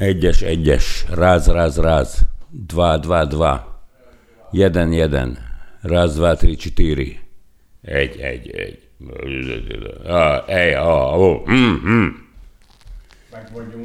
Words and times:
Egyes, 0.00 0.42
egyes, 0.42 1.04
ráz, 1.08 1.46
ráz, 1.46 1.76
ráz, 1.76 2.18
dva, 2.48 2.98
dva, 2.98 3.24
dva, 3.24 3.84
jeden, 4.50 4.92
jeden, 4.92 5.38
ráz, 5.80 6.14
dva, 6.14 6.34
tri, 6.34 6.56
čtyři, 6.56 7.18
egy, 7.82 8.16
egy, 8.20 8.50
egy, 8.50 8.88
ah, 10.06 10.48
egy, 10.48 10.74
ah, 10.74 11.20
ó, 11.20 11.42
mm, 11.50 11.80
mm. 11.86 12.08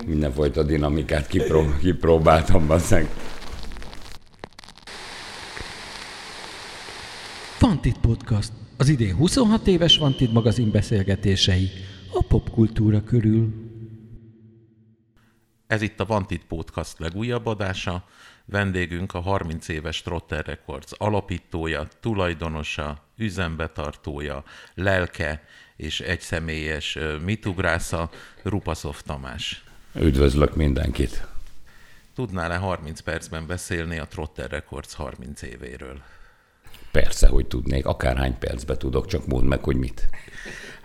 Mindenfajta 0.06 0.64
dinamikát 0.64 1.28
kipró, 1.28 1.64
kipróbáltam, 1.80 2.68
basszeg. 2.68 3.10
Vantit 7.60 7.98
Podcast. 7.98 8.52
Az 8.78 8.90
idén 8.90 9.16
26 9.16 9.68
éves 9.68 9.98
Vantit 9.98 10.34
magazin 10.34 10.72
beszélgetései 10.72 11.70
a 12.14 12.24
popkultúra 12.28 13.04
körül. 13.04 13.65
Ez 15.68 15.82
itt 15.82 16.00
a 16.00 16.06
Vantit 16.06 16.46
Podcast 16.46 17.00
legújabb 17.00 17.46
adása. 17.46 18.04
Vendégünk 18.46 19.14
a 19.14 19.20
30 19.20 19.68
éves 19.68 20.02
Trotter 20.02 20.46
Records 20.46 20.92
alapítója, 20.98 21.88
tulajdonosa, 22.00 23.04
üzembetartója, 23.18 24.44
lelke 24.74 25.44
és 25.76 26.00
egyszemélyes 26.00 26.98
mitugrásza, 27.24 28.10
Rupaszov 28.44 29.02
Tamás. 29.02 29.64
Üdvözlök 29.96 30.56
mindenkit. 30.56 31.28
Tudnál-e 32.16 32.58
30 32.58 33.00
percben 33.00 33.48
beszélni 33.48 33.98
a 33.98 34.06
Trotter 34.06 34.50
Records 34.50 34.94
30 34.94 35.42
évéről? 35.42 36.02
Persze, 36.92 37.28
hogy 37.28 37.48
tudnék, 37.48 37.86
akárhány 37.86 38.38
percbe 38.38 38.78
tudok, 38.78 39.06
csak 39.06 39.28
mondd 39.28 39.46
meg, 39.46 39.64
hogy 39.64 39.76
mit. 39.76 40.10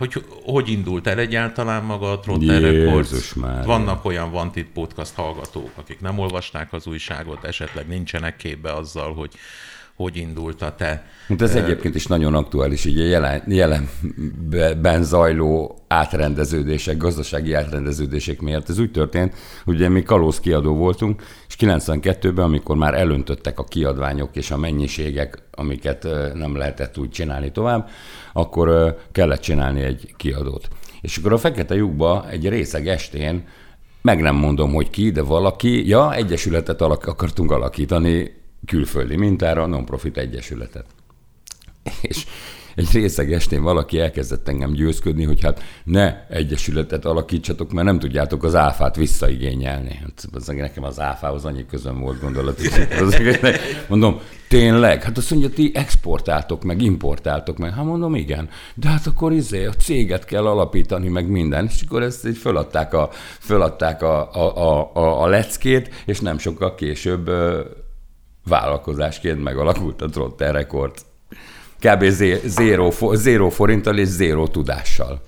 Hogy 0.01 0.25
hogy 0.45 0.69
indult 0.69 1.07
el 1.07 1.19
egyáltalán 1.19 1.85
maga 1.85 2.11
a 2.13 2.21
Trotter 2.21 2.63
Records? 2.63 3.35
Mária. 3.35 3.65
Vannak 3.65 4.05
olyan 4.05 4.31
Vantit 4.31 4.67
Podcast 4.67 5.15
hallgatók, 5.15 5.71
akik 5.75 6.01
nem 6.01 6.19
olvasták 6.19 6.73
az 6.73 6.87
újságot, 6.87 7.45
esetleg 7.45 7.89
nincsenek 7.89 8.37
képbe 8.37 8.73
azzal, 8.73 9.15
hogy 9.15 9.31
hogy 10.03 10.17
indult 10.17 10.63
a 10.63 10.75
te 10.75 11.05
Hát 11.29 11.43
ez 11.43 11.55
egyébként 11.55 11.95
is 11.95 12.07
nagyon 12.07 12.35
aktuális, 12.35 12.85
így 12.85 13.01
a 13.01 13.05
jelen, 13.05 13.43
jelenben 13.47 15.03
zajló 15.03 15.79
átrendeződések, 15.89 16.97
gazdasági 16.97 17.53
átrendeződések 17.53 18.41
miatt. 18.41 18.69
Ez 18.69 18.79
úgy 18.79 18.91
történt, 18.91 19.35
hogy 19.65 19.75
ugye 19.75 19.89
mi 19.89 20.03
kalóz 20.03 20.41
kiadó 20.41 20.75
voltunk, 20.75 21.23
és 21.49 21.55
92-ben, 21.59 22.45
amikor 22.45 22.77
már 22.77 22.95
elöntöttek 22.95 23.59
a 23.59 23.65
kiadványok 23.65 24.37
és 24.37 24.51
a 24.51 24.57
mennyiségek, 24.57 25.43
amiket 25.51 26.09
nem 26.35 26.57
lehetett 26.57 26.99
úgy 26.99 27.11
csinálni 27.11 27.53
tovább, 27.53 27.89
akkor 28.33 28.97
kellett 29.13 29.41
csinálni 29.41 29.83
egy 29.83 30.15
kiadót. 30.17 30.69
És 31.01 31.17
akkor 31.17 31.33
a 31.33 31.39
Fekete 31.39 31.75
lyukba 31.75 32.27
egy 32.31 32.49
részeg 32.49 32.89
estén 32.89 33.45
meg 34.03 34.21
nem 34.21 34.35
mondom, 34.35 34.73
hogy 34.73 34.91
ki, 34.91 35.11
de 35.11 35.23
valaki, 35.23 35.89
ja, 35.89 36.15
egyesületet 36.15 36.81
alak, 36.81 37.07
akartunk 37.07 37.51
alakítani 37.51 38.40
külföldi 38.67 39.17
mintára, 39.17 39.67
non-profit 39.67 40.17
egyesületet. 40.17 40.85
És 42.01 42.27
egy 42.75 42.89
részeg 42.93 43.33
estén 43.33 43.63
valaki 43.63 44.01
elkezdett 44.01 44.49
engem 44.49 44.73
győzködni, 44.73 45.25
hogy 45.25 45.43
hát 45.43 45.63
ne 45.85 46.27
egyesületet 46.29 47.05
alakítsatok, 47.05 47.73
mert 47.73 47.87
nem 47.87 47.99
tudjátok 47.99 48.45
az 48.45 48.55
áfát 48.55 48.97
visszaigényelni. 48.97 49.95
Hát 49.95 50.29
az, 50.33 50.47
nekem 50.47 50.85
az 50.85 51.01
áfához 51.01 51.45
annyi 51.45 51.67
közöm 51.67 52.01
volt 52.01 52.21
gondolat. 52.21 52.61
Mondom, 53.89 54.21
tényleg? 54.49 55.03
Hát 55.03 55.17
azt 55.17 55.31
mondja, 55.31 55.49
ti 55.49 55.71
exportáltok, 55.75 56.65
meg 56.65 56.83
importáltok 56.83 57.59
meg. 57.59 57.75
Hát 57.75 57.85
mondom, 57.85 58.15
igen. 58.15 58.49
De 58.75 58.89
hát 58.89 59.07
akkor 59.07 59.33
izé, 59.33 59.65
a 59.65 59.73
céget 59.73 60.25
kell 60.25 60.47
alapítani, 60.47 61.09
meg 61.09 61.29
minden. 61.29 61.65
És 61.65 61.83
akkor 61.87 62.03
ezt 62.03 62.27
így 62.27 62.37
föladták 62.37 62.95
a, 62.95 63.11
föladták 63.39 64.03
a, 64.03 64.33
a, 64.33 64.57
a, 64.57 64.91
a, 64.95 65.23
a 65.23 65.27
leckét, 65.27 66.03
és 66.07 66.21
nem 66.21 66.39
sokkal 66.39 66.75
később 66.75 67.31
vállalkozásként 68.51 69.43
megalakult 69.43 70.03
a 70.03 70.09
Trotter 70.09 70.55
Records. 70.55 71.03
Kb. 71.79 72.05
zé- 72.05 72.43
zéro, 72.45 72.91
zéro 73.13 73.49
forinttal 73.49 73.99
és 73.99 74.09
zéro 74.09 74.47
tudással. 74.47 75.21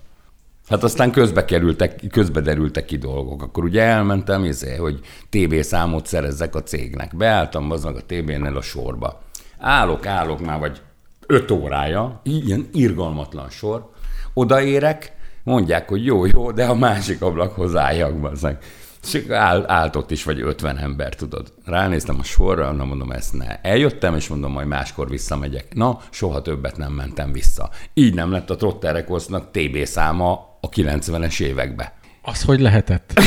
Hát 0.69 0.82
aztán 0.82 1.10
közbe 1.10 1.44
kerültek, 1.44 2.00
közbe 2.10 2.41
derültek 2.41 2.84
ki 2.84 2.96
dolgok. 2.96 3.42
Akkor 3.42 3.64
ugye 3.64 3.82
elmentem, 3.82 4.44
izé, 4.44 4.76
hogy 4.76 5.00
TB 5.28 5.62
számot 5.62 6.06
szerezzek 6.06 6.54
a 6.54 6.62
cégnek. 6.62 7.16
Beálltam 7.16 7.70
aznak 7.70 7.96
a 7.96 8.00
TB-nél 8.06 8.56
a 8.56 8.62
sorba. 8.62 9.22
Állok, 9.58 10.06
állok 10.06 10.41
már 10.41 10.58
vagy 10.58 10.80
öt 11.26 11.50
órája, 11.50 12.20
ilyen 12.22 12.69
irgalmatlan 12.72 13.50
sor. 13.50 13.91
Odaérek, 14.34 15.12
mondják, 15.42 15.88
hogy 15.88 16.04
jó, 16.04 16.26
jó, 16.26 16.50
de 16.50 16.64
a 16.64 16.75
másik 16.75 17.22
ablakhoz 17.22 17.76
álljak, 17.76 18.20
bazzeg. 18.20 18.58
És 19.02 19.24
áll, 19.28 19.64
állt 19.66 19.96
ott 19.96 20.10
is 20.10 20.24
vagy 20.24 20.40
50 20.40 20.78
ember, 20.78 21.14
tudod. 21.14 21.52
Ránéztem 21.64 22.16
a 22.18 22.22
sorra, 22.22 22.72
na 22.72 22.84
mondom, 22.84 23.10
ezt 23.10 23.32
ne. 23.32 23.60
Eljöttem, 23.60 24.14
és 24.14 24.28
mondom, 24.28 24.52
majd 24.52 24.66
máskor 24.66 25.08
visszamegyek. 25.08 25.74
Na, 25.74 25.98
soha 26.10 26.42
többet 26.42 26.76
nem 26.76 26.92
mentem 26.92 27.32
vissza. 27.32 27.70
Így 27.94 28.14
nem 28.14 28.30
lett 28.30 28.50
a 28.50 28.56
Trotter 28.56 28.94
Recordsnak 28.94 29.50
TB 29.50 29.84
száma 29.84 30.32
a 30.60 30.68
90-es 30.68 31.40
évekbe. 31.40 31.92
Az 32.22 32.42
hogy 32.42 32.60
lehetett? 32.60 33.20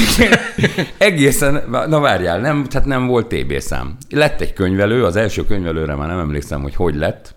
Egészen, 0.98 1.64
na 1.70 2.00
várjál, 2.00 2.40
nem, 2.40 2.64
tehát 2.64 2.88
nem 2.88 3.08
volt 3.08 3.28
TB 3.28 3.60
szám. 3.60 3.98
Lett 4.10 4.42
egy 4.42 4.54
könyvelő, 4.54 5.04
az 5.04 5.16
első 5.16 5.46
könyvelőre 5.46 5.96
már 5.96 6.08
nem 6.08 6.20
emlékszem, 6.20 6.62
hogy 6.62 6.76
hogy 6.76 6.96
lett. 6.96 7.35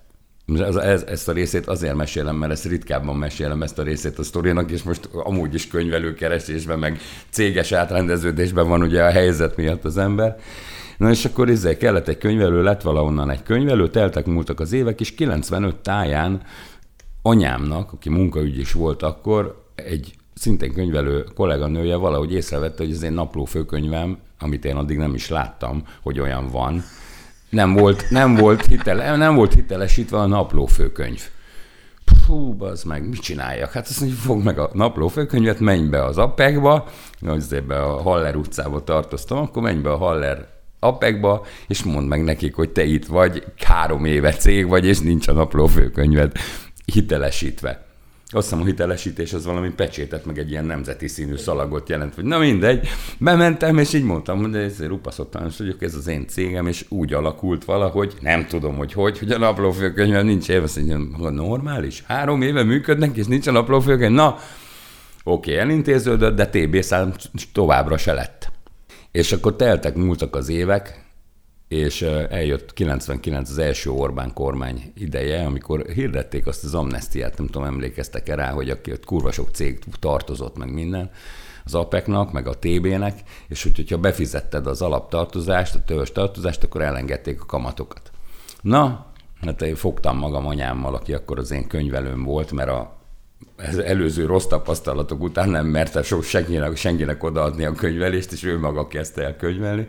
Ez, 0.57 0.77
ez, 0.77 1.03
ezt 1.03 1.29
a 1.29 1.33
részét 1.33 1.67
azért 1.67 1.95
mesélem, 1.95 2.37
mert 2.37 2.53
ezt 2.53 2.65
ritkábban 2.65 3.17
mesélem 3.17 3.63
ezt 3.63 3.79
a 3.79 3.83
részét 3.83 4.19
a 4.19 4.23
sztorinak, 4.23 4.71
és 4.71 4.83
most 4.83 5.09
amúgy 5.13 5.55
is 5.55 5.69
könyvelőkeresésben, 5.69 6.79
meg 6.79 7.01
céges 7.31 7.73
átrendeződésben 7.73 8.69
van 8.69 8.83
ugye 8.83 9.05
a 9.05 9.11
helyzet 9.11 9.57
miatt 9.57 9.85
az 9.85 9.99
ember. 9.99 10.37
Na 10.97 11.11
és 11.11 11.25
akkor 11.25 11.49
ezzel 11.49 11.77
kellett 11.77 12.09
egy 12.09 12.19
könyvelő, 12.19 12.63
lett 12.63 12.83
valahonnan 12.83 13.31
egy 13.31 13.43
könyvelő, 13.43 13.91
teltek 13.91 14.27
múltak 14.27 14.61
az 14.61 14.73
évek, 14.73 15.01
és 15.01 15.15
95 15.15 15.77
táján 15.77 16.43
anyámnak, 17.23 17.93
aki 17.93 18.09
munkaügy 18.09 18.59
is 18.59 18.73
volt 18.73 19.03
akkor, 19.03 19.65
egy 19.75 20.15
szintén 20.35 20.73
könyvelő 20.73 21.27
kolléganője 21.35 21.97
valahogy 21.97 22.33
észrevette, 22.33 22.85
hogy 22.85 22.93
ez 22.93 23.03
egy 23.03 23.13
napló 23.13 23.45
főkönyvem, 23.45 24.19
amit 24.39 24.65
én 24.65 24.77
addig 24.77 24.97
nem 24.97 25.15
is 25.15 25.29
láttam, 25.29 25.83
hogy 26.03 26.21
olyan 26.21 26.51
van, 26.51 26.83
nem 27.51 27.73
volt, 27.73 28.11
nem 28.11 28.35
volt, 28.35 28.67
hitele, 28.67 29.17
nem 29.17 29.35
volt 29.35 29.55
hitelesítve 29.55 30.19
a 30.19 30.27
napló 30.27 30.67
főkönyv. 30.67 31.23
Hú, 32.27 32.57
az 32.65 32.83
meg, 32.83 33.09
mit 33.09 33.21
csináljak? 33.21 33.73
Hát 33.73 33.87
azt 33.87 34.01
mondja, 34.01 34.19
fogd 34.19 34.45
meg 34.45 34.59
a 34.59 34.71
napló 34.73 35.09
főkönyvet, 35.09 35.61
menj 35.61 35.89
be 35.89 36.05
az 36.05 36.19
appekba, 36.19 36.87
azért 37.27 37.67
be 37.67 37.83
a 37.83 38.03
Haller 38.03 38.37
utcába 38.37 38.85
tartoztam, 38.85 39.39
akkor 39.39 39.63
menj 39.63 39.81
be 39.81 39.91
a 39.91 39.97
Haller 39.97 40.47
appekba, 40.79 41.47
és 41.67 41.83
mondd 41.83 42.07
meg 42.07 42.25
nekik, 42.25 42.55
hogy 42.55 42.71
te 42.71 42.85
itt 42.85 43.07
vagy, 43.07 43.45
három 43.65 44.05
éve 44.05 44.33
cég 44.33 44.69
vagy, 44.69 44.87
és 44.87 44.99
nincs 44.99 45.29
a 45.29 45.33
napló 45.33 45.67
főkönyved 45.67 46.33
hitelesítve. 46.85 47.87
Azt 48.31 48.49
hiszem, 48.49 48.63
a 48.63 48.67
hitelesítés 48.67 49.33
az 49.33 49.45
valami 49.45 49.71
pecsétet, 49.71 50.25
meg 50.25 50.39
egy 50.39 50.51
ilyen 50.51 50.65
nemzeti 50.65 51.09
színű 51.09 51.37
szalagot 51.37 51.89
jelent, 51.89 52.15
hogy 52.15 52.25
na 52.25 52.39
mindegy, 52.39 52.89
bementem, 53.19 53.79
és 53.79 53.93
így 53.93 54.05
mondtam, 54.05 54.41
hogy 54.41 54.57
ez 54.57 54.87
rupaszottam, 54.87 55.47
és 55.47 55.57
vagyok, 55.59 55.83
ez 55.83 55.95
az 55.95 56.07
én 56.07 56.27
cégem, 56.27 56.67
és 56.67 56.85
úgy 56.89 57.13
alakult 57.13 57.65
valahogy, 57.65 58.15
nem 58.21 58.47
tudom, 58.47 58.77
hogy 58.77 58.93
hogy, 58.93 59.19
hogy 59.19 59.31
a 59.31 59.39
naplófőkönyvem 59.39 60.27
nincs 60.27 60.49
éve, 60.49 60.63
azt 60.63 60.77
mondja, 60.77 61.31
normális, 61.31 62.03
három 62.07 62.43
éve 62.43 62.63
működnek, 62.63 63.17
és 63.17 63.27
nincs 63.27 63.47
a 63.47 63.51
naplófőkönyv, 63.51 64.15
na, 64.15 64.39
oké, 65.25 65.53
okay, 65.53 65.57
elintéződött, 65.57 66.37
de 66.37 66.47
TB 66.47 66.81
szám 66.83 67.13
továbbra 67.53 67.97
se 67.97 68.13
lett. 68.13 68.51
És 69.13 69.33
akkor 69.33 69.57
teltek, 69.57 69.95
múltak 69.95 70.37
az 70.37 70.49
évek, 70.49 71.08
és 71.69 72.03
eljött 72.31 72.73
99 72.73 73.51
az 73.51 73.59
első 73.59 73.91
Orbán 73.91 74.33
kormány 74.33 74.93
ideje, 74.95 75.45
amikor 75.45 75.87
hirdették 75.87 76.47
azt 76.47 76.65
az 76.65 76.75
amnestiát, 76.75 77.39
nem 77.39 77.47
tudom, 77.47 77.65
emlékeztek-e 77.65 78.35
rá, 78.35 78.51
hogy 78.51 78.71
aki 78.71 78.93
ott 78.93 79.05
kurva 79.05 79.33
sok 79.33 79.49
cég 79.53 79.79
tartozott 79.99 80.57
meg 80.57 80.73
minden, 80.73 81.11
az 81.65 81.75
APEC-nak, 81.75 82.33
meg 82.33 82.47
a 82.47 82.59
TB-nek, 82.59 83.21
és 83.49 83.63
hogy, 83.63 83.77
hogyha 83.77 83.99
befizetted 83.99 84.67
az 84.67 84.83
alaptartozást, 84.83 85.75
a 85.75 85.83
törzs 85.85 86.11
tartozást, 86.13 86.65
akkor 86.65 86.83
elengedték 86.83 87.41
a 87.41 87.47
kamatokat. 87.47 88.11
Na, 88.61 89.07
hát 89.41 89.63
én 89.63 89.75
fogtam 89.75 90.19
magam 90.19 90.47
anyámmal, 90.47 90.95
aki 90.95 91.15
akkor 91.15 91.39
az 91.39 91.51
én 91.51 91.67
könyvelőm 91.67 92.25
volt, 92.25 92.53
mert 92.53 92.69
a 92.69 92.97
az 93.57 93.79
előző 93.79 94.27
rossz 94.27 94.47
tapasztalatok 94.47 95.23
után 95.23 95.49
nem 95.49 95.67
merte 95.67 96.03
sok 96.03 96.23
senkinek, 96.23 96.77
senkinek 96.77 97.23
odaadni 97.23 97.65
a 97.65 97.73
könyvelést, 97.73 98.33
és 98.33 98.45
ő 98.45 98.59
maga 98.59 98.87
kezdte 98.87 99.23
el 99.23 99.37
könyvelni. 99.37 99.87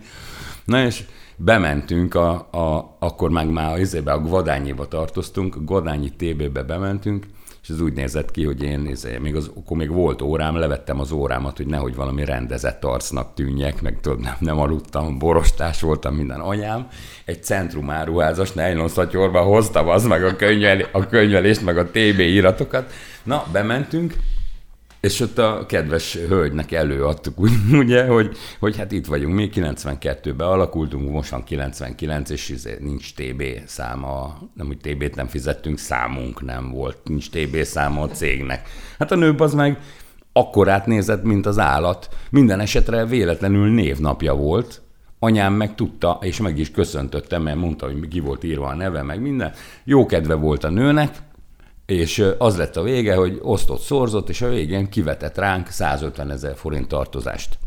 Na 0.65 0.85
és 0.85 1.03
bementünk, 1.41 2.15
a, 2.15 2.29
a, 2.51 2.95
akkor 2.99 3.29
meg 3.29 3.49
már 3.49 3.73
az 3.73 3.79
izébe, 3.79 4.11
a 4.11 4.19
Gvadányiba 4.19 4.87
tartoztunk, 4.87 5.55
a 5.55 5.59
Gvadányi 5.59 6.09
TB-be 6.09 6.63
bementünk, 6.63 7.25
és 7.61 7.69
ez 7.69 7.81
úgy 7.81 7.93
nézett 7.93 8.31
ki, 8.31 8.45
hogy 8.45 8.63
én, 8.63 8.85
izé, 8.85 9.17
még 9.17 9.35
az, 9.35 9.51
akkor 9.55 9.77
még 9.77 9.91
volt 9.91 10.21
órám, 10.21 10.55
levettem 10.55 10.99
az 10.99 11.11
órámat, 11.11 11.57
hogy 11.57 11.67
nehogy 11.67 11.95
valami 11.95 12.25
rendezett 12.25 12.83
arcnak 12.83 13.33
tűnjek, 13.33 13.81
meg 13.81 13.99
tudod, 14.01 14.19
nem, 14.19 14.35
nem 14.39 14.59
aludtam, 14.59 15.17
borostás 15.17 15.81
voltam 15.81 16.15
minden 16.15 16.39
anyám. 16.39 16.87
Egy 17.25 17.43
centrum 17.43 17.89
áruházas 17.89 18.51
nejlon 18.51 18.87
szatyorba 18.87 19.41
hoztam 19.41 19.89
az 19.89 20.05
meg 20.05 20.23
a, 20.23 20.35
könyvel, 20.35 20.85
a 20.91 21.07
könyvelést, 21.07 21.65
meg 21.65 21.77
a 21.77 21.85
TB 21.85 22.19
iratokat. 22.19 22.91
Na, 23.23 23.43
bementünk, 23.51 24.13
És 25.01 25.19
ott 25.19 25.37
a 25.37 25.65
kedves 25.67 26.15
hölgynek 26.15 26.71
előadtuk, 26.71 27.39
ugye, 27.71 28.05
hogy, 28.05 28.37
hogy 28.59 28.77
hát 28.77 28.91
itt 28.91 29.05
vagyunk, 29.05 29.33
mi 29.33 29.49
92-ben 29.53 30.47
alakultunk, 30.47 31.09
mostan 31.11 31.43
99, 31.43 32.29
és 32.29 32.49
izé 32.49 32.77
nincs 32.79 33.13
TB 33.13 33.43
száma, 33.65 34.39
nem 34.53 34.67
úgy 34.67 34.77
TB-t 34.77 35.15
nem 35.15 35.27
fizettünk, 35.27 35.77
számunk 35.77 36.41
nem 36.41 36.71
volt, 36.71 36.97
nincs 37.03 37.29
TB 37.29 37.63
száma 37.63 38.01
a 38.01 38.07
cégnek. 38.07 38.69
Hát 38.99 39.11
a 39.11 39.15
nő 39.15 39.35
az 39.37 39.53
meg 39.53 39.79
akkor 40.33 40.69
átnézett, 40.69 41.23
mint 41.23 41.45
az 41.45 41.59
állat. 41.59 42.09
Minden 42.29 42.59
esetre 42.59 43.05
véletlenül 43.05 43.69
névnapja 43.69 44.33
volt, 44.33 44.81
anyám 45.19 45.53
meg 45.53 45.75
tudta, 45.75 46.17
és 46.21 46.39
meg 46.39 46.57
is 46.57 46.71
köszöntötte, 46.71 47.37
mert 47.37 47.57
mondta, 47.57 47.85
hogy 47.85 48.07
ki 48.07 48.19
volt 48.19 48.43
írva 48.43 48.67
a 48.67 48.75
neve, 48.75 49.01
meg 49.01 49.21
minden. 49.21 49.51
Jó 49.83 50.05
kedve 50.05 50.33
volt 50.33 50.63
a 50.63 50.69
nőnek, 50.69 51.17
és 51.89 52.25
az 52.37 52.57
lett 52.57 52.75
a 52.75 52.83
vége, 52.83 53.15
hogy 53.15 53.39
osztott, 53.41 53.81
szorzott, 53.81 54.29
és 54.29 54.41
a 54.41 54.49
végén 54.49 54.89
kivetett 54.89 55.37
ránk 55.37 55.67
150 55.67 56.31
ezer 56.31 56.55
forint 56.55 56.87
tartozást 56.87 57.57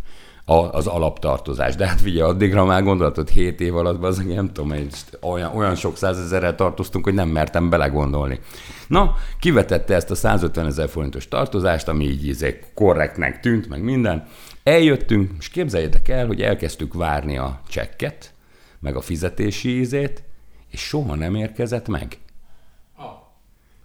az 0.45 0.87
alaptartozás. 0.87 1.75
De 1.75 1.87
hát 1.87 2.01
figyelj, 2.01 2.31
addigra 2.31 2.65
már 2.65 2.83
gondolatod 2.83 3.29
7 3.29 3.61
év 3.61 3.77
alatt, 3.77 4.03
az 4.03 4.19
nem 4.19 4.53
tudom, 4.53 4.79
olyan, 5.21 5.57
olyan 5.57 5.75
sok 5.75 5.97
százezerrel 5.97 6.55
tartoztunk, 6.55 7.05
hogy 7.05 7.15
nem 7.15 7.29
mertem 7.29 7.71
belegondolni. 7.71 8.41
Na, 8.87 9.15
kivetette 9.39 9.95
ezt 9.95 10.11
a 10.11 10.15
150 10.15 10.67
ezer 10.67 10.89
forintos 10.89 11.29
tartozást, 11.29 11.89
ami 11.89 12.05
így 12.05 12.27
izé 12.27 12.59
korrektnek 12.75 13.41
tűnt, 13.41 13.69
meg 13.69 13.83
minden. 13.83 14.27
Eljöttünk, 14.63 15.31
és 15.39 15.49
képzeljétek 15.49 16.09
el, 16.09 16.27
hogy 16.27 16.43
elkezdtük 16.43 16.95
várni 16.95 17.37
a 17.37 17.61
csekket, 17.69 18.33
meg 18.81 18.97
a 18.97 19.01
fizetési 19.01 19.79
ízét, 19.79 20.23
és 20.71 20.81
soha 20.81 21.15
nem 21.15 21.35
érkezett 21.35 21.89
meg. 21.89 22.17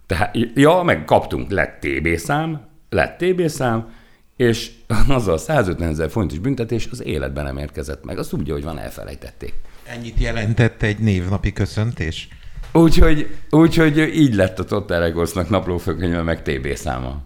Tehát, 0.08 0.36
ja, 0.54 0.82
meg 0.82 1.04
kaptunk, 1.04 1.50
lett 1.50 1.80
TB 1.80 2.16
szám, 2.16 2.60
lett 2.90 3.18
TB 3.18 3.48
szám, 3.48 3.92
és 4.36 4.70
az 5.08 5.28
a 5.28 5.36
150 5.36 5.88
ezer 5.88 6.10
fontos 6.10 6.38
büntetés 6.38 6.88
az 6.90 7.02
életben 7.02 7.44
nem 7.44 7.58
érkezett 7.58 8.04
meg. 8.04 8.18
Azt 8.18 8.32
úgy, 8.32 8.50
hogy 8.50 8.64
van, 8.64 8.78
elfelejtették. 8.78 9.54
Ennyit 9.84 10.18
jelentett 10.18 10.82
egy 10.82 10.98
névnapi 10.98 11.52
köszöntés? 11.52 12.28
Úgyhogy, 12.72 13.36
úgyhogy 13.50 13.98
így 13.98 14.34
lett 14.34 14.58
a 14.58 14.64
Totter 14.64 15.00
Recordsnak 15.00 15.48
naplófőkönyve 15.48 16.22
meg 16.22 16.42
TB 16.42 16.74
száma 16.74 17.22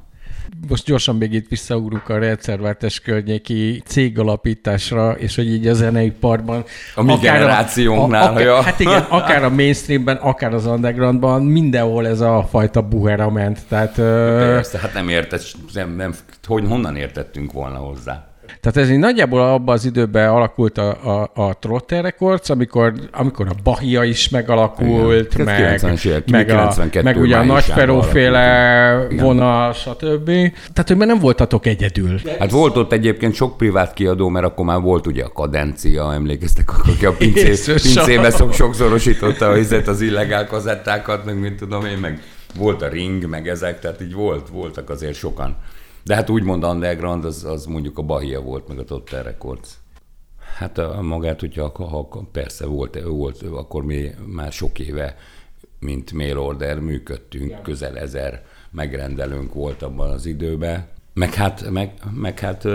most 0.68 0.84
gyorsan 0.84 1.16
még 1.16 1.32
itt 1.32 1.48
visszaugrunk 1.48 2.08
a 2.08 2.18
rendszerváltás 2.18 3.00
környéki 3.00 3.82
cégalapításra, 3.84 5.12
és 5.12 5.36
hogy 5.36 5.52
így 5.52 5.66
a 5.66 5.74
zeneiparban... 5.74 6.64
A 6.94 7.02
mi 7.02 7.14
generációnknál, 7.20 8.32
a, 8.32 8.36
a, 8.36 8.40
ja. 8.40 8.62
Hát 8.62 8.80
igen, 8.80 9.02
akár 9.08 9.44
a 9.44 9.50
mainstreamben, 9.50 10.16
akár 10.16 10.54
az 10.54 10.66
undergroundban, 10.66 11.42
mindenhol 11.42 12.06
ez 12.06 12.20
a 12.20 12.46
fajta 12.50 12.82
buhera 12.82 13.30
ment. 13.30 13.58
Tehát, 13.68 13.94
Persze, 13.94 14.78
hát 14.78 14.94
nem 14.94 15.08
értett, 15.08 15.42
nem, 15.72 15.90
nem, 15.96 16.14
hogy 16.46 16.64
honnan 16.68 16.96
értettünk 16.96 17.52
volna 17.52 17.76
hozzá. 17.76 18.31
Tehát 18.62 18.78
ez 18.78 18.90
így 18.90 18.98
nagyjából 18.98 19.40
abban 19.40 19.74
az 19.74 19.84
időben 19.84 20.28
alakult 20.28 20.78
a, 20.78 21.20
a, 21.20 21.30
a 21.34 21.58
Trotter 21.58 22.02
Records, 22.02 22.50
amikor, 22.50 22.92
amikor 23.12 23.46
a 23.48 23.54
Bahia 23.62 24.02
is 24.04 24.28
megalakult, 24.28 25.34
Igen. 25.34 25.44
meg, 25.44 26.20
meg, 26.30 26.50
a, 26.50 26.74
meg 27.02 27.16
ugye 27.16 27.36
a 27.36 27.44
Nagyferóféle 27.44 29.06
vonal, 29.18 29.72
stb. 29.72 30.26
Tehát, 30.72 30.84
hogy 30.86 30.96
már 30.96 31.06
nem 31.06 31.18
voltatok 31.18 31.66
egyedül. 31.66 32.20
Hát 32.38 32.50
volt 32.50 32.76
ott 32.76 32.92
egyébként 32.92 33.34
sok 33.34 33.56
privát 33.56 33.92
kiadó, 33.94 34.28
mert 34.28 34.46
akkor 34.46 34.64
már 34.64 34.80
volt 34.80 35.06
ugye 35.06 35.24
a 35.24 35.32
kadencia, 35.32 36.12
emlékeztek, 36.12 36.78
aki 36.78 37.06
a 37.06 37.12
pincé, 37.12 37.72
pincébe 37.82 38.30
sok, 38.30 38.52
sokszorosította 38.52 39.48
az, 39.48 39.76
az 39.86 40.00
illegál 40.00 40.46
kazettákat, 40.46 41.24
meg 41.24 41.38
mint 41.38 41.56
tudom 41.56 41.84
én, 41.86 41.98
meg 41.98 42.20
volt 42.58 42.82
a 42.82 42.88
ring, 42.88 43.28
meg 43.28 43.48
ezek, 43.48 43.80
tehát 43.80 44.00
így 44.00 44.14
volt, 44.14 44.48
voltak 44.48 44.90
azért 44.90 45.14
sokan. 45.14 45.56
De 46.04 46.14
hát 46.14 46.30
úgymond 46.30 46.64
underground, 46.64 47.24
az, 47.24 47.44
az 47.44 47.66
mondjuk 47.66 47.98
a 47.98 48.02
Bahia 48.02 48.40
volt, 48.40 48.68
meg 48.68 48.78
a 48.78 48.84
Totter 48.84 49.24
Records. 49.24 49.70
Hát 50.56 50.78
a, 50.78 51.02
magát, 51.02 51.40
hogyha 51.40 51.72
ha, 51.74 52.28
persze 52.32 52.66
volt, 52.66 53.02
volt, 53.02 53.42
akkor 53.42 53.84
mi 53.84 54.10
már 54.26 54.52
sok 54.52 54.78
éve, 54.78 55.16
mint 55.78 56.12
mail 56.12 56.38
order 56.38 56.78
működtünk, 56.78 57.50
ja. 57.50 57.60
közel 57.62 57.98
ezer 57.98 58.44
megrendelőnk 58.70 59.54
volt 59.54 59.82
abban 59.82 60.10
az 60.10 60.26
időben. 60.26 60.86
Meg 61.14 61.34
hát, 61.34 61.70
meg, 61.70 61.92
meg 62.14 62.38
hát 62.38 62.66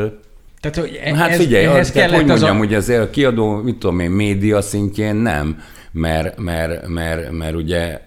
tehát, 0.60 0.78
hogy 0.78 1.00
e- 1.04 1.16
hát 1.16 1.30
ez, 1.30 1.38
figyelj, 1.38 1.66
ehhez 1.66 1.92
tehát, 1.92 2.12
hogy 2.12 2.26
mondjam, 2.26 2.56
a... 2.56 2.60
hogy 2.60 2.74
azért 2.74 3.02
a 3.02 3.10
kiadó, 3.10 3.56
mit 3.56 3.78
tudom 3.78 4.00
én, 4.00 4.12
média 4.12 4.62
szintjén 4.62 5.16
nem, 5.16 5.62
mert, 5.92 6.38
mert, 6.38 6.88
mert, 6.88 7.32
mert 7.32 7.56
ugye 7.56 8.02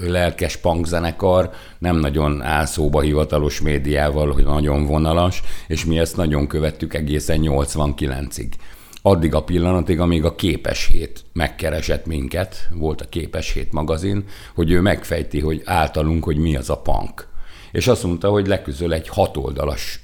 lelkes 0.00 0.56
punkzenekar 0.56 1.50
nem 1.78 1.96
nagyon 1.96 2.42
áll 2.42 2.64
szóba 2.64 3.00
hivatalos 3.00 3.60
médiával, 3.60 4.32
hogy 4.32 4.44
nagyon 4.44 4.86
vonalas, 4.86 5.42
és 5.68 5.84
mi 5.84 5.98
ezt 5.98 6.16
nagyon 6.16 6.46
követtük 6.46 6.94
egészen 6.94 7.38
89-ig. 7.42 8.48
Addig 9.02 9.34
a 9.34 9.44
pillanatig, 9.44 10.00
amíg 10.00 10.24
a 10.24 10.34
Képes 10.34 10.86
Hét 10.86 11.24
megkeresett 11.32 12.06
minket, 12.06 12.68
volt 12.70 13.00
a 13.00 13.08
Képes 13.08 13.52
Hét 13.52 13.72
magazin, 13.72 14.24
hogy 14.54 14.70
ő 14.70 14.80
megfejti, 14.80 15.40
hogy 15.40 15.62
általunk, 15.64 16.24
hogy 16.24 16.36
mi 16.36 16.56
az 16.56 16.70
a 16.70 16.78
punk. 16.78 17.28
És 17.72 17.86
azt 17.86 18.04
mondta, 18.04 18.30
hogy 18.30 18.46
leküzöl 18.46 18.92
egy 18.92 19.08
hatoldalas 19.08 20.00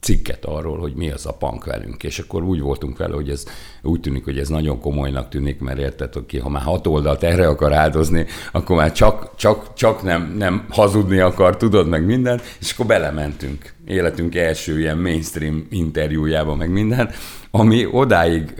cikket 0.00 0.44
arról, 0.44 0.78
hogy 0.78 0.94
mi 0.94 1.10
az 1.10 1.26
a 1.26 1.32
punk 1.32 1.64
velünk, 1.64 2.02
és 2.02 2.18
akkor 2.18 2.42
úgy 2.42 2.60
voltunk 2.60 2.98
vele, 2.98 3.14
hogy 3.14 3.30
ez 3.30 3.44
úgy 3.82 4.00
tűnik, 4.00 4.24
hogy 4.24 4.38
ez 4.38 4.48
nagyon 4.48 4.80
komolynak 4.80 5.28
tűnik, 5.28 5.60
mert 5.60 5.78
érted, 5.78 6.12
hogy 6.12 6.40
ha 6.42 6.48
már 6.48 6.62
hat 6.62 6.86
oldalt 6.86 7.22
erre 7.22 7.48
akar 7.48 7.72
áldozni, 7.72 8.26
akkor 8.52 8.76
már 8.76 8.92
csak, 8.92 9.30
csak, 9.36 9.74
csak 9.74 10.02
nem, 10.02 10.34
nem 10.38 10.66
hazudni 10.68 11.18
akar, 11.18 11.56
tudod, 11.56 11.88
meg 11.88 12.04
minden, 12.04 12.40
és 12.60 12.72
akkor 12.72 12.86
belementünk 12.86 13.72
életünk 13.86 14.34
első 14.34 14.78
ilyen 14.78 14.98
mainstream 14.98 15.66
interjújába, 15.70 16.54
meg 16.54 16.70
minden, 16.70 17.10
ami 17.50 17.86
odáig 17.90 18.54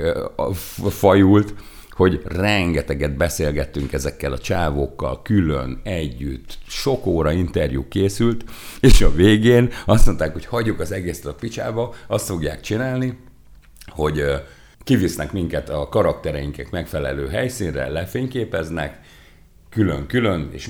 fajult, 0.89 1.55
hogy 1.99 2.21
rengeteget 2.25 3.17
beszélgettünk 3.17 3.93
ezekkel 3.93 4.33
a 4.33 4.39
csávókkal, 4.39 5.23
külön, 5.23 5.81
együtt, 5.83 6.59
sok 6.67 7.07
óra 7.07 7.33
interjú 7.33 7.89
készült, 7.89 8.45
és 8.81 9.01
a 9.01 9.15
végén 9.15 9.71
azt 9.87 10.07
mondták, 10.07 10.33
hogy 10.33 10.45
hagyjuk 10.45 10.81
az 10.81 10.93
egészet 10.93 11.27
a 11.27 11.35
picsába, 11.35 11.95
azt 12.07 12.27
fogják 12.27 12.61
csinálni, 12.61 13.19
hogy 13.87 14.25
kivisznek 14.85 15.33
minket 15.33 15.69
a 15.69 15.89
karaktereinknek 15.89 16.71
megfelelő 16.71 17.29
helyszínre, 17.29 17.89
lefényképeznek, 17.89 19.01
külön-külön, 19.71 20.49
és 20.53 20.69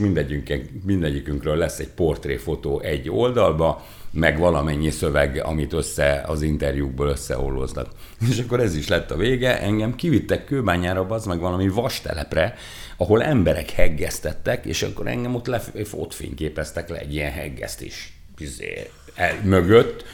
mindegyikünkről 0.84 1.56
lesz 1.56 1.78
egy 1.78 1.90
portréfotó 1.90 2.80
egy 2.80 3.10
oldalba, 3.10 3.86
meg 4.10 4.38
valamennyi 4.38 4.90
szöveg, 4.90 5.40
amit 5.44 5.72
össze 5.72 6.24
az 6.26 6.42
interjúkból 6.42 7.08
összeolloznak. 7.08 7.88
És 8.30 8.38
akkor 8.38 8.60
ez 8.60 8.76
is 8.76 8.88
lett 8.88 9.10
a 9.10 9.16
vége, 9.16 9.60
engem 9.60 9.94
kivittek 9.94 10.44
kőbányára, 10.44 11.06
az 11.08 11.24
meg 11.24 11.40
valami 11.40 11.68
vastelepre, 11.68 12.54
ahol 12.96 13.22
emberek 13.22 13.70
heggeztettek, 13.70 14.64
és 14.64 14.82
akkor 14.82 15.06
engem 15.06 15.34
ott, 15.34 15.46
le, 15.46 15.62
ott 15.92 16.14
fényképeztek 16.14 16.88
le 16.88 16.98
egy 16.98 17.14
ilyen 17.14 17.32
heggesztés 17.32 18.12
izé, 18.38 18.90
el, 19.14 19.40
mögött, 19.44 20.04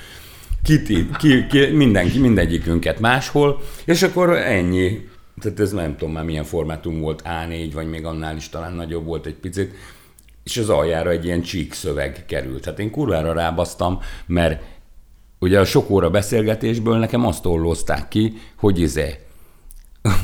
ki, 0.63 0.83
ki, 0.83 1.47
ki, 1.49 1.67
mindenki, 1.67 2.19
mindegyikünket 2.19 3.01
máshol, 3.01 3.63
és 3.85 4.03
akkor 4.03 4.31
ennyi. 4.31 5.09
Tehát 5.41 5.61
ez 5.61 5.73
nem 5.73 5.97
tudom 5.97 6.15
már 6.15 6.25
milyen 6.25 6.45
formátum 6.45 7.01
volt, 7.01 7.23
A4, 7.25 7.71
vagy 7.73 7.89
még 7.89 8.05
annál 8.05 8.37
is 8.37 8.49
talán 8.49 8.73
nagyobb 8.73 9.05
volt 9.05 9.27
egy 9.27 9.35
picit, 9.35 9.75
és 10.45 10.57
az 10.57 10.69
aljára 10.69 11.11
egy 11.11 11.25
ilyen 11.25 11.43
csík 11.43 11.73
szöveg 11.73 12.25
került. 12.27 12.65
Hát 12.65 12.79
én 12.79 12.91
kurvára 12.91 13.33
rábasztam, 13.33 14.01
mert 14.27 14.63
ugye 15.39 15.61
a 15.61 15.65
sok 15.65 15.91
óra 15.91 16.11
beszélgetésből 16.11 16.99
nekem 16.99 17.27
azt 17.27 17.47
ollozták 17.47 18.09
ki, 18.09 18.33
hogy 18.57 18.81
izé, 18.81 19.19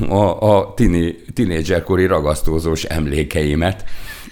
a, 0.08 0.54
a 0.56 0.74
tini, 0.74 1.14
tinédzserkori 1.34 2.06
ragasztózós 2.06 2.84
emlékeimet, 2.84 3.84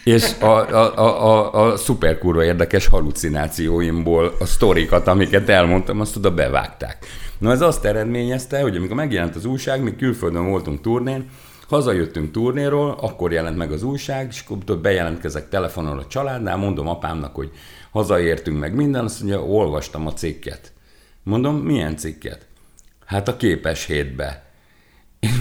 és 0.05 0.33
a, 0.41 0.47
a, 0.47 0.99
a, 0.99 1.27
a, 1.27 1.65
a 1.65 1.77
szuperkurva 1.77 2.45
érdekes 2.45 2.87
halucinációimból 2.87 4.33
a 4.39 4.45
sztorikat, 4.45 5.07
amiket 5.07 5.49
elmondtam, 5.49 6.01
azt 6.01 6.17
oda 6.17 6.35
bevágták. 6.35 7.07
Na 7.39 7.51
ez 7.51 7.61
azt 7.61 7.85
eredményezte, 7.85 8.61
hogy 8.61 8.77
amikor 8.77 8.97
megjelent 8.97 9.37
az 9.37 9.45
újság, 9.45 9.83
mi 9.83 9.97
külföldön 9.97 10.49
voltunk 10.49 10.81
turnén, 10.81 11.29
Hazajöttünk 11.69 12.31
turnéról, 12.31 12.99
akkor 13.01 13.33
jelent 13.33 13.57
meg 13.57 13.73
az 13.73 13.83
újság, 13.83 14.27
és 14.31 14.45
akkor 14.47 14.79
bejelentkezek 14.79 15.49
telefonon 15.49 15.99
a 15.99 16.07
családnál, 16.07 16.57
mondom 16.57 16.89
apámnak, 16.89 17.35
hogy 17.35 17.51
hazaértünk 17.91 18.59
meg 18.59 18.75
minden, 18.75 19.05
azt 19.05 19.21
mondja, 19.21 19.45
olvastam 19.45 20.07
a 20.07 20.13
cikket. 20.13 20.73
Mondom, 21.23 21.57
milyen 21.57 21.97
cikket? 21.97 22.47
Hát 23.07 23.29
a 23.29 23.37
képes 23.37 23.85
hétbe. 23.85 24.47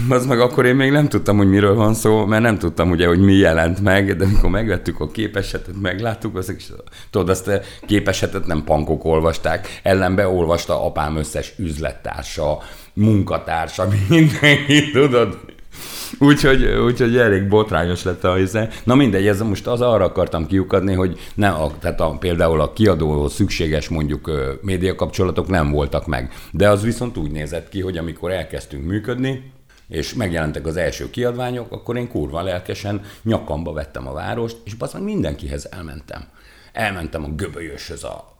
Az 0.08 0.26
meg 0.26 0.40
akkor 0.40 0.66
én 0.66 0.74
még 0.74 0.90
nem 0.90 1.08
tudtam, 1.08 1.36
hogy 1.36 1.48
miről 1.48 1.74
van 1.74 1.94
szó, 1.94 2.24
mert 2.24 2.42
nem 2.42 2.58
tudtam 2.58 2.90
ugye, 2.90 3.06
hogy 3.06 3.20
mi 3.20 3.34
jelent 3.34 3.80
meg, 3.80 4.16
de 4.16 4.24
amikor 4.24 4.50
megvettük 4.50 5.00
a 5.00 5.06
képesetet, 5.06 5.80
megláttuk, 5.80 6.36
az, 6.36 6.54
és 6.56 6.72
tudod, 7.10 7.28
azt 7.28 7.48
a 7.48 7.60
képesetet 7.86 8.46
nem 8.46 8.64
pankok 8.64 9.04
olvasták, 9.04 9.80
ellenbe 9.82 10.28
olvasta 10.28 10.84
apám 10.84 11.16
összes 11.16 11.54
üzlettársa, 11.58 12.58
munkatársa, 12.92 13.88
mindenki, 14.08 14.90
tudod? 14.90 15.56
úgyhogy, 16.28 16.64
úgyhogy 16.64 17.16
elég 17.16 17.48
botrányos 17.48 18.02
lett 18.02 18.24
a 18.24 18.34
hisze. 18.34 18.68
Na 18.84 18.94
mindegy, 18.94 19.26
ez 19.26 19.40
most 19.40 19.66
az 19.66 19.80
arra 19.80 20.04
akartam 20.04 20.46
kiukadni, 20.46 20.94
hogy 20.94 21.18
ne, 21.34 21.48
a, 21.48 21.70
tehát 21.80 22.00
a, 22.00 22.16
például 22.20 22.60
a 22.60 22.72
kiadóhoz 22.72 23.32
szükséges 23.32 23.88
mondjuk 23.88 24.30
médiakapcsolatok 24.62 25.48
nem 25.48 25.70
voltak 25.70 26.06
meg. 26.06 26.32
De 26.50 26.68
az 26.68 26.82
viszont 26.82 27.16
úgy 27.16 27.30
nézett 27.30 27.68
ki, 27.68 27.80
hogy 27.80 27.98
amikor 27.98 28.30
elkezdtünk 28.30 28.84
működni, 28.84 29.52
és 29.88 30.14
megjelentek 30.14 30.66
az 30.66 30.76
első 30.76 31.10
kiadványok, 31.10 31.72
akkor 31.72 31.96
én 31.96 32.08
kurva 32.08 32.42
lelkesen 32.42 33.00
nyakamba 33.22 33.72
vettem 33.72 34.08
a 34.08 34.12
várost, 34.12 34.56
és 34.64 34.74
bazdmeg 34.74 35.02
mindenkihez 35.02 35.68
elmentem. 35.70 36.24
Elmentem 36.72 37.24
a 37.24 37.28
göbölyöshöz, 37.28 38.04
a, 38.04 38.36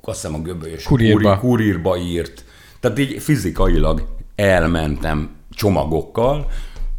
azt 0.00 0.20
hiszem 0.20 0.34
a 0.34 0.42
göbölyös 0.42 0.84
kurírba. 0.84 1.38
kurírba 1.38 1.96
írt. 1.96 2.44
Tehát 2.80 2.98
így 2.98 3.22
fizikailag 3.22 4.06
elmentem 4.34 5.30
csomagokkal 5.50 6.46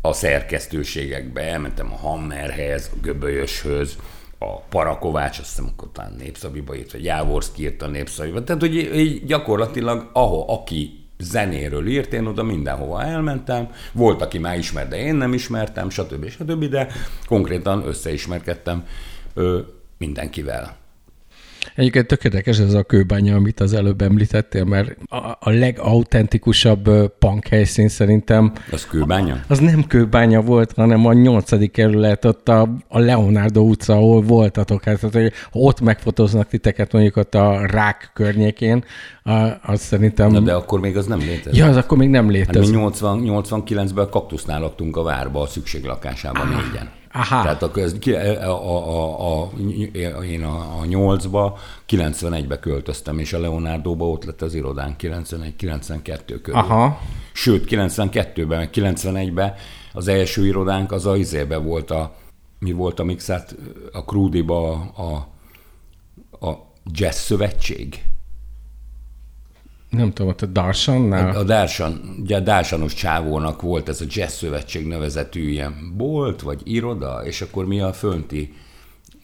a 0.01 0.13
szerkesztőségekbe, 0.13 1.41
elmentem 1.41 1.91
a 1.91 1.95
Hammerhez, 1.95 2.89
a 2.93 2.97
Göbölyöshöz, 3.01 3.97
a 4.37 4.59
Parakovács, 4.59 5.39
azt 5.39 5.49
hiszem, 5.49 5.71
akkor 5.71 5.89
talán 5.91 6.13
Népszabiba 6.17 6.75
írt, 6.75 6.91
vagy 6.91 7.03
Jávorszki 7.03 7.61
írt 7.61 7.81
a 7.81 7.87
Népszabiba. 7.87 8.43
Tehát, 8.43 8.61
hogy 8.61 8.75
így 8.75 9.25
gyakorlatilag, 9.25 10.09
ahol 10.13 10.45
aki 10.47 10.99
zenéről 11.17 11.87
írt, 11.87 12.13
én 12.13 12.25
oda 12.25 12.43
mindenhova 12.43 13.03
elmentem, 13.03 13.71
volt, 13.91 14.21
aki 14.21 14.37
már 14.37 14.57
ismert, 14.57 14.89
de 14.89 14.97
én 14.97 15.15
nem 15.15 15.33
ismertem, 15.33 15.89
stb. 15.89 16.29
stb., 16.29 16.65
de 16.65 16.87
konkrétan 17.25 17.87
összeismerkedtem 17.87 18.87
ö, 19.33 19.59
mindenkivel. 19.97 20.77
Egyébként 21.79 22.07
tökéletes 22.07 22.59
ez 22.59 22.73
a 22.73 22.83
kőbánya, 22.83 23.35
amit 23.35 23.59
az 23.59 23.73
előbb 23.73 24.01
említettél, 24.01 24.63
mert 24.63 24.97
a, 25.05 25.15
a 25.39 25.49
legautentikusabb 25.49 26.89
punk 27.19 27.47
helyszín 27.47 27.87
szerintem... 27.87 28.53
Az 28.71 28.85
kőbánya? 28.85 29.43
Az 29.47 29.59
nem 29.59 29.83
kőbánya 29.87 30.41
volt, 30.41 30.71
hanem 30.75 31.05
a 31.05 31.13
nyolcadik 31.13 31.71
kerület, 31.71 32.25
ott 32.25 32.49
a, 32.49 32.69
a 32.87 32.99
Leonardo 32.99 33.61
utca, 33.61 33.93
ahol 33.93 34.21
voltatok. 34.21 34.83
Hát, 34.83 34.99
hogy 34.99 35.31
ott 35.51 35.81
megfotóznak 35.81 36.47
titeket 36.47 36.91
mondjuk 36.91 37.15
ott 37.15 37.35
a 37.35 37.65
Rák 37.65 38.11
környékén, 38.13 38.83
az 39.61 39.81
szerintem... 39.81 40.31
Na 40.31 40.39
de 40.39 40.53
akkor 40.53 40.79
még 40.79 40.97
az 40.97 41.05
nem 41.05 41.19
létezik. 41.19 41.59
Ja, 41.59 41.67
az 41.67 41.75
akkor 41.75 41.97
még 41.97 42.09
nem 42.09 42.29
létezik. 42.29 42.61
Hát 42.61 42.71
mi 42.71 42.77
80, 42.77 43.21
89-ben 43.25 44.09
kaktusznál 44.09 44.59
laktunk 44.59 44.97
a 44.97 45.03
várba, 45.03 45.41
a 45.41 45.47
szükséglakásában 45.47 46.47
ah. 46.47 46.63
négyen. 46.63 46.97
Aha. 47.11 47.41
Tehát 47.41 47.63
akkor 47.63 47.83
ez, 47.83 47.95
a, 48.41 48.47
a, 48.47 49.19
a, 49.19 49.41
a, 49.41 49.51
én 50.23 50.43
a, 50.43 50.79
a 50.79 50.83
8-ba, 50.83 51.57
91-be 51.89 52.59
költöztem, 52.59 53.19
és 53.19 53.33
a 53.33 53.39
Leonardo-ba 53.39 54.09
ott 54.09 54.23
lett 54.23 54.41
az 54.41 54.53
irodán 54.53 54.95
91-92 54.99 56.39
körül. 56.41 56.59
Aha. 56.59 57.01
Sőt, 57.33 57.67
92-ben, 57.69 58.69
91-ben 58.73 59.53
az 59.93 60.07
első 60.07 60.45
irodánk 60.45 60.91
az 60.91 61.05
a 61.05 61.15
izébe 61.15 61.57
volt 61.57 61.91
a, 61.91 62.15
mi 62.59 62.71
volt 62.71 62.99
a 62.99 63.03
mixát, 63.03 63.55
a 63.91 64.05
Krúdiba 64.05 64.71
a, 64.79 65.27
a 66.45 66.67
Jazz 66.85 67.17
Szövetség 67.17 68.03
nem 69.89 70.13
tudom, 70.13 70.33
a 70.39 70.45
Darsannál? 70.45 71.35
A, 71.35 71.43
Darsan, 71.43 72.15
ugye 72.21 72.35
a 72.35 72.39
Darsanos 72.39 72.93
csávónak 72.93 73.61
volt 73.61 73.89
ez 73.89 74.01
a 74.01 74.05
Jazz 74.07 74.33
Szövetség 74.33 74.87
nevezetű 74.87 75.49
ilyen 75.49 75.93
bolt, 75.97 76.41
vagy 76.41 76.61
iroda, 76.63 77.21
és 77.25 77.41
akkor 77.41 77.65
mi 77.65 77.79
a 77.79 77.93
fönti 77.93 78.53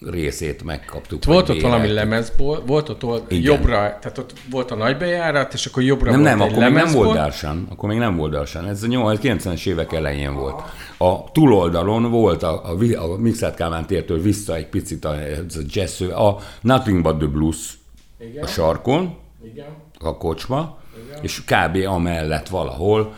részét 0.00 0.62
megkaptuk. 0.64 1.24
Volt 1.24 1.48
ott 1.48 1.60
valami 1.60 1.92
lemezbolt, 1.92 2.62
volt 2.66 2.88
ott, 2.88 3.04
ott 3.04 3.32
jobbra, 3.34 3.74
tehát 3.74 4.18
ott 4.18 4.32
volt 4.50 4.70
a 4.70 4.74
nagybejárat, 4.74 5.52
és 5.52 5.66
akkor 5.66 5.82
jobbra 5.82 6.10
nem, 6.10 6.20
volt 6.20 6.36
Nem, 6.36 6.40
akkor 6.40 6.62
még 6.62 6.72
nem 6.84 6.92
volt 6.92 7.16
Darsan, 7.16 7.66
akkor 7.70 7.88
még 7.88 7.98
nem 7.98 8.16
volt 8.16 8.32
Darsan, 8.32 8.68
ez 8.68 8.82
a 8.82 8.86
90-es 8.86 9.66
évek 9.66 9.92
elején 9.92 10.34
volt. 10.34 10.62
A 10.98 11.30
túloldalon 11.32 12.10
volt 12.10 12.42
a, 12.42 12.70
a, 12.70 12.76
a 12.96 13.16
Mixát 13.16 13.54
Kálmán 13.54 13.86
tértől 13.86 14.20
vissza 14.20 14.54
egy 14.54 14.68
picit 14.68 15.04
a, 15.04 15.10
a 15.10 15.60
jazz, 15.66 16.00
a 16.00 16.38
Nothing 16.60 17.02
But 17.02 17.18
The 17.18 17.26
Blues 17.26 17.78
Igen. 18.18 18.44
a 18.44 18.46
sarkon, 18.46 19.16
Igen 19.44 19.84
a 19.98 20.16
kocsma, 20.16 20.78
Igen. 21.04 21.22
és 21.22 21.44
kb. 21.44 21.86
amellett 21.86 22.48
valahol 22.48 23.14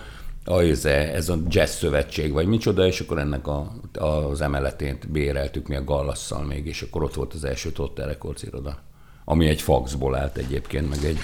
ez, 0.57 0.85
ez 0.85 1.29
a 1.29 1.39
jazz 1.49 1.71
szövetség, 1.71 2.33
vagy 2.33 2.47
micsoda, 2.47 2.87
és 2.87 3.01
akkor 3.01 3.19
ennek 3.19 3.47
a, 3.47 3.73
az 3.95 4.41
emeletén 4.41 4.99
béreltük 5.09 5.69
mi 5.69 5.77
a 5.77 5.85
Gallasszal 5.85 6.45
még, 6.45 6.67
és 6.67 6.83
akkor 6.83 7.03
ott 7.03 7.15
volt 7.15 7.35
az 7.35 7.45
első 7.45 7.73
Totter 7.73 8.07
Records 8.07 8.43
iroda, 8.43 8.79
ami 9.25 9.49
egy 9.49 9.63
faxból 9.63 10.17
állt 10.17 10.37
egyébként, 10.37 10.89
meg 10.89 11.05
egy 11.05 11.19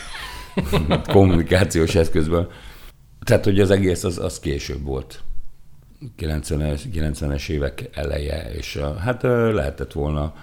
kommunikációs 1.15 1.95
eszközből. 1.95 2.51
Tehát, 3.25 3.45
hogy 3.45 3.61
az 3.61 3.71
egész 3.71 4.05
az, 4.05 4.19
az 4.19 4.39
később 4.39 4.85
volt. 4.85 5.23
90-es, 6.19 6.81
90-es 6.95 7.49
évek 7.49 7.91
eleje, 7.93 8.53
és 8.53 8.77
hát 8.99 9.23
lehetett 9.23 9.93
volna 9.93 10.35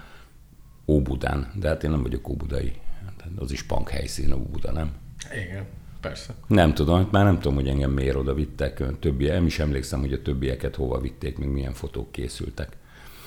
Óbudán, 0.86 1.52
de 1.54 1.68
hát 1.68 1.84
én 1.84 1.90
nem 1.90 2.02
vagyok 2.02 2.28
óbudai. 2.28 2.72
Hát 3.04 3.28
az 3.36 3.52
is 3.52 3.62
punk 3.62 3.88
helyszín 3.88 4.32
Óbuda, 4.32 4.72
nem? 4.72 5.01
Igen, 5.30 5.66
persze. 6.00 6.34
Nem 6.46 6.74
tudom, 6.74 6.96
hát 6.96 7.10
már 7.10 7.24
nem 7.24 7.40
tudom, 7.40 7.54
hogy 7.54 7.68
engem 7.68 7.90
miért 7.90 8.16
oda 8.16 8.34
vittek. 8.34 8.82
Többi, 9.00 9.26
nem 9.26 9.46
is 9.46 9.58
emlékszem, 9.58 10.00
hogy 10.00 10.12
a 10.12 10.22
többieket 10.22 10.76
hova 10.76 11.00
vitték, 11.00 11.38
még 11.38 11.48
milyen 11.48 11.72
fotók 11.72 12.12
készültek. 12.12 12.76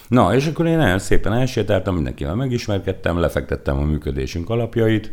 Na, 0.07 0.35
és 0.35 0.47
akkor 0.47 0.65
én 0.65 0.77
nagyon 0.77 0.99
szépen 0.99 1.33
elsétáltam, 1.33 1.93
mindenkivel 1.95 2.35
megismerkedtem, 2.35 3.19
lefektettem 3.19 3.77
a 3.77 3.83
működésünk 3.83 4.49
alapjait, 4.49 5.11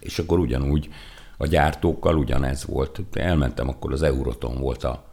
és 0.00 0.18
akkor 0.18 0.38
ugyanúgy 0.38 0.88
a 1.36 1.46
gyártókkal 1.46 2.16
ugyanez 2.16 2.64
volt. 2.64 3.00
Elmentem, 3.12 3.68
akkor 3.68 3.92
az 3.92 4.02
Euroton 4.02 4.58
volt 4.58 4.84
a, 4.84 5.04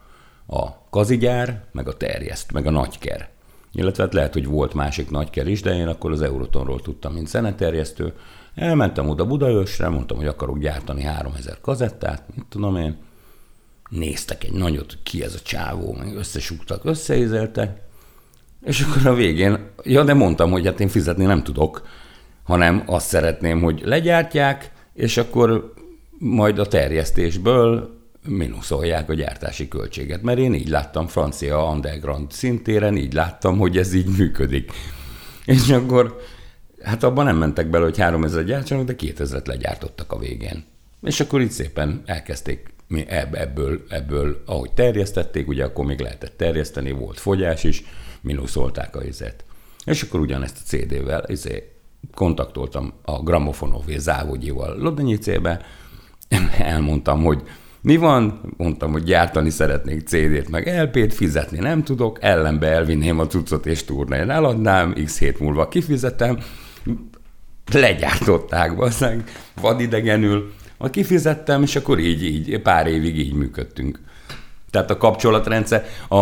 a 0.46 0.88
kazigyár, 0.90 1.64
meg 1.72 1.88
a 1.88 1.96
terjeszt, 1.96 2.52
meg 2.52 2.66
a 2.66 2.70
nagyker. 2.70 3.28
Illetve 3.72 4.02
hát 4.02 4.14
lehet, 4.14 4.32
hogy 4.32 4.46
volt 4.46 4.74
másik 4.74 5.10
nagyker 5.10 5.46
is, 5.46 5.62
de 5.62 5.74
én 5.74 5.86
akkor 5.86 6.10
az 6.10 6.22
Eurotonról 6.22 6.80
tudtam, 6.80 7.12
mint 7.12 7.28
zeneterjesztő, 7.28 8.12
Elmentem 8.58 9.08
oda 9.08 9.26
Budaörsre, 9.26 9.88
mondtam, 9.88 10.16
hogy 10.16 10.26
akarok 10.26 10.58
gyártani 10.58 11.02
3000 11.02 11.60
kazettát, 11.60 12.22
mit 12.34 12.44
tudom 12.48 12.76
én. 12.76 12.96
Néztek 13.88 14.44
egy 14.44 14.52
nagyot, 14.52 14.98
ki 15.02 15.22
ez 15.22 15.34
a 15.34 15.40
csávó, 15.42 15.96
meg 15.98 16.16
összesúgtak, 16.16 16.84
összeézeltek. 16.84 17.80
És 18.64 18.80
akkor 18.80 19.06
a 19.06 19.14
végén, 19.14 19.70
ja, 19.82 20.04
de 20.04 20.14
mondtam, 20.14 20.50
hogy 20.50 20.66
hát 20.66 20.80
én 20.80 20.88
fizetni 20.88 21.24
nem 21.24 21.42
tudok, 21.42 21.86
hanem 22.42 22.82
azt 22.86 23.06
szeretném, 23.06 23.62
hogy 23.62 23.82
legyártják, 23.84 24.72
és 24.94 25.16
akkor 25.16 25.72
majd 26.18 26.58
a 26.58 26.66
terjesztésből 26.66 27.96
minuszolják 28.26 29.08
a 29.08 29.14
gyártási 29.14 29.68
költséget. 29.68 30.22
Mert 30.22 30.38
én 30.38 30.54
így 30.54 30.68
láttam 30.68 31.06
francia 31.06 31.70
underground 31.70 32.32
szintéren, 32.32 32.96
így 32.96 33.12
láttam, 33.12 33.58
hogy 33.58 33.76
ez 33.76 33.94
így 33.94 34.16
működik. 34.16 34.72
És 35.44 35.68
akkor 35.68 36.16
Hát 36.82 37.02
abban 37.02 37.24
nem 37.24 37.36
mentek 37.36 37.70
bele, 37.70 37.84
hogy 37.84 37.98
3000 37.98 38.44
gyártsanak, 38.44 38.84
de 38.84 38.94
2000-et 38.98 39.46
legyártottak 39.46 40.12
a 40.12 40.18
végén. 40.18 40.64
És 41.02 41.20
akkor 41.20 41.40
itt 41.40 41.50
szépen 41.50 42.02
elkezdték 42.06 42.72
ebből, 43.30 43.84
ebből, 43.88 44.42
ahogy 44.46 44.70
terjesztették, 44.72 45.48
ugye 45.48 45.64
akkor 45.64 45.84
még 45.84 46.00
lehetett 46.00 46.36
terjeszteni, 46.36 46.90
volt 46.90 47.20
fogyás 47.20 47.64
is, 47.64 47.84
minuszolták 48.20 48.96
a 48.96 49.04
izet. 49.04 49.44
És 49.84 50.02
akkor 50.02 50.20
ugyanezt 50.20 50.56
a 50.56 50.66
CD-vel 50.66 51.24
izé, 51.26 51.72
kontaktoltam 52.14 52.92
a 53.02 53.22
Gramofonové 53.22 53.98
Závodjival 53.98 54.78
Lodanyicébe, 54.78 55.60
elmondtam, 56.58 57.22
hogy 57.22 57.42
mi 57.80 57.96
van? 57.96 58.40
Mondtam, 58.56 58.92
hogy 58.92 59.02
gyártani 59.02 59.50
szeretnék 59.50 60.08
CD-t, 60.08 60.48
meg 60.48 60.82
LP-t, 60.82 61.14
fizetni 61.14 61.58
nem 61.58 61.82
tudok, 61.82 62.18
ellenbe 62.20 62.66
elvinném 62.66 63.18
a 63.18 63.26
cuccot 63.26 63.66
és 63.66 63.84
turnén 63.84 64.30
eladnám, 64.30 64.94
x 65.04 65.18
hét 65.18 65.40
múlva 65.40 65.68
kifizetem, 65.68 66.38
legyártották, 67.72 68.76
basszánk, 68.76 69.32
vadidegenül, 69.60 70.52
a 70.76 70.90
kifizettem, 70.90 71.62
és 71.62 71.76
akkor 71.76 71.98
így, 71.98 72.24
így, 72.24 72.60
pár 72.60 72.86
évig 72.86 73.18
így 73.18 73.32
működtünk. 73.32 73.98
Tehát 74.70 74.90
a 74.90 74.96
kapcsolatrendszer, 74.96 75.86
a, 76.08 76.16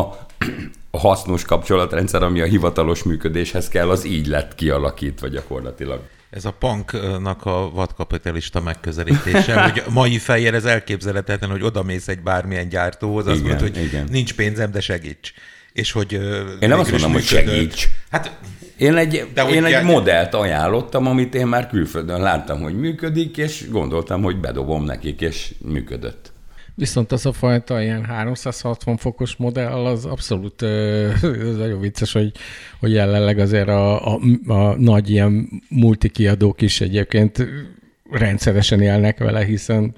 a 0.90 0.98
hasznos 0.98 1.44
kapcsolatrendszer, 1.44 2.22
ami 2.22 2.40
a 2.40 2.44
hivatalos 2.44 3.02
működéshez 3.02 3.68
kell, 3.68 3.90
az 3.90 4.04
így 4.04 4.26
lett 4.26 4.54
kialakítva 4.54 5.28
gyakorlatilag. 5.28 6.00
Ez 6.30 6.44
a 6.44 6.50
punknak 6.50 7.46
a 7.46 7.70
vadkapitalista 7.70 8.60
megközelítése, 8.60 9.62
hogy 9.70 9.82
mai 9.90 10.18
fejjel 10.18 10.54
ez 10.54 10.64
elképzelhetetlen, 10.64 11.50
hogy 11.50 11.62
odamész 11.62 12.08
egy 12.08 12.22
bármilyen 12.22 12.68
gyártóhoz, 12.68 13.26
azt 13.26 13.40
mondod, 13.40 13.60
hogy 13.60 13.84
igen. 13.84 14.08
nincs 14.10 14.34
pénzem, 14.34 14.70
de 14.70 14.80
segíts. 14.80 15.32
És 15.76 15.92
hogy 15.92 16.12
Én 16.60 16.68
nem 16.68 16.78
azt 16.78 16.90
mondom, 16.90 17.12
hogy 17.12 17.22
segíts. 17.22 17.88
Hát 18.10 18.38
én 18.76 18.96
egy, 18.96 19.26
De 19.34 19.48
én 19.48 19.64
egy 19.64 19.84
modellt 19.84 20.34
ajánlottam, 20.34 21.06
amit 21.06 21.34
én 21.34 21.46
már 21.46 21.68
külföldön 21.68 22.20
láttam, 22.20 22.60
hogy 22.62 22.78
működik, 22.78 23.36
és 23.36 23.68
gondoltam, 23.70 24.22
hogy 24.22 24.36
bedobom 24.36 24.84
nekik, 24.84 25.20
és 25.20 25.54
működött. 25.64 26.32
Viszont 26.74 27.12
az 27.12 27.26
a 27.26 27.32
fajta 27.32 27.82
ilyen 27.82 28.04
360 28.04 28.96
fokos 28.96 29.36
modell, 29.36 29.86
az 29.86 30.04
abszolút 30.04 30.62
ez 31.48 31.56
nagyon 31.56 31.80
vicces, 31.80 32.12
hogy, 32.12 32.32
hogy 32.80 32.92
jelenleg 32.92 33.38
azért 33.38 33.68
a, 33.68 34.14
a, 34.14 34.20
a 34.46 34.76
nagy 34.78 35.10
ilyen 35.10 35.48
multikiadók 35.68 36.62
is 36.62 36.80
egyébként 36.80 37.46
rendszeresen 38.10 38.80
élnek 38.80 39.18
vele, 39.18 39.44
hiszen 39.44 39.94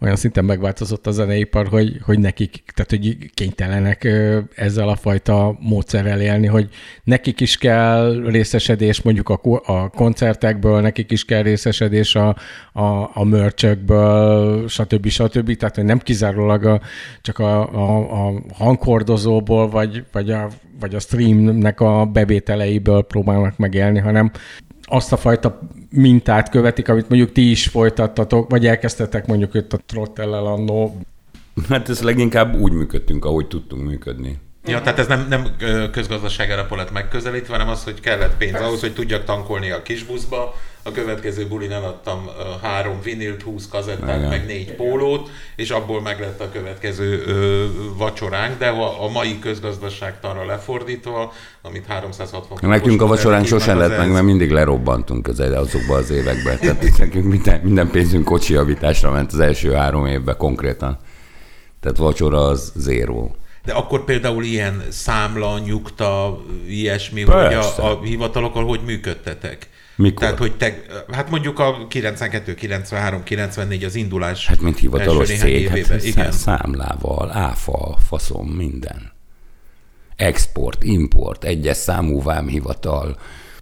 olyan 0.00 0.16
szinten 0.16 0.44
megváltozott 0.44 1.06
a 1.06 1.10
zeneipar, 1.10 1.66
hogy, 1.66 2.00
hogy 2.02 2.18
nekik, 2.18 2.62
tehát 2.74 2.90
hogy 2.90 3.30
kénytelenek 3.34 4.08
ezzel 4.54 4.88
a 4.88 4.96
fajta 4.96 5.56
módszerrel 5.60 6.20
élni, 6.20 6.46
hogy 6.46 6.68
nekik 7.04 7.40
is 7.40 7.56
kell 7.56 8.22
részesedés 8.26 9.02
mondjuk 9.02 9.28
a, 9.28 9.40
a 9.64 9.88
koncertekből, 9.88 10.80
nekik 10.80 11.10
is 11.10 11.24
kell 11.24 11.42
részesedés 11.42 12.14
a, 12.14 12.36
a, 12.72 13.10
a 13.12 13.24
mörcsökből, 13.24 14.68
stb. 14.68 15.08
stb. 15.08 15.56
Tehát, 15.56 15.74
hogy 15.74 15.84
nem 15.84 15.98
kizárólag 15.98 16.64
a, 16.64 16.80
csak 17.22 17.38
a, 17.38 17.72
a, 17.72 18.26
a 18.26 18.42
hangkordozóból, 18.54 19.68
vagy, 19.68 20.04
vagy, 20.12 20.30
a, 20.30 20.48
vagy 20.80 20.94
a 20.94 20.98
streamnek 20.98 21.80
a 21.80 22.04
bevételeiből 22.04 23.02
próbálnak 23.02 23.56
megélni, 23.56 23.98
hanem 23.98 24.30
azt 24.88 25.12
a 25.12 25.16
fajta 25.16 25.58
mintát 25.90 26.48
követik, 26.48 26.88
amit 26.88 27.08
mondjuk 27.08 27.32
ti 27.32 27.50
is 27.50 27.66
folytattatok, 27.66 28.50
vagy 28.50 28.66
elkezdtetek 28.66 29.26
mondjuk 29.26 29.54
itt 29.54 29.72
a 29.72 29.78
trottellel 29.86 30.46
annó. 30.46 31.00
Hát 31.68 31.88
ez 31.88 32.02
leginkább 32.02 32.60
úgy 32.60 32.72
működtünk, 32.72 33.24
ahogy 33.24 33.46
tudtunk 33.46 33.84
működni. 33.84 34.38
Ja, 34.68 34.80
tehát 34.80 34.98
ez 34.98 35.06
nem, 35.06 35.26
nem 35.28 35.56
közgazdaság 35.90 36.50
alapon 36.50 36.78
lett 36.78 36.92
megközelítve, 36.92 37.52
hanem 37.52 37.68
az, 37.68 37.84
hogy 37.84 38.00
kellett 38.00 38.36
pénz 38.36 38.52
Persze. 38.52 38.66
ahhoz, 38.66 38.80
hogy 38.80 38.94
tudjak 38.94 39.24
tankolni 39.24 39.70
a 39.70 39.82
kis 39.82 40.04
buszba, 40.04 40.54
a 40.88 40.92
következő 40.92 41.46
bulin 41.46 41.72
eladtam 41.72 42.30
három 42.62 43.00
vinilt, 43.02 43.42
20 43.42 43.68
kazettát, 43.68 44.16
Igen. 44.16 44.28
meg 44.28 44.46
négy 44.46 44.74
pólót, 44.74 45.30
és 45.56 45.70
abból 45.70 46.02
meg 46.02 46.20
lett 46.20 46.40
a 46.40 46.50
következő 46.52 47.22
ö, 47.26 47.64
vacsoránk, 47.96 48.58
de 48.58 48.68
a, 48.68 49.04
a 49.04 49.08
mai 49.08 49.38
közgazdaságtanra 49.38 50.44
lefordítva, 50.44 51.32
amit 51.62 51.86
360 51.86 52.58
Nekünk 52.60 53.02
a 53.02 53.06
vacsoránk 53.06 53.46
sosem 53.46 53.78
lett 53.78 53.96
meg, 53.96 54.10
mert 54.10 54.24
mindig 54.24 54.50
lerobbantunk 54.50 55.28
az 55.28 55.40
azokban 55.40 55.98
az 55.98 56.10
években. 56.10 56.58
Tehát 56.58 56.98
nekünk 56.98 57.24
minden, 57.24 57.60
minden 57.60 57.90
pénzünk 57.90 58.24
kocsi 58.24 58.52
javításra 58.52 59.10
ment 59.10 59.32
az 59.32 59.40
első 59.40 59.72
három 59.72 60.06
évben 60.06 60.36
konkrétan. 60.36 60.98
Tehát 61.80 61.96
vacsora 61.96 62.46
az 62.46 62.72
zéró. 62.74 63.36
De 63.68 63.74
akkor 63.74 64.04
például 64.04 64.44
ilyen 64.44 64.82
számla, 64.90 65.58
nyugta, 65.58 66.40
ilyesmi, 66.68 67.24
Persze. 67.24 67.82
hogy 67.82 67.84
a, 67.84 67.90
a 67.90 68.02
hivatalokkal 68.02 68.64
hogy 68.64 68.80
működtetek? 68.84 69.68
Mikor? 69.96 70.20
Tehát, 70.20 70.38
hogy 70.38 70.56
te, 70.56 70.82
hát 71.10 71.30
mondjuk 71.30 71.58
a 71.58 71.86
92, 71.88 72.54
93, 72.54 73.22
94 73.22 73.84
az 73.84 73.94
indulás. 73.94 74.46
Hát, 74.46 74.60
mint 74.60 74.78
hivatalos 74.78 75.28
cég, 75.28 75.68
hát 75.68 76.04
Igen. 76.04 76.32
számlával, 76.32 77.30
áfa, 77.32 77.96
faszom, 78.06 78.46
minden. 78.46 79.12
Export, 80.16 80.84
import, 80.84 81.44
egyes 81.44 81.76
számú 81.76 82.22
vámhivatal, 82.22 83.18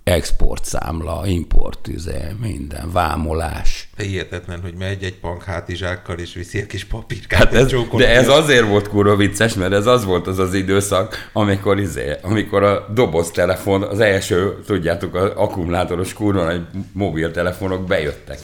exportszámla, 0.06 1.22
import, 1.24 1.88
üze, 1.88 2.34
minden, 2.40 2.90
vámolás. 2.92 3.88
Hihetetlen, 3.96 4.60
hogy 4.60 4.74
megy 4.78 5.02
egy 5.02 5.18
bank 5.20 5.42
hátizsákkal, 5.42 6.18
és 6.18 6.34
viszi 6.34 6.58
egy 6.58 6.66
kis 6.66 6.84
papírkát. 6.84 7.38
Hát 7.38 7.54
ez, 7.54 7.72
de 7.96 8.08
ez 8.08 8.28
azért 8.28 8.66
volt 8.68 8.88
kurva 8.88 9.16
vicces, 9.16 9.54
mert 9.54 9.72
ez 9.72 9.86
az 9.86 10.04
volt 10.04 10.26
az 10.26 10.38
az 10.38 10.54
időszak, 10.54 11.30
amikor, 11.32 11.78
izé, 11.78 12.12
amikor 12.22 12.62
a 12.62 12.86
doboztelefon, 12.94 13.82
az 13.82 14.00
első, 14.00 14.58
tudjátok, 14.66 15.14
az 15.14 15.30
akkumulátoros 15.34 16.12
kurva 16.12 16.44
nagy 16.44 16.60
mobiltelefonok 16.92 17.86
bejöttek. 17.86 18.38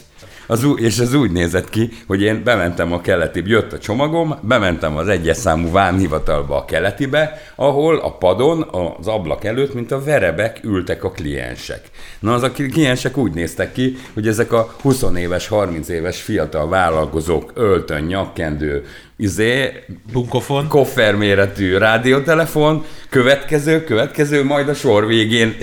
Az, 0.47 0.67
és 0.77 0.99
ez 0.99 1.15
úgy 1.15 1.31
nézett 1.31 1.69
ki, 1.69 1.91
hogy 2.07 2.23
én 2.23 2.45
bementem 2.45 2.93
a 2.93 3.01
keleti, 3.01 3.43
jött 3.45 3.73
a 3.73 3.79
csomagom, 3.79 4.39
bementem 4.43 4.97
az 4.97 5.09
egyes 5.09 5.37
számú 5.37 5.71
vámhivatalba 5.71 6.57
a 6.57 6.65
keletibe, 6.65 7.43
ahol 7.57 7.97
a 7.97 8.17
padon, 8.17 8.67
az 8.99 9.07
ablak 9.07 9.45
előtt, 9.45 9.75
mint 9.75 9.93
a 9.93 10.05
verebek 10.05 10.61
ültek 10.63 11.05
a 11.05 11.11
kliensek. 11.11 11.81
Na, 12.21 12.35
az 12.35 12.43
a 12.43 12.51
kliensek 12.51 13.17
úgy 13.17 13.33
néztek 13.33 13.73
ki, 13.73 13.97
hogy 14.15 14.29
ezek 14.29 14.53
a 14.53 14.75
20 14.81 15.05
éves, 15.17 15.49
30 15.49 15.89
éves 15.89 16.23
fiatal 16.23 16.69
vállalkozók 16.69 17.53
öltön, 17.55 18.03
nyakkendő, 18.03 18.85
izé, 19.17 19.85
Bunkofon. 20.13 20.69
kofferméretű 20.69 21.77
rádiótelefon, 21.77 22.85
következő, 23.09 23.85
következő, 23.85 24.45
majd 24.45 24.69
a 24.69 24.75
sor 24.75 25.07
végén 25.07 25.57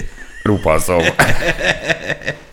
rupaszom. 0.44 1.04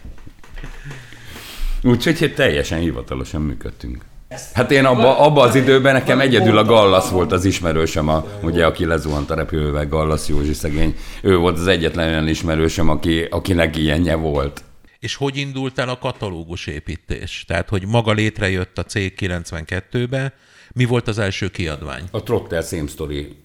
Úgyhogy 1.87 2.35
teljesen 2.35 2.79
hivatalosan 2.79 3.43
működtünk. 3.43 4.05
Hát 4.53 4.71
én 4.71 4.85
abba, 4.85 5.19
abba 5.19 5.41
az 5.41 5.55
időben 5.55 5.93
nekem 5.93 6.21
egyedül 6.21 6.59
a 6.59 6.65
Gallas 6.65 7.11
volt 7.11 7.33
az 7.33 7.45
ismerősöm, 7.45 8.09
a, 8.09 8.27
ugye, 8.43 8.67
aki 8.67 8.85
lezuhant 8.85 9.31
a 9.31 9.35
repülővel, 9.35 9.89
Gallas 9.89 10.29
Józsi 10.29 10.53
szegény. 10.53 10.97
Ő 11.23 11.37
volt 11.37 11.59
az 11.59 11.67
egyetlen 11.67 12.09
olyan 12.09 12.29
ismerősöm, 12.29 12.89
aki, 12.89 13.23
akinek 13.23 13.77
ilyenje 13.77 14.15
volt. 14.15 14.65
És 14.99 15.15
hogy 15.15 15.37
indult 15.37 15.79
el 15.79 15.89
a 15.89 15.99
katalógus 15.99 16.67
építés? 16.67 17.45
Tehát, 17.47 17.69
hogy 17.69 17.87
maga 17.87 18.13
létrejött 18.13 18.79
a 18.79 18.85
cég 18.85 19.15
92-be, 19.19 20.33
mi 20.75 20.85
volt 20.85 21.09
az 21.09 21.19
első 21.19 21.49
kiadvány? 21.49 22.03
A 22.11 22.23
Trotter 22.23 22.63
Same 22.63 22.87
Story 22.87 23.37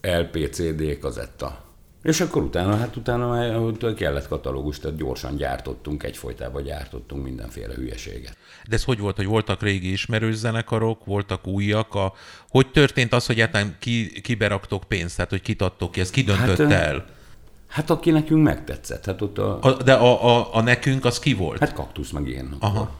LPCD 0.00 0.98
kazetta. 0.98 1.63
És 2.04 2.20
akkor 2.20 2.42
utána, 2.42 2.76
hát 2.76 2.96
utána 2.96 3.28
már 3.28 3.94
kellett 3.94 4.28
katalógus, 4.28 4.78
tehát 4.78 4.96
gyorsan 4.96 5.36
gyártottunk, 5.36 6.02
egyfolytában 6.02 6.62
gyártottunk 6.62 7.24
mindenféle 7.24 7.74
hülyeséget. 7.74 8.36
De 8.68 8.74
ez 8.74 8.84
hogy 8.84 8.98
volt, 8.98 9.16
hogy 9.16 9.26
voltak 9.26 9.62
régi 9.62 9.92
ismerős 9.92 10.34
zenekarok, 10.34 11.04
voltak 11.04 11.46
újak? 11.46 11.94
A... 11.94 12.12
Hogy 12.48 12.70
történt 12.70 13.12
az, 13.12 13.26
hogy 13.26 13.34
egyáltalán 13.36 13.76
ki, 13.78 14.20
kiberaktok 14.20 14.84
pénzt, 14.84 15.16
tehát 15.16 15.30
hogy 15.30 15.42
kitadtok 15.42 15.92
ki, 15.92 16.00
ez 16.00 16.10
ki 16.10 16.22
döntött 16.22 16.58
hát, 16.58 16.72
el? 16.72 17.04
Hát 17.66 17.90
aki 17.90 18.10
nekünk 18.10 18.42
megtetszett. 18.42 19.04
Hát 19.04 19.22
ott 19.22 19.38
a... 19.38 19.58
a 19.60 19.82
de 19.82 19.92
a, 19.92 20.36
a, 20.36 20.54
a 20.54 20.60
nekünk 20.60 21.04
az 21.04 21.18
ki 21.18 21.34
volt? 21.34 21.58
Hát 21.58 21.72
kaktusz 21.72 22.10
meg 22.10 22.28
én. 22.28 22.56
Aha. 22.58 22.90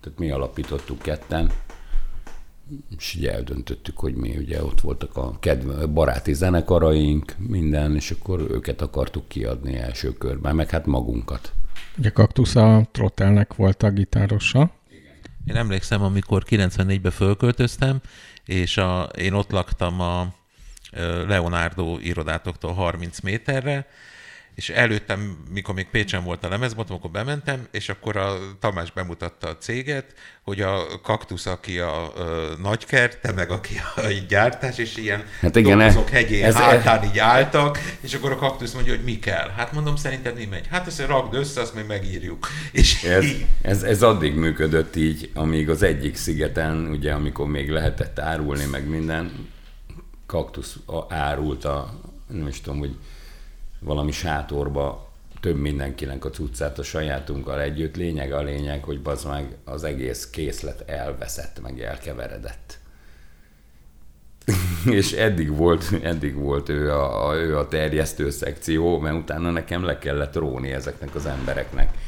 Tehát 0.00 0.18
mi 0.18 0.30
alapítottuk 0.30 0.98
ketten 0.98 1.50
és 2.96 3.14
ugye 3.14 3.32
eldöntöttük, 3.32 3.98
hogy 3.98 4.14
mi 4.14 4.36
ugye 4.36 4.62
ott 4.62 4.80
voltak 4.80 5.16
a 5.16 5.38
kedve, 5.38 5.86
baráti 5.86 6.34
zenekaraink, 6.34 7.34
minden, 7.38 7.94
és 7.94 8.10
akkor 8.10 8.40
őket 8.50 8.80
akartuk 8.80 9.28
kiadni 9.28 9.76
első 9.76 10.12
körben, 10.12 10.54
meg 10.54 10.70
hát 10.70 10.86
magunkat. 10.86 11.52
Ugye 11.98 12.10
Kaktusz 12.10 12.56
a 12.56 12.88
Trottelnek 12.90 13.54
volt 13.54 13.82
a 13.82 13.90
gitárosa. 13.90 14.70
Én 15.44 15.56
emlékszem, 15.56 16.02
amikor 16.02 16.44
94-ben 16.48 17.12
fölköltöztem, 17.12 18.00
és 18.44 18.76
a, 18.76 19.02
én 19.02 19.32
ott 19.32 19.50
laktam 19.50 20.00
a 20.00 20.34
Leonardo 21.26 21.98
irodátoktól 21.98 22.72
30 22.72 23.20
méterre, 23.20 23.86
és 24.56 24.68
előttem, 24.70 25.36
mikor 25.50 25.74
még 25.74 25.86
Pécsen 25.90 26.24
volt 26.24 26.44
a 26.44 26.48
lemezbotom, 26.48 26.96
akkor 26.96 27.10
bementem, 27.10 27.66
és 27.70 27.88
akkor 27.88 28.16
a 28.16 28.36
Tamás 28.60 28.92
bemutatta 28.92 29.48
a 29.48 29.56
céget, 29.56 30.14
hogy 30.42 30.60
a 30.60 31.00
kaktusz, 31.02 31.46
aki 31.46 31.78
a, 31.78 32.02
a 32.02 32.56
nagykert, 32.62 33.20
te 33.20 33.32
meg 33.32 33.50
aki 33.50 33.80
a 33.96 34.00
gyártás, 34.28 34.78
és 34.78 34.96
ilyen 34.96 35.24
hát 35.40 35.56
igen, 35.56 35.78
dolgozók 35.78 36.08
hegyén 36.08 36.44
ez, 36.44 36.54
hátán 36.54 37.04
így 37.04 37.18
álltak, 37.18 37.78
és 38.00 38.14
akkor 38.14 38.32
a 38.32 38.36
kaktusz 38.36 38.72
mondja, 38.72 38.94
hogy 38.94 39.04
mi 39.04 39.18
kell. 39.18 39.48
Hát 39.48 39.72
mondom, 39.72 39.96
szerinted 39.96 40.36
mi 40.36 40.44
megy? 40.44 40.66
Hát 40.70 40.86
ezt 40.86 41.06
rakd 41.06 41.34
össze, 41.34 41.60
azt 41.60 41.74
még 41.74 41.86
megírjuk. 41.86 42.48
És 42.72 43.02
ez, 43.04 43.26
ez, 43.62 43.82
ez 43.82 44.02
addig 44.02 44.34
működött 44.34 44.96
így, 44.96 45.30
amíg 45.34 45.70
az 45.70 45.82
egyik 45.82 46.16
szigeten, 46.16 46.86
ugye 46.86 47.12
amikor 47.12 47.46
még 47.46 47.70
lehetett 47.70 48.18
árulni, 48.18 48.64
meg 48.64 48.88
minden, 48.88 49.48
kaktusz 50.26 50.76
árult 51.08 51.64
a, 51.64 52.00
nem 52.28 52.46
is 52.46 52.60
tudom, 52.60 52.78
hogy 52.78 52.96
valami 53.86 54.12
sátorba 54.12 55.10
több 55.40 55.56
mindenkinek 55.56 56.24
a 56.24 56.30
cuccát 56.30 56.78
a 56.78 56.82
sajátunkkal 56.82 57.60
együtt. 57.60 57.96
Lényeg 57.96 58.32
a 58.32 58.42
lényeg, 58.42 58.82
hogy 58.82 59.00
az 59.04 59.24
meg 59.24 59.56
az 59.64 59.84
egész 59.84 60.30
készlet 60.30 60.90
elveszett, 60.90 61.60
meg 61.62 61.80
elkeveredett. 61.80 62.78
és 64.98 65.12
eddig 65.12 65.56
volt, 65.56 65.92
eddig 66.02 66.34
volt 66.34 66.68
ő 66.68 66.92
a, 66.92 67.28
a, 67.28 67.34
ő 67.34 67.58
a 67.58 67.68
terjesztő 67.68 68.30
szekció, 68.30 68.98
mert 68.98 69.16
utána 69.16 69.50
nekem 69.50 69.84
le 69.84 69.98
kellett 69.98 70.34
róni 70.34 70.72
ezeknek 70.72 71.14
az 71.14 71.26
embereknek. 71.26 71.98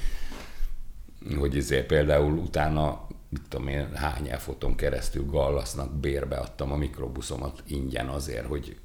Hogy 1.38 1.56
ezért 1.56 1.86
például 1.86 2.32
utána, 2.32 3.06
mit 3.28 3.42
tudom 3.48 3.68
én, 3.68 3.88
hány 3.94 4.28
elfoton 4.28 4.74
keresztül 4.74 5.26
Gallasznak 5.26 5.92
bérbe 5.92 6.36
adtam 6.36 6.72
a 6.72 6.76
mikrobuszomat 6.76 7.62
ingyen 7.66 8.08
azért, 8.08 8.46
hogy 8.46 8.76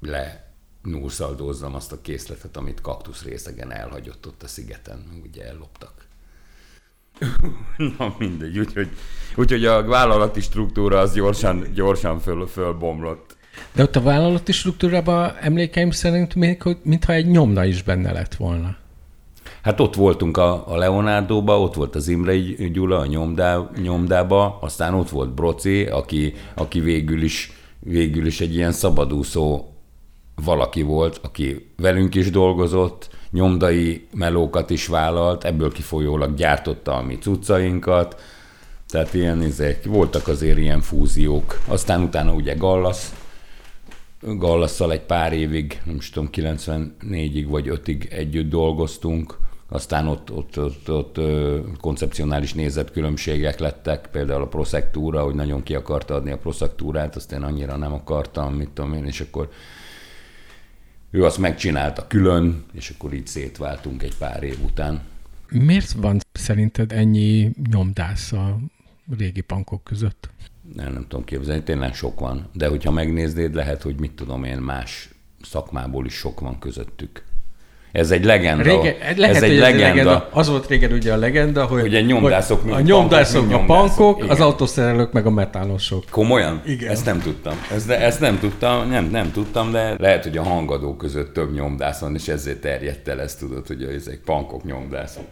le 0.00 0.51
núrszaldózzam 0.82 1.74
azt 1.74 1.92
a 1.92 2.00
készletet, 2.00 2.56
amit 2.56 2.80
kaktusz 2.80 3.22
részegen 3.22 3.72
elhagyott 3.72 4.26
ott 4.26 4.42
a 4.42 4.46
szigeten, 4.46 5.22
ugye 5.24 5.44
elloptak. 5.44 5.92
Na 7.98 8.14
mindegy, 8.18 8.58
úgyhogy, 8.58 8.88
úgyhogy 9.36 9.64
a 9.64 9.82
vállalati 9.82 10.40
struktúra 10.40 10.98
az 10.98 11.12
gyorsan, 11.12 11.66
gyorsan 11.74 12.18
föl, 12.18 12.46
fölbomlott. 12.46 13.36
De 13.72 13.82
ott 13.82 13.96
a 13.96 14.02
vállalati 14.02 14.52
struktúrában 14.52 15.36
emlékeim 15.40 15.90
szerint 15.90 16.34
még, 16.34 16.62
mintha 16.82 17.12
egy 17.12 17.26
nyomda 17.26 17.64
is 17.64 17.82
benne 17.82 18.12
lett 18.12 18.34
volna. 18.34 18.76
Hát 19.62 19.80
ott 19.80 19.94
voltunk 19.94 20.36
a, 20.36 20.72
a 20.72 20.76
Leonardo-ba, 20.76 21.60
ott 21.60 21.74
volt 21.74 21.94
az 21.94 22.08
Imre 22.08 22.36
Gyula 22.68 22.98
a 22.98 23.06
nyomdá, 23.06 23.70
nyomdába, 23.82 24.58
aztán 24.60 24.94
ott 24.94 25.08
volt 25.08 25.34
Broci, 25.34 25.84
aki, 25.84 26.34
aki 26.54 26.80
végül 26.80 27.22
is 27.22 27.52
végül 27.84 28.26
is 28.26 28.40
egy 28.40 28.54
ilyen 28.54 28.72
szabadúszó 28.72 29.71
valaki 30.34 30.82
volt, 30.82 31.20
aki 31.22 31.72
velünk 31.76 32.14
is 32.14 32.30
dolgozott, 32.30 33.08
nyomdai 33.30 34.06
melókat 34.14 34.70
is 34.70 34.86
vállalt, 34.86 35.44
ebből 35.44 35.72
kifolyólag 35.72 36.34
gyártotta 36.34 36.96
a 36.96 37.02
mi 37.02 37.18
cuccainkat, 37.18 38.20
tehát 38.88 39.14
ilyen 39.14 39.42
izék, 39.42 39.84
voltak 39.84 40.28
azért 40.28 40.58
ilyen 40.58 40.80
fúziók. 40.80 41.60
Aztán 41.66 42.02
utána 42.02 42.32
ugye 42.32 42.54
Gallas, 42.54 43.08
Gallasszal 44.20 44.92
egy 44.92 45.00
pár 45.00 45.32
évig, 45.32 45.80
nem 45.84 45.96
is 45.96 46.10
tudom, 46.10 46.28
94-ig 46.32 47.44
vagy 47.48 47.68
5-ig 47.68 48.12
együtt 48.12 48.48
dolgoztunk, 48.48 49.38
aztán 49.68 50.08
ott, 50.08 50.32
ott, 50.32 50.58
ott, 50.58 50.90
ott 50.90 51.20
koncepcionális 51.80 52.54
nézetkülönbségek 52.54 53.58
lettek, 53.58 54.08
például 54.10 54.42
a 54.42 54.46
proszektúra, 54.46 55.22
hogy 55.22 55.34
nagyon 55.34 55.62
ki 55.62 55.74
akarta 55.74 56.14
adni 56.14 56.30
a 56.30 56.38
proszektúrát, 56.38 57.16
azt 57.16 57.32
én 57.32 57.42
annyira 57.42 57.76
nem 57.76 57.92
akartam, 57.92 58.54
mit 58.54 58.68
tudom 58.68 58.94
én, 58.94 59.04
és 59.04 59.20
akkor 59.20 59.48
ő 61.12 61.24
azt 61.24 61.38
megcsinálta 61.38 62.06
külön, 62.06 62.64
és 62.72 62.90
akkor 62.90 63.12
így 63.12 63.26
szétváltunk 63.26 64.02
egy 64.02 64.16
pár 64.16 64.42
év 64.42 64.64
után. 64.64 65.00
Miért 65.48 65.92
van 65.92 66.20
szerinted 66.32 66.92
ennyi 66.92 67.50
nyomdász 67.70 68.32
a 68.32 68.58
régi 69.16 69.40
pankok 69.40 69.84
között? 69.84 70.30
Nem, 70.74 70.92
nem 70.92 71.06
tudom 71.08 71.24
képzelni, 71.24 71.62
tényleg 71.62 71.94
sok 71.94 72.20
van. 72.20 72.48
De 72.52 72.68
hogyha 72.68 72.90
megnéznéd, 72.90 73.54
lehet, 73.54 73.82
hogy 73.82 74.00
mit 74.00 74.12
tudom 74.12 74.44
én, 74.44 74.58
más 74.58 75.08
szakmából 75.42 76.06
is 76.06 76.14
sok 76.14 76.40
van 76.40 76.58
közöttük. 76.58 77.24
Ez 77.92 78.10
egy 78.10 78.24
legenda. 78.24 78.62
Rége, 78.62 78.96
lehet, 79.16 79.36
ez 79.36 79.42
egy 79.42 79.58
legenda. 79.58 79.86
legenda. 79.86 80.28
Az 80.32 80.48
volt 80.48 80.66
régen 80.66 80.92
ugye 80.92 81.12
a 81.12 81.16
legenda, 81.16 81.64
hogy, 81.64 81.82
ugye 81.82 82.00
nyomdászok, 82.00 82.62
hogy 82.62 82.72
a 82.72 82.80
nyomdászok, 82.80 83.48
pankok, 83.48 83.60
a 83.60 83.74
pankok, 83.74 84.30
az 84.30 84.40
autószerelők 84.40 85.12
meg 85.12 85.26
a 85.26 85.30
metánosok. 85.30 86.04
Komolyan? 86.10 86.62
Igen. 86.66 86.90
Ezt 86.90 87.04
nem 87.04 87.20
tudtam. 87.20 87.54
Ezt, 87.74 87.90
ezt 87.90 88.20
nem 88.20 88.38
tudtam, 88.38 88.88
nem, 88.88 89.04
nem 89.10 89.32
tudtam, 89.32 89.70
de 89.70 89.94
lehet, 89.98 90.22
hogy 90.22 90.36
a 90.36 90.42
hangadó 90.42 90.96
között 90.96 91.34
több 91.34 91.54
nyomdász 91.54 92.00
van, 92.00 92.14
és 92.14 92.28
ezért 92.28 92.60
terjedt 92.60 93.08
el 93.08 93.20
ezt 93.20 93.38
tudod, 93.38 93.66
hogy 93.66 93.82
ezek 93.82 94.20
pankok 94.24 94.64
nyomdászok. 94.64 95.24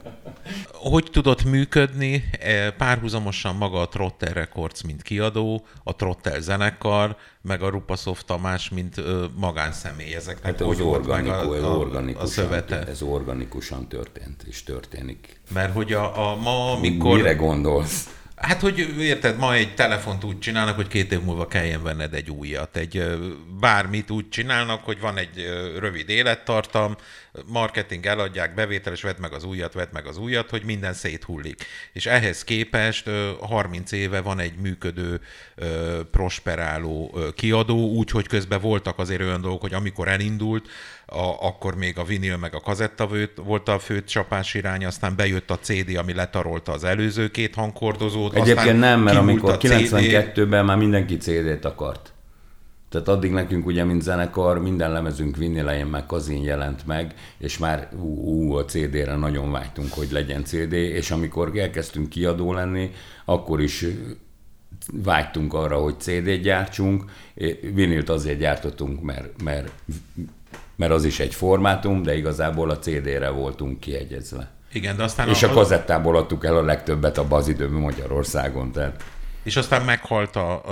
Hogy 0.73 1.07
tudott 1.13 1.45
működni 1.45 2.25
e, 2.41 2.71
párhuzamosan 2.71 3.57
maga 3.57 3.81
a 3.81 3.89
Trotter 3.89 4.33
Records, 4.33 4.83
mint 4.83 5.03
kiadó, 5.03 5.67
a 5.85 5.97
Trotter 5.97 6.41
zenekar, 6.41 7.17
meg 7.43 7.63
a 7.63 7.69
Rupasoft 7.69 8.27
Tamás, 8.27 8.69
mint 8.69 8.99
ö, 8.99 9.25
magánszemély. 9.35 10.15
Ezeknek 10.15 10.45
hát 10.45 10.79
volt 10.79 11.07
meg 11.07 11.27
a, 11.27 11.83
a, 11.83 12.03
a 12.17 12.27
szövete? 12.27 12.87
Ez 12.87 13.03
organikusan 13.03 13.89
történt, 13.89 14.43
és 14.43 14.63
történik. 14.63 15.41
Mert 15.53 15.73
hogy 15.73 15.93
a, 15.93 16.31
a 16.31 16.37
ma, 16.37 16.73
amikor... 16.73 17.17
Mire 17.17 17.35
gondolsz? 17.35 18.09
Hát, 18.41 18.61
hogy 18.61 18.79
érted, 18.99 19.37
ma 19.39 19.55
egy 19.55 19.75
telefont 19.75 20.25
úgy 20.25 20.39
csinálnak, 20.39 20.75
hogy 20.75 20.89
két 20.89 21.13
év 21.13 21.21
múlva 21.21 21.47
kelljen 21.47 21.83
venned 21.83 22.15
egy 22.15 22.31
újat. 22.31 22.77
Egy 22.77 23.19
bármit 23.61 24.11
úgy 24.11 24.29
csinálnak, 24.29 24.85
hogy 24.85 25.01
van 25.01 25.17
egy 25.17 25.47
rövid 25.79 26.09
élettartam, 26.09 26.97
marketing 27.47 28.07
eladják, 28.07 28.55
bevételes, 28.55 29.03
vedd 29.03 29.21
meg 29.21 29.33
az 29.33 29.45
újat, 29.45 29.73
vedd 29.73 29.89
meg 29.93 30.07
az 30.07 30.19
újat, 30.19 30.51
hogy 30.51 30.63
minden 30.65 30.93
széthullik. 30.93 31.65
És 31.93 32.07
ehhez 32.07 32.45
képest 32.45 33.11
30 33.41 33.93
éve 33.93 34.21
van 34.21 34.39
egy 34.39 34.55
működő, 34.57 35.21
prosperáló 36.11 37.19
kiadó, 37.35 37.89
úgyhogy 37.89 38.27
közben 38.27 38.61
voltak 38.61 38.99
azért 38.99 39.21
olyan 39.21 39.41
dolgok, 39.41 39.61
hogy 39.61 39.75
amikor 39.75 40.09
elindult, 40.09 40.69
a, 41.07 41.47
akkor 41.47 41.75
még 41.75 41.99
a 41.99 42.05
vinil 42.05 42.37
meg 42.37 42.55
a 42.55 42.61
kazetta 42.61 43.09
volt 43.35 43.69
a 43.69 43.79
fő 43.79 44.05
csapás 44.05 44.55
irány, 44.55 44.85
aztán 44.85 45.17
bejött 45.17 45.51
a 45.51 45.59
CD, 45.59 45.97
ami 45.97 46.15
letarolta 46.15 46.73
az 46.73 46.85
előző 46.85 47.29
két 47.29 47.55
hangkordozót. 47.55 48.35
Egyébként 48.35 48.79
nem, 48.79 49.01
mert 49.01 49.17
amikor 49.17 49.57
92-ben 49.61 50.65
már 50.65 50.77
mindenki 50.77 51.17
CD-t 51.17 51.65
akart. 51.65 52.13
Tehát 52.91 53.09
addig 53.09 53.31
nekünk 53.31 53.67
ugye, 53.67 53.85
mint 53.85 54.03
zenekar, 54.03 54.59
minden 54.59 54.93
lemezünk 54.93 55.37
vinilején 55.37 55.87
meg 55.87 56.07
kazin 56.07 56.43
jelent 56.43 56.87
meg, 56.87 57.15
és 57.39 57.59
már 57.59 57.89
ú, 58.01 58.07
ú, 58.07 58.53
a 58.53 58.65
CD-re 58.65 59.17
nagyon 59.17 59.53
vágytunk, 59.53 59.93
hogy 59.93 60.09
legyen 60.11 60.45
CD, 60.45 60.73
és 60.73 61.11
amikor 61.11 61.57
elkezdtünk 61.57 62.09
kiadó 62.09 62.53
lenni, 62.53 62.91
akkor 63.25 63.61
is 63.61 63.87
vágytunk 64.93 65.55
arra, 65.55 65.79
hogy 65.79 65.95
CD-t 65.99 66.41
gyártsunk, 66.41 67.05
vinilt 67.75 68.09
azért 68.09 68.39
gyártottunk, 68.39 69.03
mert, 69.03 69.43
mert, 69.43 69.73
mert 70.77 70.93
az 70.93 71.05
is 71.05 71.21
egy 71.21 71.35
formátum, 71.35 72.03
de 72.03 72.17
igazából 72.17 72.71
a 72.71 72.79
CD-re 72.79 73.29
voltunk 73.29 73.81
kiegyezve. 73.81 74.51
Igen, 74.73 74.97
de 74.97 75.03
aztán 75.03 75.29
és 75.29 75.43
a, 75.43 75.51
a 75.51 75.53
kazettából 75.53 76.17
adtuk 76.17 76.45
el 76.45 76.57
a 76.57 76.63
legtöbbet 76.63 77.19
a 77.19 77.27
az 77.29 77.49
időben 77.49 77.81
Magyarországon. 77.81 78.73
Tehát. 78.73 79.03
És 79.43 79.57
aztán 79.57 79.85
meghalt 79.85 80.37
a, 80.37 80.63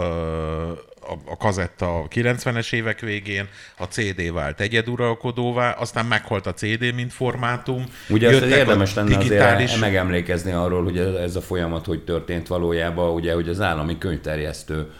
a, 1.24 1.36
kazetta 1.36 1.98
a 1.98 2.08
90-es 2.08 2.72
évek 2.72 3.00
végén, 3.00 3.48
a 3.78 3.84
CD 3.84 4.32
vált 4.32 4.60
egyeduralkodóvá, 4.60 5.70
aztán 5.70 6.06
meghalt 6.06 6.46
a 6.46 6.54
CD, 6.54 6.94
mint 6.94 7.12
formátum. 7.12 7.84
Ugye 8.08 8.28
ez 8.28 8.42
érdemes 8.42 8.94
lenne 8.94 9.16
digitális... 9.16 9.64
azért 9.64 9.80
megemlékezni 9.80 10.52
arról, 10.52 10.84
hogy 10.84 10.98
ez 10.98 11.36
a 11.36 11.40
folyamat 11.40 11.86
hogy 11.86 12.04
történt 12.04 12.46
valójában, 12.46 13.14
ugye, 13.14 13.34
hogy 13.34 13.48
az 13.48 13.60
állami 13.60 13.98
könyvterjesztő 13.98 14.90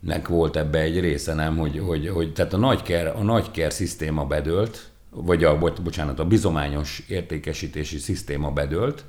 nek 0.00 0.28
volt 0.28 0.56
ebbe 0.56 0.78
egy 0.78 1.00
része, 1.00 1.34
nem, 1.34 1.56
hogy, 1.56 1.78
hogy, 1.78 2.08
hogy 2.08 2.32
tehát 2.32 2.52
a 2.52 2.56
nagyker, 2.56 3.06
a 3.06 3.22
nagyker 3.22 3.72
szisztéma 3.72 4.24
bedőlt, 4.24 4.90
vagy 5.10 5.44
a, 5.44 5.58
bocsánat, 5.58 6.18
a 6.18 6.24
bizományos 6.24 7.02
értékesítési 7.08 7.98
szisztéma 7.98 8.50
bedőlt, 8.50 9.04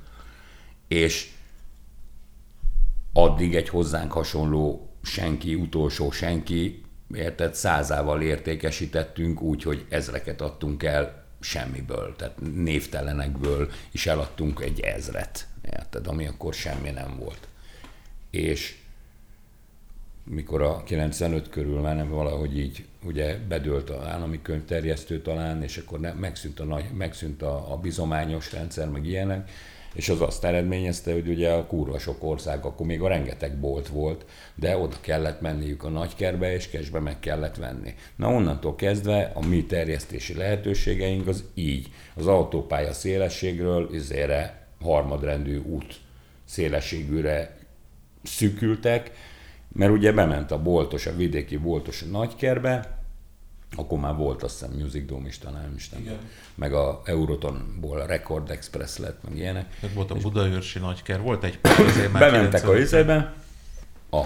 és 0.88 1.28
addig 3.12 3.54
egy 3.54 3.68
hozzánk 3.68 4.12
hasonló 4.12 4.91
senki, 5.02 5.54
utolsó 5.54 6.10
senki, 6.10 6.82
érted, 7.14 7.54
százával 7.54 8.22
értékesítettünk 8.22 9.40
úgy, 9.40 9.62
hogy 9.62 9.84
ezreket 9.88 10.40
adtunk 10.40 10.82
el 10.82 11.24
semmiből, 11.40 12.16
tehát 12.16 12.40
névtelenekből 12.54 13.70
is 13.90 14.06
eladtunk 14.06 14.60
egy 14.60 14.80
ezret, 14.80 15.46
érted, 15.72 16.06
ami 16.06 16.26
akkor 16.26 16.54
semmi 16.54 16.90
nem 16.90 17.16
volt. 17.18 17.48
És 18.30 18.76
mikor 20.24 20.62
a 20.62 20.82
95 20.82 21.48
körül 21.48 21.80
már 21.80 21.96
nem 21.96 22.08
valahogy 22.08 22.58
így 22.58 22.84
ugye 23.04 23.38
bedőlt 23.48 23.90
az 23.90 24.06
állami 24.06 24.42
könyvterjesztő 24.42 25.22
talán, 25.22 25.62
és 25.62 25.76
akkor 25.76 25.98
megszűnt, 25.98 26.60
a, 26.60 26.64
nagy, 26.64 26.84
megszűnt 26.92 27.42
a, 27.42 27.72
a 27.72 27.76
bizományos 27.76 28.52
rendszer, 28.52 28.88
meg 28.88 29.06
ilyenek, 29.06 29.50
és 29.94 30.08
az 30.08 30.20
azt 30.20 30.44
eredményezte, 30.44 31.12
hogy 31.12 31.28
ugye 31.28 31.50
a 31.50 31.66
kurva 31.66 31.98
sok 31.98 32.24
ország, 32.24 32.64
akkor 32.64 32.86
még 32.86 33.02
a 33.02 33.08
rengeteg 33.08 33.58
bolt 33.58 33.88
volt, 33.88 34.24
de 34.54 34.76
oda 34.76 34.96
kellett 35.00 35.40
menniük 35.40 35.84
a 35.84 35.88
nagykerbe, 35.88 36.52
és 36.54 36.68
kesbe 36.68 37.00
meg 37.00 37.20
kellett 37.20 37.56
venni. 37.56 37.94
Na 38.16 38.28
onnantól 38.28 38.74
kezdve 38.74 39.30
a 39.34 39.46
mi 39.46 39.64
terjesztési 39.64 40.34
lehetőségeink 40.34 41.26
az 41.26 41.44
így. 41.54 41.88
Az 42.14 42.26
autópálya 42.26 42.92
szélességről 42.92 43.94
izére 43.94 44.66
harmadrendű 44.80 45.62
út 45.64 46.00
szélességűre 46.44 47.56
szűkültek, 48.22 49.10
mert 49.72 49.92
ugye 49.92 50.12
bement 50.12 50.50
a 50.50 50.62
boltos, 50.62 51.06
a 51.06 51.16
vidéki 51.16 51.56
boltos 51.56 52.02
a 52.02 52.06
nagykerbe, 52.10 53.01
akkor 53.76 53.98
már 53.98 54.16
volt 54.16 54.42
azt 54.42 54.58
hiszem 54.58 54.78
Music 54.78 55.06
Dome 55.06 55.26
is 55.26 55.38
talán, 55.38 55.62
nem 55.62 55.74
is 55.76 55.88
nem. 55.88 56.00
Igen. 56.00 56.18
Meg 56.54 56.72
a 56.72 57.02
Eurotonból 57.04 58.00
a 58.00 58.06
Record 58.06 58.50
Express 58.50 58.96
lett, 58.96 59.22
meg 59.24 59.36
ilyenek. 59.36 59.78
Meg 59.80 59.94
volt 59.94 60.10
a 60.10 60.14
Budaörsi 60.14 60.78
nagyker, 60.78 61.20
volt 61.20 61.44
egy 61.44 61.58
Bementek 62.12 62.68
a 62.68 62.76
izébe, 62.76 63.34
a 64.10 64.22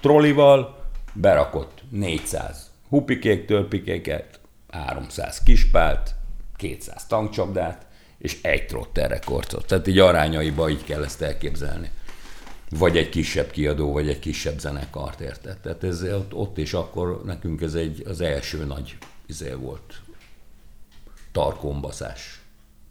trollival, 0.00 0.84
berakott 1.12 1.82
400 1.90 2.70
hupikék, 2.88 3.46
törpikéket, 3.46 4.40
300 4.70 5.42
kispált, 5.42 6.14
200 6.56 7.06
tankcsapdát, 7.06 7.86
és 8.18 8.42
egy 8.42 8.66
trotter 8.66 9.10
rekordot. 9.10 9.66
Tehát 9.66 9.86
így 9.86 9.98
arányaiba 9.98 10.68
így 10.68 10.84
kell 10.84 11.04
ezt 11.04 11.22
elképzelni 11.22 11.90
vagy 12.70 12.96
egy 12.96 13.08
kisebb 13.08 13.50
kiadó, 13.50 13.92
vagy 13.92 14.08
egy 14.08 14.18
kisebb 14.18 14.58
zenekart, 14.58 15.20
érted? 15.20 15.58
Tehát 15.58 15.84
ez 15.84 16.02
ott, 16.02 16.34
ott 16.34 16.58
és 16.58 16.72
akkor 16.72 17.22
nekünk 17.24 17.60
ez 17.60 17.74
egy, 17.74 18.02
az 18.06 18.20
első 18.20 18.64
nagy 18.64 18.96
izé 19.26 19.52
volt 19.52 20.00
tarkombaszás. 21.32 22.40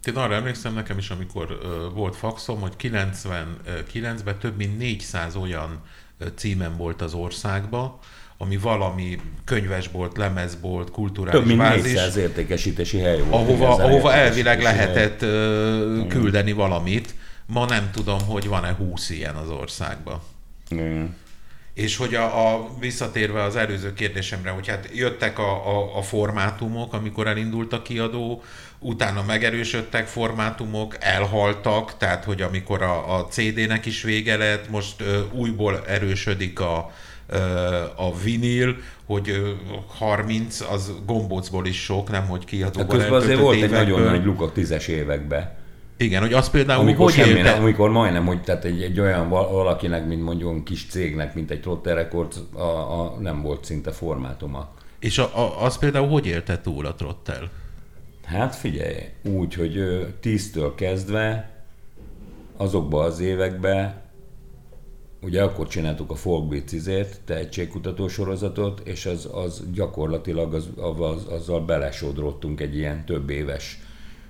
Én 0.04 0.14
arra 0.14 0.34
emlékszem 0.34 0.74
nekem 0.74 0.98
is, 0.98 1.10
amikor 1.10 1.50
uh, 1.50 1.94
volt 1.94 2.16
faxom, 2.16 2.60
hogy 2.60 2.72
99-ben 2.80 4.38
több 4.38 4.56
mint 4.56 4.78
400 4.78 5.36
olyan 5.36 5.82
címem 6.34 6.76
volt 6.76 7.02
az 7.02 7.14
országba, 7.14 7.98
ami 8.38 8.56
valami 8.56 9.20
könyvesbolt, 9.44 10.16
lemezbolt, 10.16 10.90
kulturális 10.90 11.40
Több 11.40 11.48
mint 11.48 11.58
bázis, 11.58 11.92
400 11.92 12.16
értékesítési 12.16 12.98
hely 12.98 13.20
volt. 13.20 13.32
Ahova, 13.32 13.68
ahova 13.68 14.12
elvileg 14.12 14.62
lehetett 14.62 15.20
hely. 15.20 16.06
küldeni 16.08 16.52
valamit, 16.52 17.14
Ma 17.52 17.64
nem 17.64 17.90
tudom, 17.92 18.20
hogy 18.26 18.48
van-e 18.48 18.72
20 18.72 19.10
ilyen 19.10 19.34
az 19.34 19.50
országban. 19.50 20.20
Mm. 20.74 21.04
És 21.74 21.96
hogy 21.96 22.14
a, 22.14 22.54
a, 22.54 22.68
visszatérve 22.80 23.42
az 23.42 23.56
előző 23.56 23.92
kérdésemre, 23.92 24.50
hogy 24.50 24.68
hát 24.68 24.88
jöttek 24.94 25.38
a, 25.38 25.76
a, 25.76 25.96
a 25.96 26.02
formátumok, 26.02 26.92
amikor 26.92 27.26
elindult 27.26 27.72
a 27.72 27.82
kiadó, 27.82 28.42
utána 28.78 29.22
megerősödtek 29.22 30.06
formátumok, 30.06 30.96
elhaltak, 31.00 31.96
tehát 31.96 32.24
hogy 32.24 32.42
amikor 32.42 32.82
a, 32.82 33.18
a 33.18 33.26
CD-nek 33.26 33.86
is 33.86 34.02
vége 34.02 34.36
lett, 34.36 34.70
most 34.70 35.00
ö, 35.00 35.20
újból 35.32 35.82
erősödik 35.86 36.60
a, 36.60 36.92
a 37.96 38.18
vinil, 38.22 38.76
hogy 39.06 39.56
30 39.86 40.60
az 40.60 40.92
gombócból 41.06 41.66
is 41.66 41.82
sok, 41.82 42.10
nem 42.10 42.26
hogy 42.26 42.44
kiadóban 42.44 42.80
hát 42.80 42.96
Közben 42.96 43.12
azért 43.12 43.40
volt 43.40 43.62
egy 43.62 43.70
nagyon 43.70 44.02
nagy 44.02 44.24
luk 44.24 44.40
a 44.40 44.52
tízes 44.52 44.88
években. 44.88 45.57
Igen, 45.98 46.22
hogy 46.22 46.32
az 46.32 46.50
például 46.50 46.80
amikor 46.80 47.10
semmi, 47.10 47.28
élte? 47.28 47.50
Amikor 47.50 47.90
majdnem, 47.90 48.26
hogy 48.26 48.42
tehát 48.42 48.64
egy, 48.64 48.82
egy 48.82 49.00
olyan 49.00 49.28
valakinek, 49.28 50.06
mint 50.06 50.22
mondjuk 50.22 50.64
kis 50.64 50.86
cégnek, 50.86 51.34
mint 51.34 51.50
egy 51.50 51.60
Trotter 51.60 51.94
Records, 51.94 52.36
a, 52.52 52.60
a, 52.60 53.16
nem 53.20 53.42
volt 53.42 53.64
szinte 53.64 53.90
formátuma. 53.90 54.68
És 54.98 55.18
a, 55.18 55.38
a, 55.38 55.64
az 55.64 55.78
például 55.78 56.08
hogy 56.08 56.26
élte 56.26 56.60
túl 56.60 56.86
a 56.86 56.94
Trottel? 56.94 57.50
Hát 58.24 58.56
figyelj, 58.56 58.96
úgy, 59.22 59.54
hogy 59.54 60.06
tíztől 60.20 60.74
kezdve 60.74 61.50
azokban 62.56 63.04
az 63.04 63.20
években 63.20 64.06
ugye 65.22 65.42
akkor 65.42 65.68
csináltuk 65.68 66.10
a 66.10 66.14
Folkbeats 66.14 66.72
izét, 66.72 67.20
tehetségkutató 67.24 68.08
sorozatot, 68.08 68.80
és 68.84 69.06
az, 69.06 69.28
az 69.32 69.62
gyakorlatilag 69.72 70.54
az, 70.54 70.68
az, 70.98 71.24
azzal 71.24 71.60
belesodródtunk 71.60 72.60
egy 72.60 72.76
ilyen 72.76 73.04
több 73.04 73.30
éves 73.30 73.78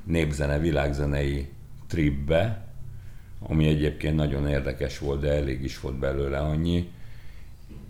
népzene, 0.04 0.58
világzenei 0.58 1.48
tripbe, 1.88 2.66
ami 3.40 3.66
egyébként 3.66 4.16
nagyon 4.16 4.48
érdekes 4.48 4.98
volt, 4.98 5.20
de 5.20 5.32
elég 5.32 5.62
is 5.64 5.80
volt 5.80 5.98
belőle 5.98 6.38
annyi. 6.38 6.90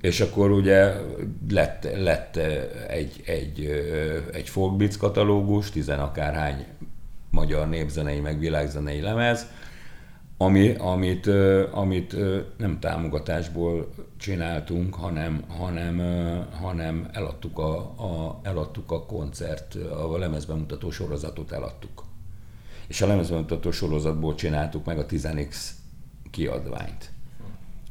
És 0.00 0.20
akkor 0.20 0.50
ugye 0.50 0.94
lett, 1.48 1.88
lett 1.96 2.36
egy, 2.88 3.22
egy, 3.24 3.64
egy 4.32 4.48
Folkbeats 4.48 4.96
katalógus, 4.96 5.70
tizenakárhány 5.70 6.64
magyar 7.30 7.68
népzenei, 7.68 8.20
meg 8.20 8.38
világzenei 8.38 9.00
lemez, 9.00 9.46
ami, 10.36 10.74
amit, 10.74 11.26
amit 11.70 12.16
nem 12.56 12.78
támogatásból 12.80 13.88
csináltunk, 14.16 14.94
hanem, 14.94 15.44
hanem, 15.48 15.98
hanem 16.60 17.08
eladtuk, 17.12 17.58
a, 17.58 17.78
a, 17.78 18.40
eladtuk 18.42 18.90
a 18.92 19.04
koncert, 19.04 19.74
a 19.74 20.18
lemezbemutató 20.18 20.90
sorozatot 20.90 21.52
eladtuk. 21.52 22.07
És 22.88 23.00
a 23.00 23.06
lemezbemutató 23.06 23.70
sorozatból 23.70 24.34
csináltuk 24.34 24.84
meg 24.84 24.98
a 24.98 25.06
10X 25.06 25.56
kiadványt, 26.30 27.10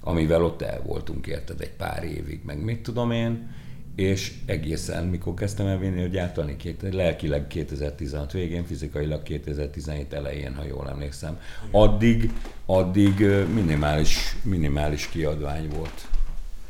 amivel 0.02 0.44
ott 0.44 0.62
el 0.62 0.82
voltunk, 0.82 1.28
érted, 1.28 1.62
egy 1.62 1.74
pár 1.74 2.04
évig, 2.04 2.42
meg 2.46 2.64
mit 2.64 2.82
tudom 2.82 3.12
én, 3.12 3.50
és 3.96 4.34
egészen, 4.46 5.06
mikor 5.06 5.34
kezdtem 5.34 5.68
el 5.68 5.78
vinni, 5.78 6.10
gyártani, 6.10 6.56
két, 6.56 6.82
lelkileg 6.92 7.48
2016 7.48 8.32
végén, 8.32 8.66
fizikailag 8.66 9.24
2017 9.24 10.14
elején, 10.14 10.56
ha 10.56 10.64
jól 10.64 10.90
emlékszem. 10.90 11.40
Addig, 11.72 12.32
addig 12.66 13.20
minimális, 13.54 14.36
minimális 14.44 15.10
kiadvány 15.10 15.70
volt. 15.70 16.08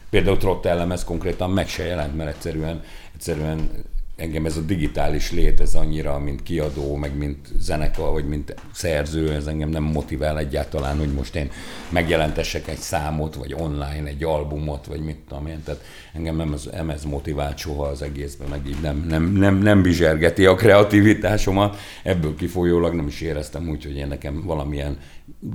Például 0.09 0.37
Trottel 0.37 0.91
ez 0.91 1.03
konkrétan 1.03 1.51
meg 1.51 1.67
se 1.67 1.83
jelent, 1.83 2.15
mert 2.15 2.29
egyszerűen, 2.29 2.83
egyszerűen 3.13 3.69
engem 4.17 4.45
ez 4.45 4.57
a 4.57 4.61
digitális 4.61 5.31
lét, 5.31 5.59
ez 5.59 5.75
annyira, 5.75 6.19
mint 6.19 6.43
kiadó, 6.43 6.95
meg 6.95 7.17
mint 7.17 7.47
zenekar, 7.59 8.11
vagy 8.11 8.27
mint 8.27 8.55
szerző, 8.71 9.33
ez 9.33 9.47
engem 9.47 9.69
nem 9.69 9.83
motivál 9.83 10.37
egyáltalán, 10.39 10.97
hogy 10.97 11.13
most 11.13 11.35
én 11.35 11.51
megjelentessek 11.89 12.67
egy 12.67 12.77
számot, 12.77 13.35
vagy 13.35 13.53
online 13.53 14.07
egy 14.07 14.23
albumot, 14.23 14.85
vagy 14.85 15.01
mit 15.01 15.17
tudom 15.27 15.47
én. 15.47 15.63
Tehát 15.63 15.83
engem 16.13 16.35
nem 16.35 16.53
ez, 16.53 16.69
nem 16.71 16.89
ez 16.89 17.03
motivált 17.03 17.57
soha 17.57 17.85
az 17.85 18.01
egészben, 18.01 18.49
meg 18.49 18.67
így 18.67 18.81
nem, 18.81 19.05
nem, 19.07 19.23
nem, 19.23 19.57
nem 19.57 19.81
bizsergeti 19.81 20.45
a 20.45 20.55
kreativitásomat. 20.55 21.77
Ebből 22.03 22.35
kifolyólag 22.35 22.93
nem 22.93 23.07
is 23.07 23.21
éreztem 23.21 23.69
úgy, 23.69 23.83
hogy 23.83 23.95
én 23.95 24.07
nekem 24.07 24.43
valamilyen 24.43 24.97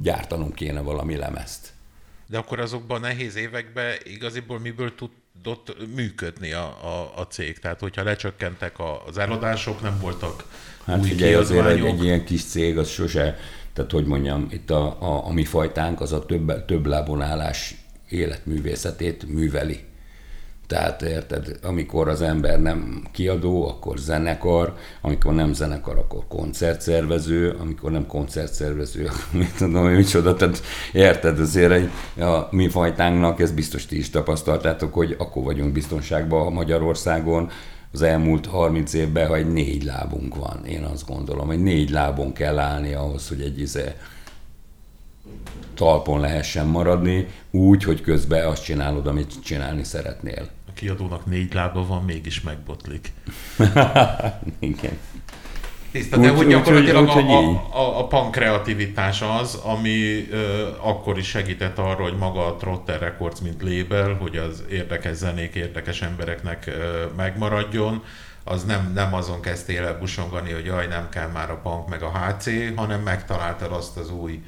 gyártanom 0.03 0.53
kéne 0.53 0.81
valami 0.81 1.17
lemezt. 1.17 1.73
De 2.29 2.39
akkor 2.39 2.61
azokban 2.61 3.03
a 3.03 3.07
nehéz 3.07 3.37
években 3.37 3.95
igaziból 4.05 4.59
miből 4.59 4.95
tud 4.95 5.11
tudott 5.43 5.77
működni 5.95 6.53
a, 6.53 6.65
a, 6.65 7.13
a 7.17 7.27
cég. 7.27 7.59
Tehát, 7.59 7.81
hogyha 7.81 8.03
lecsökkentek 8.03 8.75
az 9.07 9.19
eladások, 9.19 9.81
nem 9.83 9.99
voltak 10.01 10.45
Hát 10.85 10.99
új 10.99 11.09
figyelj, 11.09 11.35
azért 11.35 11.67
egy, 11.67 11.85
egy 11.85 12.05
ilyen 12.05 12.25
kis 12.25 12.45
cég, 12.45 12.79
az 12.79 12.89
sose, 12.89 13.39
tehát 13.73 13.91
hogy 13.91 14.05
mondjam, 14.05 14.47
itt 14.51 14.71
a, 14.71 14.97
a, 15.01 15.27
a 15.27 15.33
mi 15.33 15.45
fajtánk 15.45 16.01
az 16.01 16.13
a 16.13 16.27
több, 16.27 16.65
több 16.65 16.87
lábon 16.87 17.23
állás 17.23 17.75
életművészetét 18.09 19.27
műveli. 19.29 19.85
Tehát 20.73 21.03
érted, 21.03 21.59
amikor 21.63 22.09
az 22.09 22.23
ember 22.23 22.61
nem 22.61 23.03
kiadó, 23.11 23.69
akkor 23.69 23.99
zenekar, 23.99 24.75
amikor 25.01 25.35
nem 25.35 25.53
zenekar, 25.53 25.99
akkor 25.99 26.25
koncertszervező, 26.29 27.57
amikor 27.61 27.91
nem 27.91 28.07
koncertszervező, 28.07 29.05
akkor 29.05 29.27
mit 29.41 29.57
tudom, 29.57 29.83
hogy 29.83 29.97
micsoda. 29.97 30.35
Tehát 30.35 30.63
érted, 30.93 31.41
azért 31.41 31.73
egy, 31.73 31.91
a 32.25 32.49
mi 32.51 32.69
fajtánknak, 32.69 33.41
ez 33.41 33.51
biztos 33.51 33.87
ti 33.87 33.99
is 33.99 34.11
tapasztaltátok, 34.11 34.95
hogy 34.95 35.15
akkor 35.19 35.43
vagyunk 35.43 35.73
biztonságban 35.73 36.53
Magyarországon, 36.53 37.51
az 37.93 38.03
elmúlt 38.03 38.47
30 38.47 38.93
évben, 38.93 39.27
ha 39.27 39.37
egy 39.37 39.53
négy 39.53 39.85
lábunk 39.85 40.35
van, 40.37 40.65
én 40.67 40.83
azt 40.83 41.07
gondolom, 41.07 41.47
hogy 41.47 41.63
négy 41.63 41.91
lábon 41.91 42.33
kell 42.33 42.59
állni 42.59 42.93
ahhoz, 42.93 43.29
hogy 43.29 43.41
egy 43.41 43.61
izé, 43.61 43.95
talpon 45.75 46.21
lehessen 46.21 46.67
maradni, 46.67 47.27
úgy, 47.51 47.85
hogy 47.85 48.01
közben 48.01 48.47
azt 48.47 48.65
csinálod, 48.65 49.07
amit 49.07 49.43
csinálni 49.43 49.85
szeretnél 49.85 50.49
kiadónak 50.75 51.27
négy 51.27 51.55
lába 51.55 51.87
van, 51.87 52.05
mégis 52.05 52.41
megbotlik. 52.41 53.13
Igen. 54.59 54.99
Tiszta, 55.93 56.17
de 56.17 56.31
úgy, 56.31 56.37
hogy 56.37 56.47
gyakorlatilag 56.47 57.03
úgy, 57.03 57.09
a, 57.09 57.39
a, 57.39 57.69
a, 57.73 57.99
a 57.99 58.07
pankreativitás 58.07 59.23
az, 59.23 59.55
ami 59.55 60.27
ö, 60.31 60.69
akkor 60.81 61.19
is 61.19 61.29
segített 61.29 61.79
arra, 61.79 62.03
hogy 62.03 62.17
maga 62.17 62.47
a 62.47 62.57
Trotter 62.57 63.01
Records, 63.01 63.41
mint 63.41 63.63
label, 63.63 64.15
hogy 64.15 64.37
az 64.37 64.65
érdekes 64.71 65.17
zenék, 65.17 65.55
érdekes 65.55 66.03
embereknek 66.03 66.67
ö, 66.67 67.05
megmaradjon, 67.17 68.03
az 68.45 68.65
nem, 68.65 68.93
nem 68.95 69.15
azon 69.15 69.41
kezdtél 69.41 69.85
el 69.85 69.99
busongani, 69.99 70.53
hogy 70.53 70.65
jaj, 70.65 70.87
nem 70.87 71.09
kell 71.09 71.29
már 71.29 71.51
a 71.51 71.61
punk 71.63 71.89
meg 71.89 72.03
a 72.03 72.19
HC, 72.19 72.49
hanem 72.77 73.01
megtaláltad 73.01 73.73
azt 73.73 73.97
az 73.97 74.11
új 74.11 74.43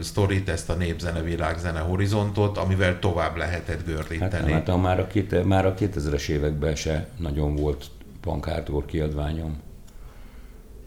sztorit, 0.00 0.48
ezt 0.48 0.70
a 0.70 0.74
népzene, 0.74 1.22
világzene 1.22 1.80
horizontot, 1.80 2.58
amivel 2.58 2.98
tovább 2.98 3.36
lehetett 3.36 3.86
gördíteni. 3.86 4.52
Hát, 4.52 4.68
hát 4.68 4.82
már, 4.82 5.00
a 5.00 5.06
két, 5.06 5.44
már 5.44 5.66
a 5.66 5.74
2000-es 5.74 6.28
években 6.28 6.74
se 6.74 7.08
nagyon 7.16 7.56
volt 7.56 7.86
pankátor 8.20 8.84
kiadványom. 8.84 9.60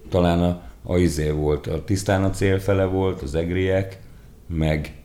Talán 0.09 0.43
a, 0.43 0.61
a 0.83 0.97
izé 0.97 1.29
volt, 1.29 1.67
a 1.67 1.83
tisztán 1.83 2.23
a 2.23 2.29
célfele 2.29 2.85
volt, 2.85 3.21
az 3.21 3.35
egriek, 3.35 3.99
meg, 4.47 4.95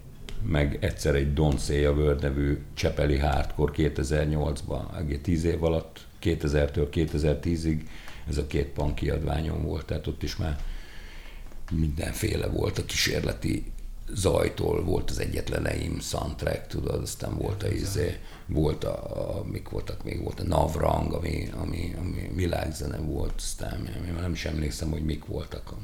meg 0.43 0.79
egyszer 0.81 1.15
egy 1.15 1.33
Don 1.33 1.59
Széja 1.59 1.93
World 1.93 2.23
nevű 2.23 2.59
Csepeli 2.75 3.19
Hardcore 3.19 3.73
2008-ban, 3.77 4.99
egész 4.99 5.19
10 5.23 5.45
év 5.45 5.65
alatt, 5.65 6.01
2000-től 6.23 6.89
2010-ig 6.93 7.81
ez 8.29 8.37
a 8.39 8.47
két 8.47 8.69
punk 8.69 8.95
kiadványom 8.95 9.63
volt, 9.63 9.87
tehát 9.87 10.07
ott 10.07 10.23
is 10.23 10.37
már 10.37 10.57
mindenféle 11.71 12.47
volt 12.47 12.79
a 12.79 12.85
kísérleti 12.85 13.73
zajtól 14.15 14.85
volt 14.85 15.11
az 15.11 15.19
egyetleneim 15.19 16.01
soundtrack, 16.01 16.67
tudod, 16.67 17.03
aztán 17.03 17.37
volt 17.37 17.63
a 17.63 17.69
izé, 17.69 18.17
volt 18.47 18.85
a, 18.85 19.39
a, 19.39 19.45
mik 19.45 19.69
voltak 19.69 20.05
még, 20.05 20.23
volt 20.23 20.41
a 20.41 20.45
Navrang, 20.45 21.13
ami, 21.13 21.49
ami, 21.61 21.95
ami 21.99 22.31
világzene 22.35 22.97
volt, 22.97 23.33
aztán 23.37 23.89
nem 24.21 24.33
is 24.33 24.45
emlékszem, 24.45 24.91
hogy 24.91 25.05
mik 25.05 25.25
voltak. 25.25 25.75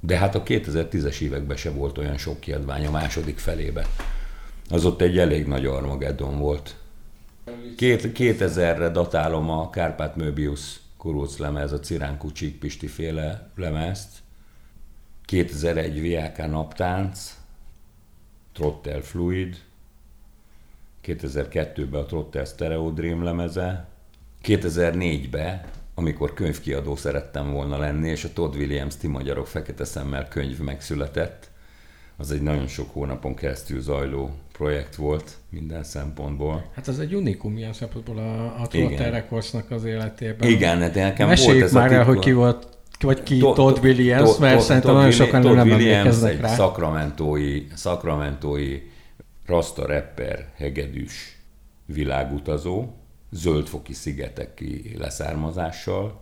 De 0.00 0.18
hát 0.18 0.34
a 0.34 0.42
2010-es 0.42 1.20
években 1.20 1.56
se 1.56 1.70
volt 1.70 1.98
olyan 1.98 2.16
sok 2.16 2.40
kiadvány 2.40 2.86
a 2.86 2.90
második 2.90 3.38
felébe. 3.38 3.86
Az 4.68 4.84
ott 4.84 5.00
egy 5.00 5.18
elég 5.18 5.46
nagy 5.46 5.66
Armageddon 5.66 6.38
volt. 6.38 6.76
Két, 7.76 8.12
2000-re 8.14 8.88
datálom 8.88 9.50
a 9.50 9.70
Kárpát 9.70 10.16
Möbius 10.16 10.80
kuróc 10.96 11.36
lemez, 11.36 11.72
a 11.72 11.80
Ciránkú 11.80 12.32
Csíkpisti 12.32 12.86
féle 12.86 13.50
lemezt, 13.56 14.21
2001 15.32 16.00
VLK 16.00 16.50
naptánc, 16.50 17.36
Trottel 18.52 19.00
Fluid, 19.00 19.56
2002-ben 21.04 22.00
a 22.00 22.04
Trottel 22.04 22.44
Stereo 22.44 22.90
Dream 22.90 23.22
lemeze, 23.22 23.88
2004-ben, 24.44 25.60
amikor 25.94 26.34
könyvkiadó 26.34 26.96
szerettem 26.96 27.52
volna 27.52 27.78
lenni, 27.78 28.08
és 28.08 28.24
a 28.24 28.32
Todd 28.32 28.56
Williams 28.56 28.96
Ti 28.96 29.06
Magyarok 29.06 29.46
Fekete 29.46 29.84
Szemmel 29.84 30.28
könyv 30.28 30.58
megszületett, 30.58 31.50
az 32.16 32.32
egy 32.32 32.42
nagyon 32.42 32.66
sok 32.66 32.92
hónapon 32.92 33.34
keresztül 33.34 33.80
zajló 33.80 34.30
projekt 34.52 34.94
volt 34.94 35.36
minden 35.48 35.84
szempontból. 35.84 36.70
Hát 36.74 36.88
az 36.88 37.00
egy 37.00 37.14
unikum 37.14 37.56
ilyen 37.56 37.72
szempontból 37.72 38.18
a, 38.18 38.60
a 38.62 38.66
Trotter 38.66 39.12
Recordsnak 39.12 39.70
az 39.70 39.84
életében. 39.84 40.48
Igen, 40.48 40.78
de 40.92 41.02
nekem 41.02 41.28
Meséljük 41.28 41.52
volt 41.52 41.64
ez 41.64 41.72
már 41.72 41.92
a 41.92 41.94
el, 41.94 42.04
hogy 42.04 42.18
ki 42.18 42.32
volt 42.32 42.80
vagy 43.02 43.22
ki 43.22 43.38
to, 43.38 43.52
Todd 43.52 43.78
Williams, 43.82 44.34
to, 44.34 44.40
mert 44.40 44.56
to, 44.56 44.62
szerintem 44.62 44.94
nagyon 44.94 45.10
sokan 45.10 45.40
Todd 45.40 45.54
nem 45.54 45.68
Williams 45.68 45.94
emlékeznek 45.94 46.40
rá. 46.40 46.54
Szakramentói, 46.54 47.66
szakramentói 47.74 48.80
rasta 49.46 49.86
rapper, 49.86 50.52
hegedűs 50.56 51.38
világutazó, 51.86 52.86
zöldfoki 53.30 53.92
szigeteki 53.92 54.94
leszármazással, 54.98 56.20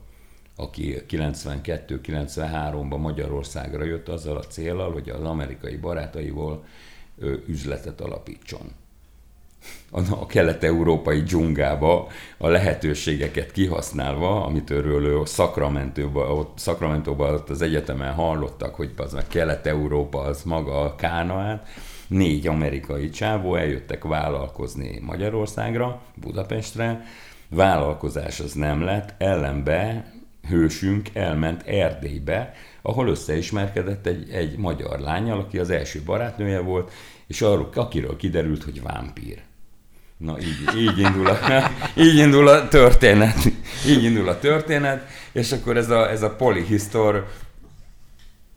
aki 0.57 1.03
92-93-ban 1.09 2.99
Magyarországra 2.99 3.85
jött 3.85 4.09
azzal 4.09 4.37
a 4.37 4.43
célral, 4.43 4.93
hogy 4.93 5.09
az 5.09 5.23
amerikai 5.23 5.77
barátaival 5.77 6.65
üzletet 7.47 8.01
alapítson. 8.01 8.73
A 10.11 10.27
kelet-európai 10.27 11.23
dzsungába 11.23 12.07
a 12.39 12.49
lehetőségeket 12.49 13.53
kihasználva, 13.53 14.45
amit 14.45 14.71
őről 14.71 15.27
Szakramentóban, 15.27 16.31
ott, 16.31 16.59
Szakramentóban 16.59 17.35
ott 17.35 17.51
az 17.51 17.63
egyetemen 17.63 18.13
hallottak, 18.13 18.75
hogy 18.75 18.91
az 18.97 19.13
meg 19.13 19.27
Kelet-Európa 19.27 20.21
az 20.21 20.43
maga 20.43 20.81
a 20.81 20.95
Kánaán, 20.95 21.63
négy 22.07 22.47
amerikai 22.47 23.11
csávó 23.11 23.55
eljöttek 23.55 24.05
vállalkozni 24.05 24.99
Magyarországra, 25.03 26.03
Budapestre, 26.15 27.05
vállalkozás 27.49 28.41
az 28.41 28.53
nem 28.53 28.83
lett, 28.83 29.15
ellenbe 29.19 30.13
hősünk 30.49 31.09
elment 31.13 31.63
Erdélybe, 31.63 32.53
ahol 32.83 33.09
összeismerkedett 33.09 34.07
egy, 34.07 34.31
egy 34.31 34.57
magyar 34.57 34.99
lányjal, 34.99 35.39
aki 35.39 35.59
az 35.59 35.71
első 35.71 36.03
barátnője 36.05 36.61
volt, 36.61 36.93
és 37.27 37.43
arról, 37.43 37.69
akiről 37.75 38.17
kiderült, 38.17 38.63
hogy 38.63 38.83
vámpír. 38.83 39.43
Na 40.21 40.37
így, 40.41 40.77
így, 40.77 40.99
indul 40.99 41.27
a, 41.27 41.39
így 42.07 42.17
indul 42.17 42.49
a 42.49 42.69
történet. 42.69 43.37
Így 43.87 44.05
indul 44.05 44.29
a 44.29 44.39
történet, 44.39 45.09
és 45.33 45.53
akkor 45.53 45.77
ez 45.77 45.91
a, 45.91 46.11
ez 46.11 46.23
a 46.23 46.37
polihisztor 46.37 47.27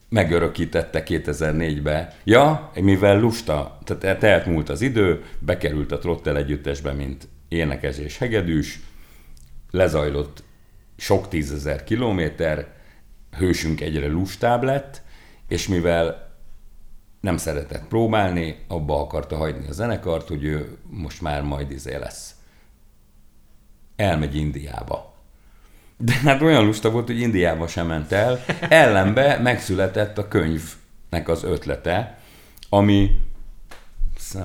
megörökítette 0.09 1.03
2004-be. 1.05 2.15
Ja, 2.23 2.71
mivel 2.81 3.19
lusta, 3.19 3.79
tehát 3.99 4.23
elmúlt 4.23 4.69
az 4.69 4.81
idő, 4.81 5.23
bekerült 5.39 5.91
a 5.91 5.97
Trottel 5.97 6.37
együttesbe, 6.37 6.91
mint 6.91 7.27
énekes 7.47 7.97
és 7.97 8.17
hegedűs, 8.17 8.79
lezajlott 9.71 10.43
sok 10.97 11.27
tízezer 11.27 11.83
kilométer, 11.83 12.67
hősünk 13.37 13.81
egyre 13.81 14.07
lustább 14.07 14.63
lett, 14.63 15.01
és 15.47 15.67
mivel 15.67 16.32
nem 17.23 17.37
szeretett 17.37 17.87
próbálni, 17.87 18.57
abba 18.67 18.99
akarta 18.99 19.37
hagyni 19.37 19.67
a 19.67 19.71
zenekart, 19.71 20.27
hogy 20.27 20.43
ő 20.43 20.77
most 20.89 21.21
már 21.21 21.41
majd 21.41 21.71
izé 21.71 21.95
lesz. 21.95 22.35
Elmegy 23.95 24.35
Indiába. 24.35 25.13
De 25.97 26.13
hát 26.13 26.41
olyan 26.41 26.65
lusta 26.65 26.91
volt, 26.91 27.07
hogy 27.07 27.19
Indiába 27.19 27.67
sem 27.67 27.87
ment 27.87 28.11
el. 28.11 28.39
Ellenbe 28.69 29.39
megszületett 29.39 30.17
a 30.17 30.27
könyvnek 30.27 31.27
az 31.27 31.43
ötlete, 31.43 32.17
ami 32.69 33.19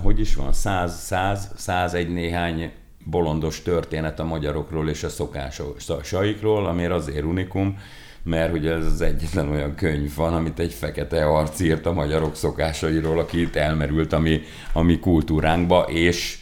hogy 0.02 0.20
is 0.20 0.34
van, 0.34 0.52
száz, 0.52 1.00
száz, 1.00 1.50
száz 1.56 1.94
egy 1.94 2.08
néhány 2.08 2.72
bolondos 3.04 3.62
történet 3.62 4.20
a 4.20 4.24
magyarokról 4.24 4.88
és 4.88 5.02
a 5.02 5.08
szokásaikról, 5.08 6.66
ami 6.66 6.84
azért 6.84 7.24
unikum, 7.24 7.78
mert 8.28 8.52
ugye 8.52 8.72
ez 8.72 8.84
az 8.84 9.00
egyetlen 9.00 9.48
olyan 9.48 9.74
könyv 9.74 10.14
van, 10.14 10.34
amit 10.34 10.58
egy 10.58 10.72
fekete 10.72 11.24
arc 11.24 11.60
írt 11.60 11.86
a 11.86 11.92
magyarok 11.92 12.36
szokásairól, 12.36 13.18
aki 13.18 13.40
itt 13.40 13.56
elmerült 13.56 14.12
a 14.12 14.18
mi, 14.18 14.40
a 14.72 14.82
mi 14.82 14.98
kultúránkba, 14.98 15.82
és 15.82 16.38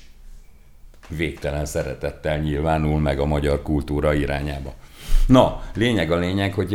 végtelen 1.09 1.67
szeretettel 1.67 2.39
nyilvánul 2.39 3.01
meg 3.01 3.19
a 3.19 3.25
magyar 3.25 3.63
kultúra 3.63 4.15
irányába. 4.15 4.75
Na, 5.27 5.63
lényeg 5.75 6.11
a 6.11 6.17
lényeg, 6.17 6.55
hogy 6.55 6.75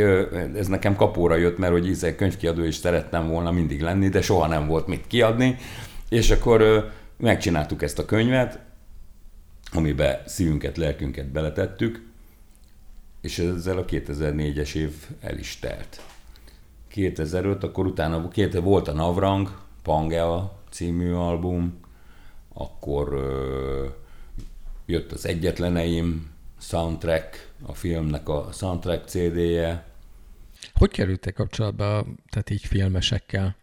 ez 0.56 0.68
nekem 0.68 0.96
kapóra 0.96 1.36
jött, 1.36 1.58
mert 1.58 1.72
hogy 1.72 1.88
íze 1.88 2.16
könyvkiadó 2.16 2.64
is 2.64 2.76
szerettem 2.76 3.28
volna 3.28 3.52
mindig 3.52 3.82
lenni, 3.82 4.10
de 4.10 4.22
soha 4.22 4.48
nem 4.48 4.68
volt 4.68 4.88
mit 4.88 5.08
kiadni, 5.08 5.56
és 6.10 6.32
akkor 6.32 6.90
megcsináltuk 7.18 7.82
ezt 7.82 8.00
a 8.00 8.06
könyvet, 8.06 8.60
amiben 9.74 10.18
szívünket, 10.26 10.78
lelkünket 10.78 11.32
beletettük, 11.32 12.11
és 13.22 13.40
ezzel 13.40 13.78
a 13.78 13.86
2004-es 13.86 14.74
év 14.74 14.92
el 15.22 15.38
is 15.38 15.60
telt. 15.60 16.02
2005, 16.88 17.64
akkor 17.64 17.86
utána 17.86 18.28
két, 18.28 18.54
volt 18.54 18.88
a 18.88 18.94
Navrang, 18.94 19.60
Pangea 19.84 20.60
című 20.70 21.12
album, 21.12 21.80
akkor 22.54 23.14
ö, 23.14 23.86
jött 24.86 25.12
az 25.12 25.26
Egyetleneim 25.26 26.30
soundtrack, 26.60 27.50
a 27.66 27.74
filmnek 27.74 28.30
a 28.30 28.50
soundtrack 28.54 29.08
CD-je. 29.08 29.86
Hogy 30.74 30.92
kerültek 30.92 31.34
kapcsolatba, 31.34 32.06
tehát 32.30 32.50
így 32.50 32.66
filmesekkel? 32.66 33.56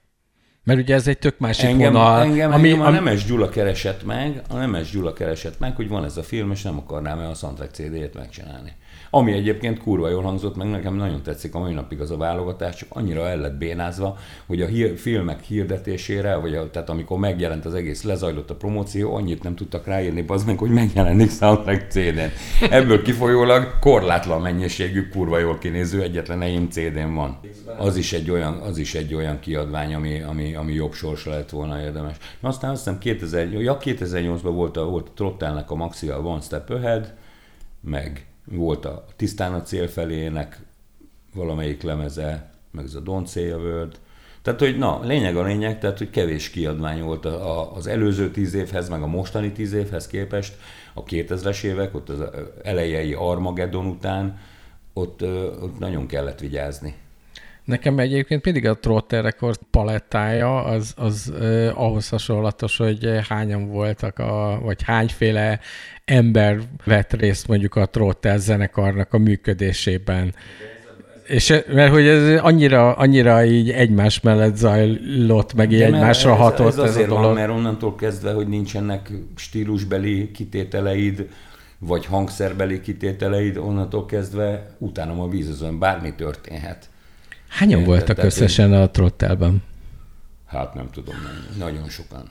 Mert 0.64 0.80
ugye 0.80 0.94
ez 0.94 1.08
egy 1.08 1.18
tök 1.18 1.38
másik 1.38 1.64
engem, 1.64 1.92
vonal. 1.92 2.20
Engem, 2.20 2.52
ami, 2.52 2.70
engem 2.70 2.86
a 2.86 2.90
Nemes 2.90 3.24
Gyula 3.24 3.48
keresett 3.48 4.04
meg, 4.04 4.42
a 4.48 4.54
Nemes 4.54 4.90
Gyula 4.90 5.12
keresett 5.12 5.58
meg, 5.58 5.76
hogy 5.76 5.88
van 5.88 6.04
ez 6.04 6.16
a 6.16 6.22
film, 6.22 6.50
és 6.50 6.62
nem 6.62 6.78
akarnám-e 6.78 7.28
a 7.28 7.34
soundtrack 7.34 7.74
CD-t 7.74 8.14
megcsinálni. 8.14 8.72
Ami 9.10 9.32
egyébként 9.32 9.78
kurva 9.82 10.08
jól 10.08 10.22
hangzott, 10.22 10.56
meg 10.56 10.70
nekem 10.70 10.94
nagyon 10.94 11.22
tetszik 11.22 11.54
a 11.54 11.58
mai 11.58 11.72
napig 11.72 12.00
az 12.00 12.10
a 12.10 12.16
válogatás, 12.16 12.76
csak 12.76 12.88
annyira 12.92 13.28
el 13.28 13.38
lett 13.38 13.58
bénázva, 13.58 14.16
hogy 14.46 14.62
a 14.62 14.66
hír, 14.66 14.98
filmek 14.98 15.42
hirdetésére, 15.42 16.36
vagy 16.36 16.54
a, 16.54 16.70
tehát 16.70 16.88
amikor 16.88 17.18
megjelent 17.18 17.64
az 17.64 17.74
egész, 17.74 18.02
lezajlott 18.02 18.50
a 18.50 18.54
promóció, 18.54 19.14
annyit 19.14 19.42
nem 19.42 19.54
tudtak 19.54 19.86
ráírni, 19.86 20.24
az 20.26 20.44
meg, 20.44 20.58
hogy 20.58 20.70
megjelenik 20.70 21.30
soundtrack 21.30 21.90
CD-n. 21.90 22.30
Ebből 22.70 23.02
kifolyólag 23.02 23.78
korlátlan 23.80 24.40
mennyiségű, 24.40 25.08
kurva 25.08 25.38
jól 25.38 25.58
kinéző 25.58 26.02
egyetlen 26.02 26.42
eim 26.42 26.68
CD-n 26.70 27.14
van. 27.14 27.40
Az 27.78 27.96
is 27.96 28.12
egy 28.12 28.30
olyan, 28.30 28.54
az 28.54 28.78
is 28.78 28.94
egy 28.94 29.14
olyan 29.14 29.40
kiadvány, 29.40 29.94
ami, 29.94 30.20
ami, 30.20 30.54
ami 30.54 30.72
jobb 30.72 30.92
sorsa 30.92 31.30
lett 31.30 31.50
volna 31.50 31.80
érdemes. 31.80 32.16
Aztán 32.40 32.70
azt 32.70 32.84
hiszem 32.84 32.98
2000, 32.98 33.52
ja, 33.52 33.78
2008-ban 33.80 34.50
volt 34.52 34.76
a, 34.76 34.84
volt 34.84 35.08
a 35.08 35.12
Trottelnek 35.14 35.70
a 35.70 35.74
Maxi 35.74 36.08
a 36.08 36.18
One 36.18 36.40
Step 36.40 36.70
Ahead, 36.70 37.14
meg 37.80 38.26
volt 38.50 38.84
a 38.84 39.04
Tisztán 39.16 39.54
a 39.54 39.62
cél 39.62 39.88
felének 39.88 40.60
valamelyik 41.34 41.82
lemeze, 41.82 42.50
meg 42.70 42.84
ez 42.84 42.94
a 42.94 43.02
Don't 43.02 43.28
Say 43.30 43.50
a 43.50 43.56
Word. 43.56 43.98
Tehát, 44.42 44.60
hogy 44.60 44.78
na, 44.78 45.00
lényeg 45.02 45.36
a 45.36 45.42
lényeg, 45.42 45.78
tehát, 45.78 45.98
hogy 45.98 46.10
kevés 46.10 46.50
kiadvány 46.50 47.02
volt 47.02 47.24
a, 47.24 47.60
a, 47.60 47.74
az 47.74 47.86
előző 47.86 48.30
tíz 48.30 48.54
évhez, 48.54 48.88
meg 48.88 49.02
a 49.02 49.06
mostani 49.06 49.52
tíz 49.52 49.72
évhez 49.72 50.06
képest, 50.06 50.56
a 50.94 51.02
2000-es 51.02 51.62
évek, 51.62 51.94
ott 51.94 52.08
az 52.08 52.22
elejei 52.62 53.12
Armageddon 53.12 53.86
után, 53.86 54.38
ott, 54.92 55.22
ott 55.62 55.78
nagyon 55.78 56.06
kellett 56.06 56.40
vigyázni. 56.40 56.94
Nekem 57.68 57.98
egyébként 57.98 58.44
mindig 58.44 58.66
a 58.66 58.78
Trotter 58.78 59.22
Record 59.22 59.58
palettája 59.70 60.64
az, 60.64 60.94
az 60.96 61.32
eh, 61.40 61.80
ahhoz 61.80 62.08
hasonlatos, 62.08 62.76
hogy 62.76 63.08
hányan 63.28 63.68
voltak, 63.68 64.18
a, 64.18 64.60
vagy 64.62 64.82
hányféle 64.82 65.60
ember 66.04 66.60
vett 66.84 67.12
részt 67.12 67.48
mondjuk 67.48 67.74
a 67.74 67.86
Trotter 67.86 68.38
zenekarnak 68.38 69.12
a 69.12 69.18
működésében. 69.18 70.34
És 71.26 71.62
mert 71.72 71.92
hogy 71.92 72.06
ez 72.06 72.40
annyira, 72.40 72.92
annyira 72.92 73.44
így 73.44 73.70
egymás 73.70 74.20
mellett 74.20 74.56
zajlott, 74.56 75.54
meg 75.54 75.72
így 75.72 75.82
egymásra 75.82 76.32
ez, 76.32 76.38
hatott 76.38 76.66
ez, 76.66 76.78
ez, 76.78 76.96
ez 76.96 77.02
a 77.02 77.06
dolog. 77.06 77.22
Van, 77.22 77.34
mert 77.34 77.50
onnantól 77.50 77.94
kezdve, 77.94 78.32
hogy 78.32 78.48
nincsenek 78.48 79.10
stílusbeli 79.36 80.30
kitételeid, 80.30 81.28
vagy 81.78 82.06
hangszerbeli 82.06 82.80
kitételeid, 82.80 83.56
onnantól 83.56 84.06
kezdve 84.06 84.66
utána 84.78 85.22
a 85.22 85.28
vízözön 85.28 85.78
bármi 85.78 86.14
történhet. 86.14 86.88
Hányan 87.48 87.78
Érted? 87.78 87.94
voltak 87.94 88.16
Tehát 88.16 88.32
összesen 88.32 88.72
én... 88.72 88.80
a 88.80 88.90
trottelben? 88.90 89.62
Hát 90.46 90.74
nem 90.74 90.90
tudom, 90.90 91.14
nagyon 91.56 91.88
sokan. 91.88 92.30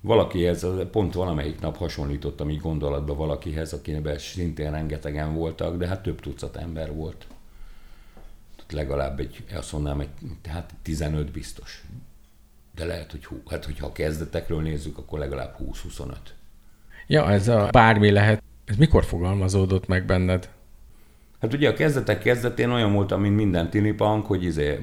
Valakihez, 0.00 0.66
pont 0.90 1.14
valamelyik 1.14 1.60
nap 1.60 1.76
hasonlítottam 1.76 2.50
így 2.50 2.60
gondolatba 2.60 3.14
valakihez, 3.14 3.72
akiben 3.72 4.18
szintén 4.18 4.70
rengetegen 4.70 5.34
voltak, 5.34 5.76
de 5.76 5.86
hát 5.86 6.02
több 6.02 6.20
tucat 6.20 6.56
ember 6.56 6.94
volt. 6.94 7.26
Tehát 8.56 8.72
legalább 8.72 9.20
egy, 9.20 9.44
azt 9.54 9.72
mondanám, 9.72 10.00
egy, 10.00 10.08
hát 10.48 10.74
15 10.82 11.30
biztos. 11.30 11.84
De 12.74 12.84
lehet, 12.84 13.10
hogy 13.10 13.24
hú, 13.24 13.42
hát 13.48 13.64
hogyha 13.64 13.86
a 13.86 13.92
kezdetekről 13.92 14.62
nézzük, 14.62 14.98
akkor 14.98 15.18
legalább 15.18 15.56
20-25. 15.60 16.14
Ja, 17.06 17.30
ez 17.30 17.48
a 17.48 17.68
bármi 17.72 18.10
lehet. 18.10 18.42
Ez 18.64 18.76
mikor 18.76 19.04
fogalmazódott 19.04 19.86
meg 19.86 20.04
benned? 20.04 20.48
Hát 21.40 21.52
ugye 21.52 21.68
a 21.68 21.74
kezdetek 21.74 22.18
kezdetén 22.18 22.70
olyan 22.70 22.92
voltam, 22.92 23.20
mint 23.20 23.36
minden 23.36 23.70
tinipank, 23.70 24.26
hogy 24.26 24.44
izé 24.44 24.78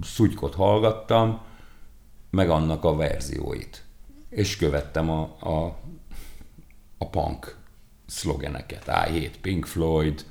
szutykot 0.00 0.54
hallgattam, 0.54 1.40
meg 2.30 2.50
annak 2.50 2.84
a 2.84 2.96
verzióit. 2.96 3.82
És 4.28 4.56
követtem 4.56 5.10
a, 5.10 5.36
a, 5.40 5.76
a 6.98 7.08
punk 7.08 7.56
szlogeneket. 8.06 8.90
I 9.14 9.30
Pink 9.40 9.66
Floyd, 9.66 10.24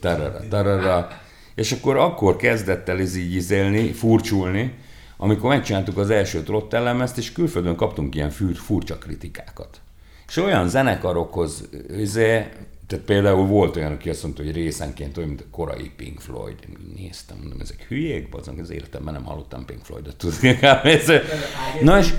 tarara, 0.00 0.48
tarara. 0.48 1.08
És 1.54 1.72
akkor 1.72 1.96
akkor 1.96 2.36
kezdett 2.36 2.88
el 2.88 2.98
ez 2.98 3.16
így 3.16 3.34
izélni, 3.34 3.92
furcsulni, 3.92 4.78
amikor 5.16 5.48
megcsináltuk 5.48 5.98
az 5.98 6.10
első 6.10 6.42
trottellemezt, 6.42 7.18
és 7.18 7.32
külföldön 7.32 7.76
kaptunk 7.76 8.14
ilyen 8.14 8.30
furcsa 8.54 8.98
kritikákat. 8.98 9.80
És 10.26 10.36
olyan 10.36 10.68
zenekarokhoz 10.68 11.68
izé, 11.96 12.46
tehát 12.90 13.04
például 13.04 13.46
volt 13.46 13.76
olyan, 13.76 13.92
aki 13.92 14.10
azt 14.10 14.22
mondta, 14.22 14.42
hogy 14.42 14.52
részenként 14.52 15.16
olyan, 15.16 15.28
mint 15.28 15.40
a 15.40 15.50
korai 15.50 15.90
Pink 15.96 16.20
Floyd. 16.20 16.56
Én 16.68 16.76
néztem, 16.96 17.36
mondom, 17.40 17.60
ezek 17.60 17.84
hülyék, 17.88 18.34
azok 18.34 18.58
az 18.58 18.70
életemben 18.70 19.14
nem 19.14 19.24
hallottam 19.24 19.64
Pink 19.64 19.84
Floydot. 19.84 20.16
Tudni, 20.16 20.58
Na 21.82 21.98
és, 21.98 22.14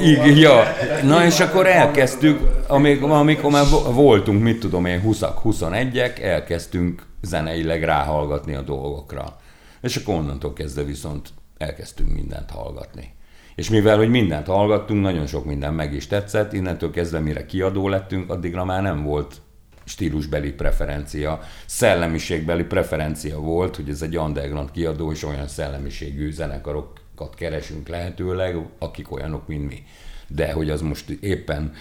igen, 0.00 0.36
ja. 0.36 0.62
Na 1.02 1.24
és 1.24 1.40
akkor 1.40 1.66
elkezdtük, 1.66 2.40
amikor, 2.66 3.10
amikor 3.10 3.50
már 3.50 3.64
voltunk, 3.92 4.42
mit 4.42 4.60
tudom 4.60 4.84
én, 4.84 5.00
20 5.00 5.20
21-ek, 5.44 6.22
elkezdtünk 6.22 7.06
zeneileg 7.22 7.84
ráhallgatni 7.84 8.54
a 8.54 8.62
dolgokra. 8.62 9.36
És 9.82 9.96
akkor 9.96 10.14
onnantól 10.14 10.52
kezdve 10.52 10.82
viszont 10.82 11.28
elkezdtünk 11.58 12.12
mindent 12.12 12.50
hallgatni. 12.50 13.14
És 13.54 13.70
mivel, 13.70 13.96
hogy 13.96 14.10
mindent 14.10 14.46
hallgattunk, 14.46 15.02
nagyon 15.02 15.26
sok 15.26 15.44
minden 15.44 15.74
meg 15.74 15.92
is 15.92 16.06
tetszett, 16.06 16.52
innentől 16.52 16.90
kezdve 16.90 17.18
mire 17.18 17.46
kiadó 17.46 17.88
lettünk, 17.88 18.30
addigra 18.30 18.64
már 18.64 18.82
nem 18.82 19.02
volt 19.02 19.40
stílusbeli 19.86 20.52
preferencia, 20.52 21.40
szellemiségbeli 21.66 22.64
preferencia 22.64 23.38
volt, 23.38 23.76
hogy 23.76 23.88
ez 23.88 24.02
egy 24.02 24.18
underground 24.18 24.70
kiadó, 24.70 25.12
és 25.12 25.22
olyan 25.22 25.48
szellemiségű 25.48 26.32
zenekarokat 26.32 27.34
keresünk 27.34 27.88
lehetőleg, 27.88 28.56
akik 28.78 29.12
olyanok, 29.12 29.46
mint 29.46 29.68
mi. 29.68 29.84
De 30.28 30.52
hogy 30.52 30.70
az 30.70 30.80
most 30.80 31.10
éppen 31.10 31.72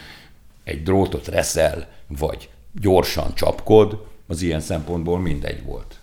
egy 0.63 0.83
drótot 0.83 1.27
reszel, 1.27 1.87
vagy 2.07 2.49
gyorsan 2.71 3.33
csapkod, 3.33 4.05
az 4.27 4.41
ilyen 4.41 4.59
szempontból 4.59 5.19
mindegy 5.19 5.63
volt. 5.63 5.99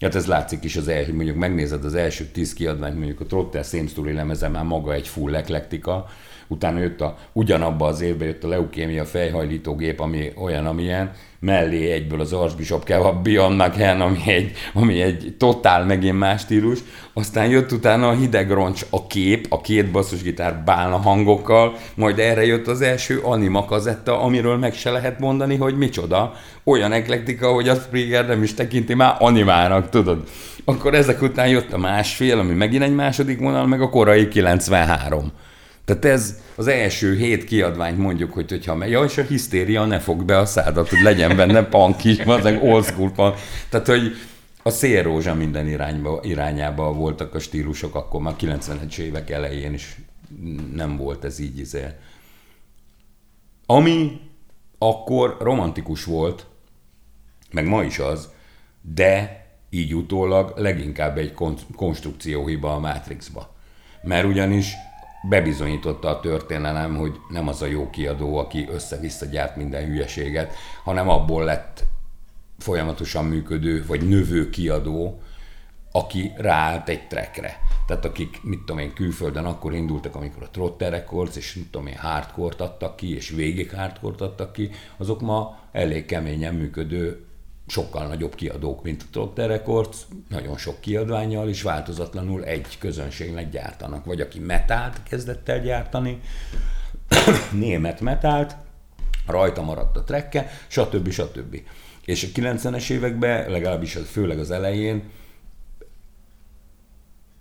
Hát 0.00 0.14
ez 0.14 0.26
látszik 0.26 0.64
is 0.64 0.76
az 0.76 0.88
első, 0.88 1.14
mondjuk 1.14 1.36
megnézed 1.36 1.84
az 1.84 1.94
első 1.94 2.24
tíz 2.24 2.52
kiadványt, 2.52 2.96
mondjuk 2.96 3.20
a 3.20 3.26
Trotter 3.26 3.64
Story 3.64 4.12
lemeze 4.12 4.48
már 4.48 4.64
maga 4.64 4.92
egy 4.92 5.08
full 5.08 5.34
eklektika, 5.34 6.08
utána 6.52 6.78
jött 6.78 7.00
a, 7.00 7.16
ugyanabba 7.32 7.86
az 7.86 8.00
évben 8.00 8.26
jött 8.26 8.44
a 8.44 8.48
leukémia 8.48 9.04
fejhajlítógép, 9.04 10.00
ami 10.00 10.32
olyan, 10.36 10.66
amilyen, 10.66 11.10
mellé 11.42 11.90
egyből 11.90 12.20
az 12.20 12.32
Archbishop 12.32 12.84
Kebab 12.84 13.22
Beyond 13.22 13.56
McHen, 13.56 14.00
ami 14.00 14.18
egy, 14.26 14.52
ami 14.72 15.00
egy 15.00 15.34
totál 15.38 15.84
megint 15.84 16.18
más 16.18 16.40
stílus, 16.40 16.78
aztán 17.12 17.48
jött 17.48 17.72
utána 17.72 18.08
a 18.08 18.14
hideg 18.14 18.50
roncs, 18.50 18.86
a 18.90 19.06
kép, 19.06 19.46
a 19.48 19.60
két 19.60 19.90
basszusgitár 19.90 20.62
bálna 20.64 20.96
hangokkal, 20.96 21.76
majd 21.94 22.18
erre 22.18 22.46
jött 22.46 22.66
az 22.66 22.80
első 22.80 23.18
anima 23.18 23.64
kazetta, 23.64 24.20
amiről 24.20 24.56
meg 24.56 24.74
se 24.74 24.90
lehet 24.90 25.18
mondani, 25.18 25.56
hogy 25.56 25.76
micsoda. 25.76 26.34
Olyan 26.64 26.92
eklektika, 26.92 27.52
hogy 27.52 27.68
a 27.68 27.74
Springer 27.74 28.26
nem 28.26 28.42
is 28.42 28.54
tekinti 28.54 28.94
már 28.94 29.16
animának, 29.18 29.88
tudod. 29.88 30.22
Akkor 30.64 30.94
ezek 30.94 31.22
után 31.22 31.48
jött 31.48 31.72
a 31.72 31.78
másfél, 31.78 32.38
ami 32.38 32.52
megint 32.52 32.82
egy 32.82 32.94
második 32.94 33.38
vonal, 33.38 33.66
meg 33.66 33.80
a 33.80 33.88
korai 33.88 34.28
93. 34.28 35.32
Tehát 35.84 36.04
ez 36.04 36.40
az 36.54 36.66
első 36.66 37.16
hét 37.16 37.44
kiadványt 37.44 37.98
mondjuk, 37.98 38.32
hogy 38.32 38.50
hogyha 38.50 38.74
megy, 38.74 38.90
ja, 38.90 39.04
és 39.04 39.18
a 39.18 39.22
hisztéria 39.22 39.84
ne 39.84 39.98
fog 39.98 40.24
be 40.24 40.38
a 40.38 40.46
szádat, 40.46 40.88
hogy 40.88 41.00
legyen 41.00 41.36
benne 41.36 41.64
punk 41.64 42.04
is, 42.04 42.18
az 42.18 42.46
old 42.60 42.84
school 42.84 43.10
punk. 43.10 43.34
Tehát, 43.68 43.86
hogy 43.86 44.12
a 44.62 44.70
szélrózsa 44.70 45.34
minden 45.34 45.68
irányba, 45.68 46.20
irányába 46.22 46.92
voltak 46.92 47.34
a 47.34 47.38
stílusok, 47.38 47.94
akkor 47.94 48.20
már 48.20 48.34
90-es 48.40 48.98
évek 48.98 49.30
elején 49.30 49.72
is 49.72 49.96
nem 50.74 50.96
volt 50.96 51.24
ez 51.24 51.38
így 51.38 51.58
izé. 51.58 51.86
Ami 53.66 54.20
akkor 54.78 55.36
romantikus 55.40 56.04
volt, 56.04 56.46
meg 57.50 57.66
ma 57.66 57.82
is 57.82 57.98
az, 57.98 58.28
de 58.80 59.46
így 59.70 59.94
utólag 59.94 60.52
leginkább 60.56 61.18
egy 61.18 61.34
konstrukcióhiba 61.76 62.74
a 62.74 62.78
Matrixba. 62.78 63.54
Mert 64.02 64.26
ugyanis 64.26 64.72
bebizonyította 65.28 66.08
a 66.08 66.20
történelem, 66.20 66.96
hogy 66.96 67.20
nem 67.28 67.48
az 67.48 67.62
a 67.62 67.66
jó 67.66 67.90
kiadó, 67.90 68.36
aki 68.36 68.68
össze-vissza 68.70 69.26
gyárt 69.26 69.56
minden 69.56 69.84
hülyeséget, 69.84 70.54
hanem 70.84 71.08
abból 71.08 71.44
lett 71.44 71.84
folyamatosan 72.58 73.24
működő, 73.24 73.84
vagy 73.86 74.08
növő 74.08 74.50
kiadó, 74.50 75.20
aki 75.92 76.32
ráállt 76.36 76.88
egy 76.88 77.06
trekre. 77.06 77.58
Tehát 77.86 78.04
akik, 78.04 78.42
mit 78.42 78.58
tudom 78.58 78.78
én, 78.78 78.92
külföldön 78.92 79.44
akkor 79.44 79.74
indultak, 79.74 80.14
amikor 80.14 80.42
a 80.42 80.50
Trotter 80.50 80.90
Records, 80.90 81.36
és 81.36 81.54
mit 81.54 81.70
tudom 81.70 81.86
én, 81.86 81.96
hardcore 81.96 82.64
adtak 82.64 82.96
ki, 82.96 83.14
és 83.14 83.30
végig 83.30 83.74
hardcore 83.74 84.24
adtak 84.24 84.52
ki, 84.52 84.70
azok 84.96 85.20
ma 85.20 85.58
elég 85.72 86.04
keményen 86.04 86.54
működő 86.54 87.24
sokkal 87.66 88.06
nagyobb 88.06 88.34
kiadók, 88.34 88.82
mint 88.82 89.02
a 89.02 89.06
Trotter 89.10 89.48
Records, 89.48 89.98
nagyon 90.28 90.56
sok 90.56 90.80
kiadványjal 90.80 91.48
is 91.48 91.62
változatlanul 91.62 92.44
egy 92.44 92.78
közönségnek 92.78 93.50
gyártanak. 93.50 94.04
Vagy 94.04 94.20
aki 94.20 94.38
metált 94.38 95.02
kezdett 95.02 95.48
el 95.48 95.60
gyártani, 95.60 96.20
német 97.52 98.00
metált, 98.00 98.56
rajta 99.26 99.62
maradt 99.62 99.96
a 99.96 100.04
trekke, 100.04 100.50
stb. 100.66 101.10
stb. 101.10 101.60
És 102.04 102.22
a 102.24 102.40
90-es 102.40 102.90
években, 102.90 103.50
legalábbis 103.50 103.92
főleg 103.92 104.38
az 104.38 104.50
elején, 104.50 105.02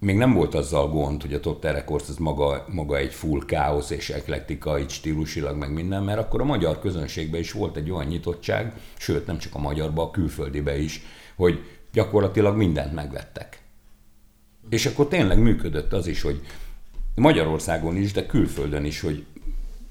még 0.03 0.17
nem 0.17 0.33
volt 0.33 0.55
azzal 0.55 0.89
gond, 0.89 1.21
hogy 1.21 1.33
a 1.33 1.39
Top 1.39 1.63
Records 1.63 2.09
az 2.09 2.17
maga, 2.17 2.65
maga 2.67 2.97
egy 2.97 3.13
full 3.13 3.45
káosz 3.45 3.89
és 3.89 4.09
eklektika, 4.09 4.79
így 4.79 4.89
stílusilag 4.89 5.57
meg 5.57 5.73
minden, 5.73 6.03
mert 6.03 6.19
akkor 6.19 6.41
a 6.41 6.45
magyar 6.45 6.79
közönségben 6.79 7.39
is 7.39 7.51
volt 7.51 7.75
egy 7.75 7.91
olyan 7.91 8.07
nyitottság, 8.07 8.73
sőt 8.97 9.25
nem 9.25 9.37
csak 9.37 9.55
a 9.55 9.59
magyarban, 9.59 10.07
a 10.07 10.11
külföldibe 10.11 10.77
is, 10.77 11.01
hogy 11.35 11.59
gyakorlatilag 11.93 12.55
mindent 12.57 12.93
megvettek. 12.93 13.61
És 14.69 14.85
akkor 14.85 15.07
tényleg 15.07 15.39
működött 15.39 15.93
az 15.93 16.07
is, 16.07 16.21
hogy 16.21 16.41
Magyarországon 17.15 17.95
is, 17.95 18.11
de 18.11 18.25
külföldön 18.25 18.85
is, 18.85 19.01
hogy 19.01 19.25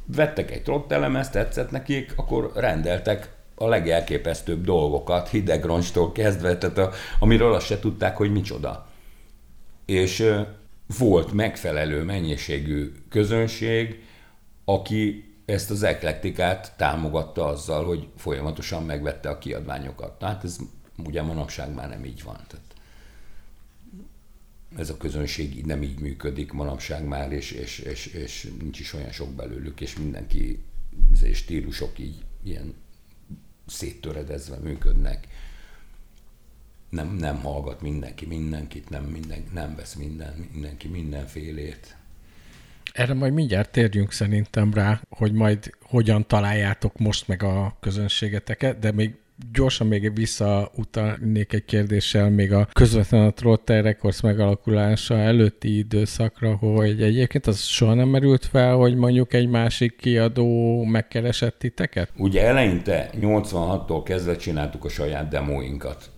vettek 0.07 0.51
egy 0.51 0.63
trottelemezt, 0.63 1.33
tetszett 1.33 1.71
nekik, 1.71 2.13
akkor 2.17 2.53
rendeltek 2.55 3.33
a 3.55 3.67
legelképesztőbb 3.67 4.65
dolgokat, 4.65 5.29
hidegroncstól 5.29 6.13
kezdve, 6.13 6.59
tehát 6.59 6.79
a, 6.79 6.91
amiről 7.19 7.53
azt 7.53 7.67
se 7.67 7.79
tudták, 7.79 8.17
hogy 8.17 8.33
micsoda 8.33 8.89
és 9.91 10.33
volt 10.99 11.33
megfelelő 11.33 12.03
mennyiségű 12.03 12.93
közönség, 13.09 14.03
aki 14.65 15.25
ezt 15.45 15.71
az 15.71 15.83
eklektikát 15.83 16.73
támogatta 16.77 17.47
azzal, 17.47 17.85
hogy 17.85 18.09
folyamatosan 18.17 18.85
megvette 18.85 19.29
a 19.29 19.39
kiadványokat. 19.39 20.19
Tehát 20.19 20.45
ez 20.45 20.59
ugye 21.05 21.23
manapság 21.23 21.75
már 21.75 21.89
nem 21.89 22.05
így 22.05 22.23
van. 22.23 22.39
Tehát 22.47 22.65
ez 24.77 24.91
a 24.91 24.97
közönség 24.97 25.65
nem 25.65 25.83
így 25.83 25.99
működik 25.99 26.53
manapság 26.53 27.05
már, 27.05 27.33
és, 27.33 27.51
és, 27.51 27.79
és, 27.79 28.07
és 28.07 28.53
nincs 28.61 28.81
is 28.81 28.93
olyan 28.93 29.11
sok 29.11 29.31
belőlük, 29.31 29.81
és 29.81 29.97
mindenki 29.97 30.59
és 31.23 31.37
stílusok 31.37 31.99
így 31.99 32.25
ilyen 32.43 32.75
széttöredezve 33.67 34.57
működnek 34.57 35.29
nem, 36.91 37.17
nem 37.19 37.37
hallgat 37.37 37.83
mindenki 37.83 38.27
mindenkit, 38.27 38.91
nem, 38.91 39.03
minden, 39.03 39.45
nem 39.55 39.75
vesz 39.77 39.95
minden, 39.95 40.49
mindenki 40.53 40.89
mindenfélét. 40.89 41.97
Erre 42.93 43.15
majd 43.15 43.33
mindjárt 43.33 43.71
térjünk 43.71 44.13
szerintem 44.13 44.73
rá, 44.75 45.01
hogy 45.09 45.33
majd 45.33 45.75
hogyan 45.83 46.27
találjátok 46.27 46.99
most 46.99 47.29
meg 47.29 47.43
a 47.43 47.77
közönségeteket, 47.81 48.79
de 48.79 48.93
még 48.93 49.15
gyorsan 49.53 49.87
még 49.87 50.15
visszautalnék 50.15 51.53
egy 51.53 51.65
kérdéssel 51.65 52.31
még 52.31 52.53
a 52.53 52.69
közvetlen 52.73 53.27
a 53.27 53.31
Trotter 53.31 53.83
Records 53.83 54.21
megalakulása 54.21 55.19
előtti 55.19 55.79
időszakra, 55.79 56.57
hogy 56.57 57.03
egyébként 57.03 57.47
az 57.47 57.63
soha 57.63 57.95
nem 57.95 58.09
merült 58.09 58.45
fel, 58.45 58.75
hogy 58.75 58.95
mondjuk 58.95 59.33
egy 59.33 59.49
másik 59.49 59.97
kiadó 59.97 60.83
megkeresett 60.85 61.59
titeket? 61.59 62.11
Ugye 62.17 62.43
eleinte 62.43 63.11
86-tól 63.21 64.01
kezdve 64.05 64.37
csináltuk 64.37 64.85
a 64.85 64.89
saját 64.89 65.29
demóinkat 65.29 66.11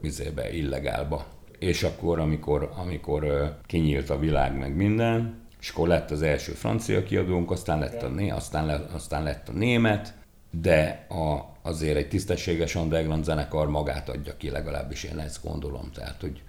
vizébe, 0.00 0.52
illegálba. 0.52 1.26
És 1.58 1.82
akkor, 1.82 2.18
amikor, 2.18 2.72
amikor 2.76 3.54
kinyílt 3.66 4.10
a 4.10 4.18
világ 4.18 4.58
meg 4.58 4.76
minden, 4.76 5.38
és 5.60 5.70
akkor 5.70 5.88
lett 5.88 6.10
az 6.10 6.22
első 6.22 6.52
francia 6.52 7.02
kiadónk, 7.02 7.50
aztán 7.50 7.78
lett 7.78 8.02
a, 8.02 8.08
né, 8.08 8.28
aztán, 8.28 8.66
le, 8.66 8.86
aztán 8.92 9.22
lett 9.22 9.48
a 9.48 9.52
német, 9.52 10.14
de 10.50 11.06
a, 11.08 11.52
azért 11.62 11.96
egy 11.96 12.08
tisztességes 12.08 12.74
underground 12.74 13.24
zenekar 13.24 13.68
magát 13.68 14.08
adja 14.08 14.36
ki, 14.36 14.50
legalábbis 14.50 15.04
én 15.04 15.18
ezt 15.18 15.44
gondolom. 15.44 15.90
Tehát, 15.94 16.20
hogy 16.20 16.42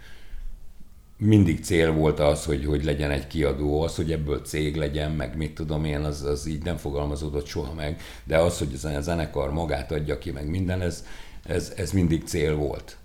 mindig 1.18 1.64
cél 1.64 1.92
volt 1.92 2.20
az, 2.20 2.46
hogy, 2.46 2.66
hogy 2.66 2.84
legyen 2.84 3.12
egy 3.12 3.28
kiadó, 3.28 3.82
az, 3.82 3.96
hogy 3.96 4.12
ebből 4.12 4.42
cég 4.42 4.76
legyen, 4.76 5.12
meg 5.12 5.38
mit 5.38 5.54
tudom 5.54 5.86
én, 5.86 6.02
az, 6.02 6.24
az 6.24 6.46
így 6.46 6.64
nem 6.64 6.78
fogalmazódott 6.78 7.46
soha 7.46 7.74
meg, 7.74 8.02
de 8.24 8.38
az, 8.38 8.58
hogy 8.58 8.80
a 8.96 9.02
zenekar 9.02 9.52
magát 9.52 9.92
adja 9.92 10.18
ki, 10.18 10.32
meg 10.32 10.50
minden, 10.50 10.82
ez, 10.82 11.06
ez, 11.46 11.74
ez 11.76 11.92
mindig 11.92 12.24
cél 12.26 12.56
volt 12.56 12.98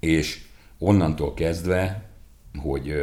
és 0.00 0.44
onnantól 0.78 1.34
kezdve, 1.34 2.10
hogy 2.62 2.94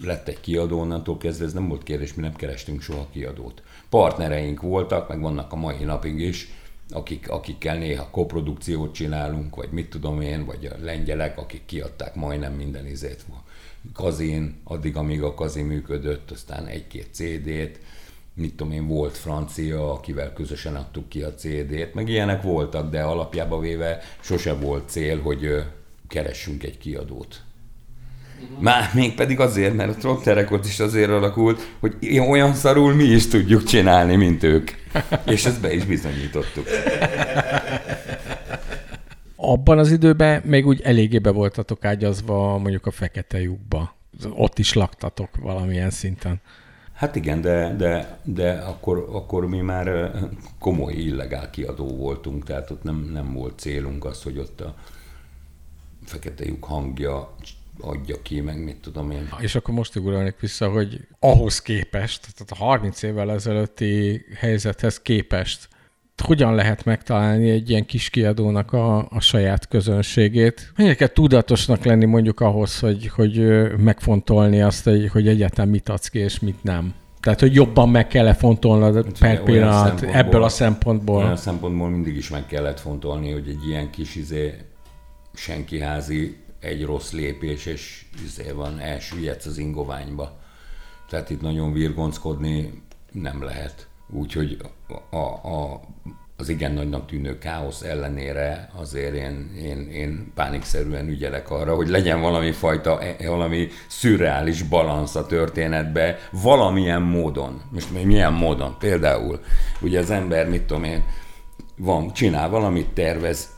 lett 0.00 0.28
egy 0.28 0.40
kiadó, 0.40 0.80
onnantól 0.80 1.16
kezdve 1.18 1.44
ez 1.44 1.52
nem 1.52 1.68
volt 1.68 1.82
kérdés, 1.82 2.14
mi 2.14 2.22
nem 2.22 2.34
kerestünk 2.34 2.82
soha 2.82 3.08
kiadót. 3.12 3.62
Partnereink 3.88 4.60
voltak, 4.60 5.08
meg 5.08 5.20
vannak 5.20 5.52
a 5.52 5.56
mai 5.56 5.84
napig 5.84 6.20
is, 6.20 6.48
akik, 6.90 7.30
akikkel 7.30 7.78
néha 7.78 8.10
koprodukciót 8.10 8.94
csinálunk, 8.94 9.56
vagy 9.56 9.70
mit 9.70 9.90
tudom 9.90 10.20
én, 10.20 10.44
vagy 10.44 10.66
a 10.66 10.84
lengyelek, 10.84 11.38
akik 11.38 11.62
kiadták 11.66 12.14
majdnem 12.14 12.52
minden 12.52 12.86
izét. 12.86 13.24
Kazin, 13.92 14.60
addig, 14.64 14.96
amíg 14.96 15.22
a 15.22 15.34
Kazi 15.34 15.62
működött, 15.62 16.30
aztán 16.30 16.66
egy-két 16.66 17.08
CD-t, 17.12 17.80
mit 18.34 18.56
tudom 18.56 18.72
én, 18.72 18.86
volt 18.86 19.16
francia, 19.16 19.92
akivel 19.92 20.32
közösen 20.32 20.74
adtuk 20.74 21.08
ki 21.08 21.22
a 21.22 21.34
CD-t, 21.34 21.94
meg 21.94 22.08
ilyenek 22.08 22.42
voltak, 22.42 22.90
de 22.90 23.02
alapjába 23.02 23.58
véve 23.58 24.00
sose 24.20 24.52
volt 24.54 24.88
cél, 24.88 25.20
hogy 25.20 25.64
keressünk 26.14 26.62
egy 26.62 26.78
kiadót. 26.78 27.42
Már 28.58 28.90
még 28.94 29.14
pedig 29.14 29.40
azért, 29.40 29.74
mert 29.74 29.90
a 29.90 29.94
Trotter 29.94 30.48
is 30.64 30.80
azért 30.80 31.10
alakult, 31.10 31.76
hogy 31.80 31.96
olyan 32.28 32.54
szarul 32.54 32.94
mi 32.94 33.04
is 33.04 33.28
tudjuk 33.28 33.64
csinálni, 33.64 34.16
mint 34.16 34.42
ők. 34.42 34.70
És 35.26 35.44
ezt 35.44 35.60
be 35.60 35.74
is 35.74 35.84
bizonyítottuk. 35.84 36.66
Abban 39.36 39.78
az 39.78 39.90
időben 39.90 40.42
még 40.44 40.66
úgy 40.66 40.80
eléggé 40.80 41.18
be 41.18 41.30
voltatok 41.30 41.84
ágyazva 41.84 42.58
mondjuk 42.58 42.86
a 42.86 42.90
fekete 42.90 43.40
lyukba. 43.40 43.94
ott 44.30 44.58
is 44.58 44.72
laktatok 44.72 45.28
valamilyen 45.36 45.90
szinten. 45.90 46.40
Hát 46.92 47.16
igen, 47.16 47.40
de, 47.40 47.74
de, 47.76 48.18
de 48.22 48.52
akkor, 48.52 49.08
akkor 49.12 49.48
mi 49.48 49.60
már 49.60 50.10
komoly 50.58 50.92
illegál 50.92 51.50
kiadó 51.50 51.86
voltunk, 51.96 52.44
tehát 52.44 52.70
ott 52.70 52.82
nem, 52.82 53.10
nem 53.12 53.32
volt 53.32 53.58
célunk 53.58 54.04
az, 54.04 54.22
hogy 54.22 54.38
ott 54.38 54.60
a 54.60 54.74
fekete 56.04 56.44
lyuk 56.44 56.64
hangja 56.64 57.34
adja 57.80 58.22
ki, 58.22 58.40
meg 58.40 58.64
mit 58.64 58.76
tudom 58.76 59.10
én. 59.10 59.28
És 59.40 59.54
akkor 59.54 59.74
most 59.74 59.96
ugorolnék 59.96 60.40
vissza, 60.40 60.68
hogy 60.68 61.00
ahhoz 61.18 61.62
képest, 61.62 62.20
tehát 62.34 62.50
a 62.50 62.64
30 62.64 63.02
évvel 63.02 63.32
ezelőtti 63.32 64.24
helyzethez 64.34 65.00
képest, 65.00 65.68
hogyan 66.22 66.54
lehet 66.54 66.84
megtalálni 66.84 67.50
egy 67.50 67.70
ilyen 67.70 67.86
kis 67.86 68.10
kiadónak 68.10 68.72
a, 68.72 68.98
a 69.10 69.20
saját 69.20 69.68
közönségét? 69.68 70.72
Mennyire 70.76 70.94
kell 70.94 71.08
tudatosnak 71.08 71.84
lenni 71.84 72.04
mondjuk 72.04 72.40
ahhoz, 72.40 72.78
hogy, 72.78 73.08
hogy 73.08 73.62
megfontolni 73.78 74.62
azt, 74.62 74.90
hogy 75.12 75.28
egyetem 75.28 75.68
mit 75.68 75.88
adsz 75.88 76.08
ki, 76.08 76.18
és 76.18 76.40
mit 76.40 76.62
nem? 76.62 76.94
Tehát, 77.20 77.40
hogy 77.40 77.54
jobban 77.54 77.88
meg 77.88 78.06
kell 78.06 78.32
fontolnod 78.32 78.94
hát, 78.94 79.18
per 79.18 79.42
pillanat 79.42 80.02
ebből 80.02 80.42
a 80.42 80.48
szempontból. 80.48 81.22
Olyan 81.22 81.36
szempontból 81.36 81.88
mindig 81.88 82.16
is 82.16 82.30
meg 82.30 82.46
kellett 82.46 82.80
fontolni, 82.80 83.32
hogy 83.32 83.48
egy 83.48 83.68
ilyen 83.68 83.90
kis 83.90 84.14
izé, 84.14 84.54
senki 85.34 85.80
házi 85.80 86.36
egy 86.60 86.84
rossz 86.84 87.12
lépés, 87.12 87.66
és 87.66 88.04
izé 88.24 88.50
van, 88.50 88.80
elsüllyedsz 88.80 89.46
az 89.46 89.58
ingoványba. 89.58 90.38
Tehát 91.08 91.30
itt 91.30 91.40
nagyon 91.40 91.72
virgonckodni 91.72 92.82
nem 93.12 93.42
lehet. 93.42 93.88
Úgyhogy 94.10 94.56
a, 95.10 95.16
a, 95.16 95.80
az 96.36 96.48
igen 96.48 96.72
nagynak 96.72 97.06
tűnő 97.06 97.38
káosz 97.38 97.82
ellenére 97.82 98.70
azért 98.76 99.14
én, 99.14 99.52
én, 99.62 99.88
én 99.90 100.32
pánikszerűen 100.34 101.08
ügyelek 101.08 101.50
arra, 101.50 101.74
hogy 101.74 101.88
legyen 101.88 102.20
valami 102.20 102.52
fajta, 102.52 103.00
valami 103.18 103.68
szürreális 103.88 104.62
balansz 104.62 105.14
a 105.14 105.26
történetbe, 105.26 106.18
valamilyen 106.30 107.02
módon. 107.02 107.62
Most 107.70 108.04
milyen 108.04 108.32
módon? 108.32 108.76
Például, 108.78 109.40
ugye 109.80 109.98
az 109.98 110.10
ember, 110.10 110.48
mit 110.48 110.62
tudom 110.62 110.84
én, 110.84 111.04
van, 111.76 112.12
csinál 112.12 112.48
valamit, 112.48 112.88
tervez, 112.88 113.53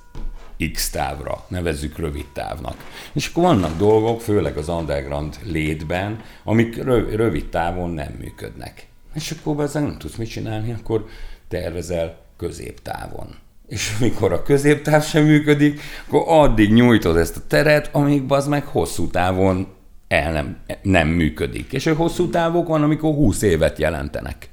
X 0.72 0.90
távra, 0.90 1.44
nevezzük 1.48 1.98
rövid 1.98 2.26
távnak. 2.32 2.76
És 3.12 3.28
akkor 3.28 3.42
vannak 3.42 3.76
dolgok, 3.76 4.20
főleg 4.20 4.56
az 4.56 4.68
underground 4.68 5.38
létben, 5.42 6.20
amik 6.44 6.84
rövid 7.16 7.48
távon 7.48 7.90
nem 7.90 8.14
működnek. 8.18 8.86
És 9.14 9.30
akkor 9.30 9.64
ezzel 9.64 9.82
nem 9.82 9.98
tudsz 9.98 10.16
mit 10.16 10.28
csinálni, 10.28 10.72
akkor 10.72 11.06
tervezel 11.48 12.18
középtávon. 12.36 13.34
És 13.68 13.96
amikor 14.00 14.32
a 14.32 14.42
középtáv 14.42 15.04
sem 15.04 15.24
működik, 15.24 15.80
akkor 16.06 16.22
addig 16.26 16.72
nyújtod 16.72 17.16
ezt 17.16 17.36
a 17.36 17.46
teret, 17.46 17.88
amíg 17.92 18.22
az 18.28 18.46
meg 18.46 18.64
hosszú 18.64 19.10
távon 19.10 19.66
el 20.08 20.32
nem, 20.32 20.56
nem 20.82 21.08
működik. 21.08 21.72
És 21.72 21.86
a 21.86 21.94
hosszú 21.94 22.30
távok 22.30 22.68
van, 22.68 22.82
amikor 22.82 23.14
20 23.14 23.42
évet 23.42 23.78
jelentenek. 23.78 24.48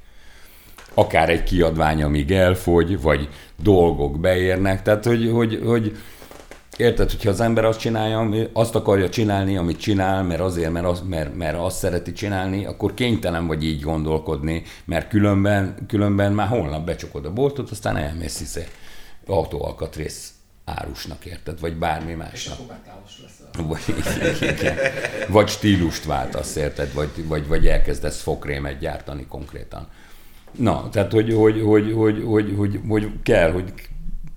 Akár 0.94 1.28
egy 1.30 1.42
kiadvány, 1.42 2.02
amíg 2.02 2.30
elfogy, 2.30 3.00
vagy 3.00 3.28
dolgok 3.62 4.20
beérnek. 4.20 4.82
Tehát, 4.82 5.04
hogy, 5.04 5.30
hogy, 5.30 5.60
hogy 5.64 5.96
Érted, 6.76 7.10
hogyha 7.10 7.30
az 7.30 7.40
ember 7.40 7.64
azt 7.64 7.78
csinálja, 7.78 8.48
azt 8.52 8.74
akarja 8.74 9.08
csinálni, 9.08 9.56
amit 9.56 9.80
csinál, 9.80 10.22
mert 10.22 10.40
azért, 10.40 10.72
mert, 10.72 10.86
az, 10.86 11.02
mert, 11.08 11.34
mert 11.34 11.58
azt 11.58 11.76
szereti 11.76 12.12
csinálni, 12.12 12.64
akkor 12.64 12.94
kénytelen 12.94 13.46
vagy 13.46 13.64
így 13.64 13.80
gondolkodni, 13.80 14.62
mert 14.84 15.08
különben, 15.08 15.74
különben 15.88 16.32
már 16.32 16.48
holnap 16.48 16.84
becsukod 16.84 17.24
a 17.24 17.32
boltot, 17.32 17.70
aztán 17.70 17.96
elmész 17.96 18.38
hiszé 18.38 18.66
autóalkatrész 19.26 20.32
árusnak, 20.64 21.24
érted? 21.24 21.60
Vagy 21.60 21.76
bármi 21.76 22.12
másnak. 22.12 22.58
Vagy, 23.62 23.82
igen, 24.40 24.76
vagy 25.28 25.48
stílust 25.48 26.04
váltasz, 26.04 26.56
érted? 26.56 26.94
Vagy, 26.94 27.26
vagy, 27.26 27.46
vagy 27.46 27.66
elkezdesz 27.66 28.22
fokrémet 28.22 28.78
gyártani 28.78 29.26
konkrétan. 29.26 29.88
Na, 30.56 30.88
tehát 30.90 31.12
hogy, 31.12 31.32
hogy, 31.32 31.60
hogy, 31.60 31.92
hogy, 31.92 32.22
hogy, 32.24 32.54
hogy, 32.56 32.80
hogy 32.88 33.10
kell, 33.22 33.52
hogy 33.52 33.72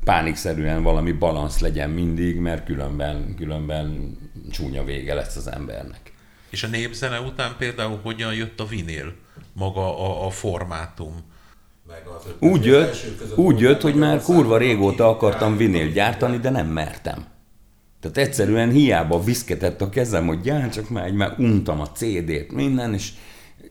pánikszerűen 0.04 0.84
valami 0.84 1.12
balansz 1.12 1.60
legyen 1.60 1.90
mindig, 1.90 2.40
mert 2.40 2.66
különben, 2.66 3.36
különben 3.38 4.18
csúnya 4.52 4.84
vége 4.84 5.14
lesz 5.14 5.36
az 5.36 5.52
embernek. 5.52 6.14
És 6.50 6.64
a 6.64 6.68
népzene 6.68 7.20
után 7.20 7.56
például 7.58 8.00
hogyan 8.04 8.34
jött 8.34 8.60
a 8.60 8.66
vinél, 8.66 9.14
maga 9.54 10.00
a, 10.00 10.26
a 10.26 10.30
formátum? 10.30 11.16
Meg 11.88 12.04
az 12.18 12.26
úgy 12.40 12.66
jött, 12.66 13.06
úgy 13.36 13.60
jött, 13.60 13.82
hogy 13.82 13.96
már 13.96 14.22
kurva 14.22 14.58
régóta 14.58 15.10
akartam 15.10 15.58
vinél 15.58 15.92
gyártani, 15.92 16.38
de 16.38 16.50
nem 16.50 16.68
mertem. 16.68 17.26
Tehát 18.00 18.18
egyszerűen 18.18 18.70
hiába 18.70 19.24
viszketett 19.24 19.82
a 19.82 19.90
kezem, 19.90 20.28
hogy 20.28 20.42
gyártsak 20.42 20.90
már, 20.90 21.12
már 21.12 21.36
untam 21.38 21.80
a 21.80 21.92
CD-t, 21.92 22.52
minden, 22.52 22.94
és 22.94 23.12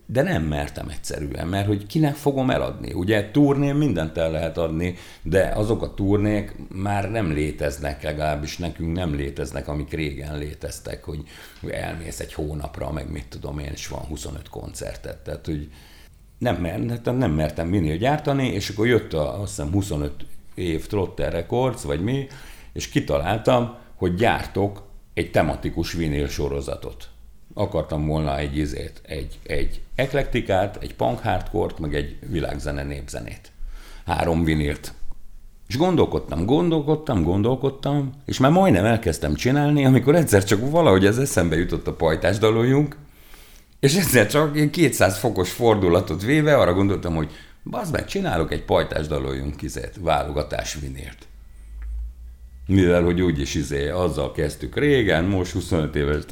de 0.06 0.22
nem 0.22 0.42
mertem 0.42 0.88
egyszerűen, 0.88 1.48
mert 1.48 1.66
hogy 1.66 1.86
kinek 1.86 2.14
fogom 2.14 2.50
eladni. 2.50 2.92
Ugye 2.92 3.30
turnén 3.30 3.74
mindent 3.74 4.16
el 4.18 4.30
lehet 4.30 4.58
adni, 4.58 4.94
de 5.22 5.52
azok 5.54 5.82
a 5.82 5.94
turnék 5.94 6.56
már 6.68 7.10
nem 7.10 7.32
léteznek, 7.32 8.02
legalábbis 8.02 8.58
nekünk 8.58 8.96
nem 8.96 9.14
léteznek, 9.14 9.68
amik 9.68 9.92
régen 9.92 10.38
léteztek, 10.38 11.04
hogy 11.04 11.22
elmész 11.68 12.20
egy 12.20 12.32
hónapra, 12.32 12.92
meg 12.92 13.10
mit 13.10 13.26
tudom 13.28 13.58
én, 13.58 13.70
és 13.72 13.88
van 13.88 14.00
25 14.00 14.48
koncertet. 14.48 15.16
Tehát, 15.16 15.46
hogy 15.46 15.70
nem, 16.38 16.56
mertem, 16.56 17.16
nem 17.16 17.32
mertem 17.32 17.68
minél 17.68 17.96
gyártani, 17.96 18.46
és 18.46 18.68
akkor 18.68 18.86
jött 18.86 19.12
a, 19.12 19.40
azt 19.40 19.56
hiszem 19.56 19.72
25 19.72 20.12
év 20.54 20.86
Trotter 20.86 21.32
Records, 21.32 21.82
vagy 21.82 22.00
mi, 22.00 22.26
és 22.72 22.88
kitaláltam, 22.88 23.76
hogy 23.94 24.14
gyártok 24.14 24.82
egy 25.14 25.30
tematikus 25.30 25.92
vinél 25.92 26.28
sorozatot 26.28 27.08
akartam 27.54 28.06
volna 28.06 28.38
egy 28.38 28.56
izét, 28.56 29.00
egy, 29.02 29.38
egy 29.46 29.80
eklektikát, 29.94 30.78
egy 30.80 30.94
punk 30.94 31.18
hardcore 31.18 31.74
meg 31.78 31.94
egy 31.94 32.16
világzene 32.30 32.82
népzenét. 32.82 33.50
Három 34.06 34.44
vinilt. 34.44 34.92
És 35.68 35.76
gondolkodtam, 35.76 36.44
gondolkodtam, 36.44 37.22
gondolkodtam, 37.22 38.12
és 38.24 38.38
már 38.38 38.50
majdnem 38.50 38.84
elkezdtem 38.84 39.34
csinálni, 39.34 39.84
amikor 39.84 40.14
egyszer 40.14 40.44
csak 40.44 40.70
valahogy 40.70 41.06
ez 41.06 41.18
eszembe 41.18 41.56
jutott 41.56 41.86
a 41.86 41.94
pajtás 41.94 42.38
daloljunk, 42.38 42.96
és 43.80 43.96
egyszer 43.96 44.26
csak 44.26 44.70
200 44.70 45.18
fokos 45.18 45.50
fordulatot 45.50 46.22
véve 46.22 46.56
arra 46.56 46.74
gondoltam, 46.74 47.14
hogy 47.14 47.30
bazd 47.64 47.92
meg, 47.92 48.04
csinálok 48.04 48.52
egy 48.52 48.64
pajtás 48.64 49.06
daloljunk 49.06 49.56
kizet, 49.56 49.98
válogatás 50.00 50.74
vinilt 50.74 51.26
mivel 52.66 53.02
hogy 53.02 53.20
úgyis 53.20 53.54
izé, 53.54 53.88
azzal 53.88 54.32
kezdtük 54.32 54.76
régen, 54.76 55.24
most 55.24 55.52
25 55.52 55.96
éves 55.96 56.24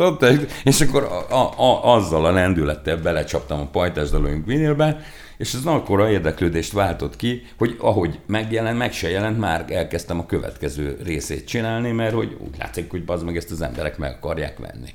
és 0.65 0.81
akkor 0.81 1.03
a, 1.31 1.35
a, 1.63 1.95
azzal 1.95 2.25
a 2.25 2.33
lendülettel 2.33 2.97
belecsaptam 2.97 3.61
a 3.61 3.67
pajtás 3.67 4.11
dalóink 4.11 4.47
vinilbe, 4.47 5.05
és 5.37 5.55
ez 5.55 5.67
akkor 5.67 6.01
a 6.01 6.11
érdeklődést 6.11 6.73
váltott 6.73 7.17
ki, 7.17 7.43
hogy 7.59 7.77
ahogy 7.79 8.19
megjelent, 8.27 8.79
meg 8.79 8.93
se 8.93 9.09
jelent, 9.09 9.39
már 9.39 9.65
elkezdtem 9.69 10.19
a 10.19 10.27
következő 10.27 10.99
részét 11.05 11.47
csinálni, 11.47 11.91
mert 11.91 12.15
hogy 12.15 12.37
úgy 12.39 12.57
látszik, 12.59 12.91
hogy 12.91 13.03
az 13.07 13.23
meg 13.23 13.37
ezt 13.37 13.51
az 13.51 13.61
emberek 13.61 13.99
meg 13.99 14.13
akarják 14.13 14.59
venni. 14.59 14.95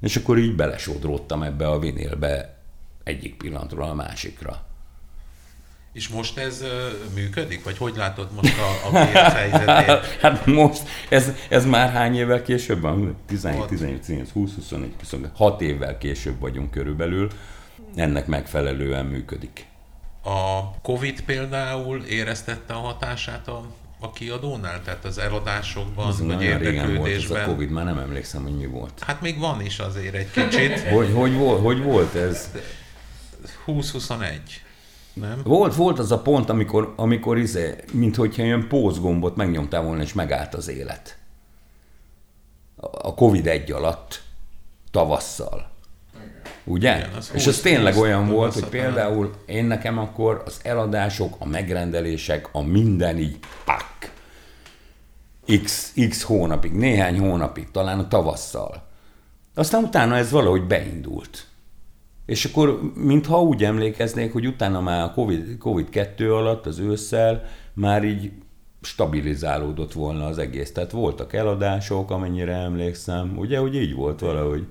És 0.00 0.16
akkor 0.16 0.38
így 0.38 0.56
belesodródtam 0.56 1.42
ebbe 1.42 1.68
a 1.68 1.78
vinilbe 1.78 2.56
egyik 3.04 3.36
pillanatról 3.36 3.88
a 3.88 3.94
másikra. 3.94 4.71
És 5.92 6.08
most 6.08 6.38
ez 6.38 6.64
működik? 7.14 7.64
Vagy 7.64 7.78
hogy 7.78 7.96
látod 7.96 8.28
most 8.34 8.54
a, 8.58 8.86
a 8.86 9.06
piac 9.06 9.32
helyzetét? 9.32 10.06
hát 10.22 10.46
most, 10.46 10.82
ez, 11.08 11.32
ez 11.48 11.66
már 11.66 11.90
hány 11.90 12.16
évvel 12.16 12.42
később 12.42 12.80
van? 12.80 13.16
17, 13.26 13.66
18, 13.66 14.00
19, 14.06 14.30
20, 14.30 14.54
21, 14.54 14.92
22, 14.98 15.32
6 15.36 15.60
évvel 15.60 15.98
később 15.98 16.40
vagyunk 16.40 16.70
körülbelül. 16.70 17.30
Ennek 17.96 18.26
megfelelően 18.26 19.06
működik. 19.06 19.66
A 20.24 20.70
Covid 20.82 21.20
például 21.20 22.02
éreztette 22.02 22.74
a 22.74 22.78
hatását 22.78 23.48
a, 23.48 23.66
a 24.00 24.12
kiadónál? 24.12 24.82
Tehát 24.82 25.04
az 25.04 25.18
eladásokban, 25.18 26.08
ez 26.08 26.22
vagy 26.22 26.42
érdeklődésben? 26.42 26.96
Volt 26.96 27.40
ez 27.40 27.48
a 27.48 27.50
Covid, 27.50 27.70
már 27.70 27.84
nem 27.84 27.98
emlékszem, 27.98 28.42
hogy 28.42 28.56
mi 28.56 28.66
volt. 28.66 29.02
Hát 29.06 29.20
még 29.20 29.38
van 29.38 29.64
is 29.64 29.78
azért 29.78 30.14
egy 30.14 30.30
kicsit. 30.30 30.80
hogy, 30.80 31.12
hogy, 31.14 31.34
volt, 31.34 31.60
hogy 31.60 31.82
volt 31.82 32.14
ez? 32.14 32.50
20-21. 33.66 34.38
Nem? 35.14 35.40
Volt, 35.44 35.74
volt 35.74 35.98
az 35.98 36.12
a 36.12 36.18
pont, 36.18 36.48
amikor, 36.48 36.92
amikor 36.96 37.38
izé, 37.38 37.74
mint 37.92 38.16
hogyha 38.16 38.42
ilyen 38.42 38.68
pózgombot 38.68 39.36
megnyomtál 39.36 39.82
volna, 39.82 40.02
és 40.02 40.12
megállt 40.12 40.54
az 40.54 40.68
élet. 40.68 41.18
A 42.92 43.14
Covid 43.14 43.46
egy 43.46 43.72
alatt, 43.72 44.22
tavasszal. 44.90 45.70
Ugye? 46.64 46.96
Igen, 46.96 47.12
az 47.16 47.30
és 47.34 47.46
ez 47.46 47.60
tényleg 47.60 47.96
olyan 47.96 48.28
volt, 48.28 48.54
hogy 48.54 48.66
például 48.66 49.34
én 49.46 49.64
nekem 49.64 49.98
akkor 49.98 50.42
az 50.46 50.60
eladások, 50.62 51.34
a 51.38 51.46
megrendelések, 51.46 52.48
a 52.52 52.62
minden 52.62 53.18
így 53.18 53.38
pak. 53.64 54.12
X, 55.62 55.92
X 56.08 56.22
hónapig, 56.22 56.72
néhány 56.72 57.18
hónapig, 57.18 57.70
talán 57.70 57.98
a 57.98 58.08
tavasszal. 58.08 58.82
Aztán 59.54 59.82
utána 59.84 60.16
ez 60.16 60.30
valahogy 60.30 60.66
beindult. 60.66 61.46
És 62.26 62.44
akkor, 62.44 62.80
mintha 62.94 63.42
úgy 63.42 63.64
emlékeznék, 63.64 64.32
hogy 64.32 64.46
utána 64.46 64.80
már 64.80 65.02
a 65.02 65.12
COVID, 65.12 65.56
COVID-2 65.60 66.30
alatt, 66.30 66.66
az 66.66 66.78
ősszel 66.78 67.44
már 67.72 68.04
így 68.04 68.32
stabilizálódott 68.82 69.92
volna 69.92 70.26
az 70.26 70.38
egész. 70.38 70.72
Tehát 70.72 70.90
voltak 70.90 71.32
eladások, 71.32 72.10
amennyire 72.10 72.54
emlékszem. 72.54 73.38
Ugye, 73.38 73.58
hogy 73.58 73.74
így 73.74 73.94
volt 73.94 74.20
valahogy. 74.20 74.66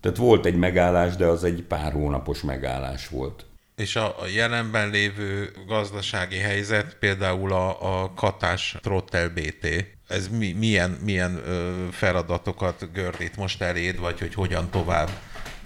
Tehát 0.00 0.16
volt 0.16 0.46
egy 0.46 0.56
megállás, 0.56 1.16
de 1.16 1.26
az 1.26 1.44
egy 1.44 1.62
pár 1.62 1.92
hónapos 1.92 2.42
megállás 2.42 3.08
volt. 3.08 3.44
És 3.76 3.96
a, 3.96 4.14
jelenben 4.34 4.90
lévő 4.90 5.50
gazdasági 5.66 6.36
helyzet, 6.36 6.96
például 6.98 7.52
a, 7.52 8.02
a 8.02 8.12
Katás 8.14 8.76
Trottel 8.82 9.28
BT, 9.28 9.66
ez 10.08 10.28
mi, 10.28 10.52
milyen, 10.52 10.90
milyen 11.04 11.40
feladatokat 11.90 12.88
gördít 12.92 13.36
most 13.36 13.62
eléd, 13.62 14.00
vagy 14.00 14.18
hogy 14.18 14.34
hogyan 14.34 14.70
tovább 14.70 15.08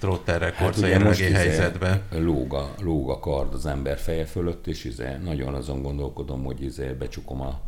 Trotter 0.04 0.40
Records 0.40 0.80
hát 0.80 0.88
jelenlegi 0.88 1.22
izé 1.22 1.32
helyzetben? 1.32 2.02
Lóg 2.10 2.54
a, 2.54 2.74
lóg 2.80 3.10
a 3.10 3.18
kard 3.18 3.54
az 3.54 3.66
ember 3.66 3.98
feje 3.98 4.24
fölött, 4.24 4.66
és 4.66 4.84
izé, 4.84 5.16
nagyon 5.22 5.54
azon 5.54 5.82
gondolkodom, 5.82 6.44
hogy 6.44 6.62
izé 6.62 6.86
becsukom 6.86 7.40
a 7.40 7.60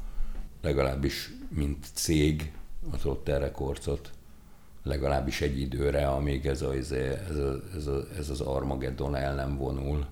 legalábbis 0.63 1.31
mint 1.49 1.87
cég 1.93 2.53
a 2.93 2.97
Trotter 2.97 3.41
Recordsot 3.41 4.11
legalábbis 4.83 5.41
egy 5.41 5.61
időre, 5.61 6.07
amíg 6.07 6.47
ez, 6.47 6.63
a, 6.63 6.75
izé, 6.75 7.09
ez, 7.29 7.37
a, 7.37 7.61
ez, 7.77 7.87
a, 7.87 8.07
ez 8.19 8.29
az 8.31 8.41
Armageddon 8.41 9.17
el 9.17 9.35
nem 9.35 9.57
vonul. 9.57 10.07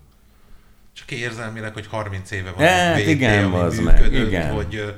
Csak 0.92 1.10
érzelmileg, 1.10 1.72
hogy 1.72 1.86
30 1.86 2.30
éve 2.30 2.50
van. 2.50 2.66
Hát, 2.66 2.98
igen, 2.98 3.52
az 3.52 3.78
meg, 3.78 4.12
igen. 4.12 4.52
Hogy, 4.52 4.94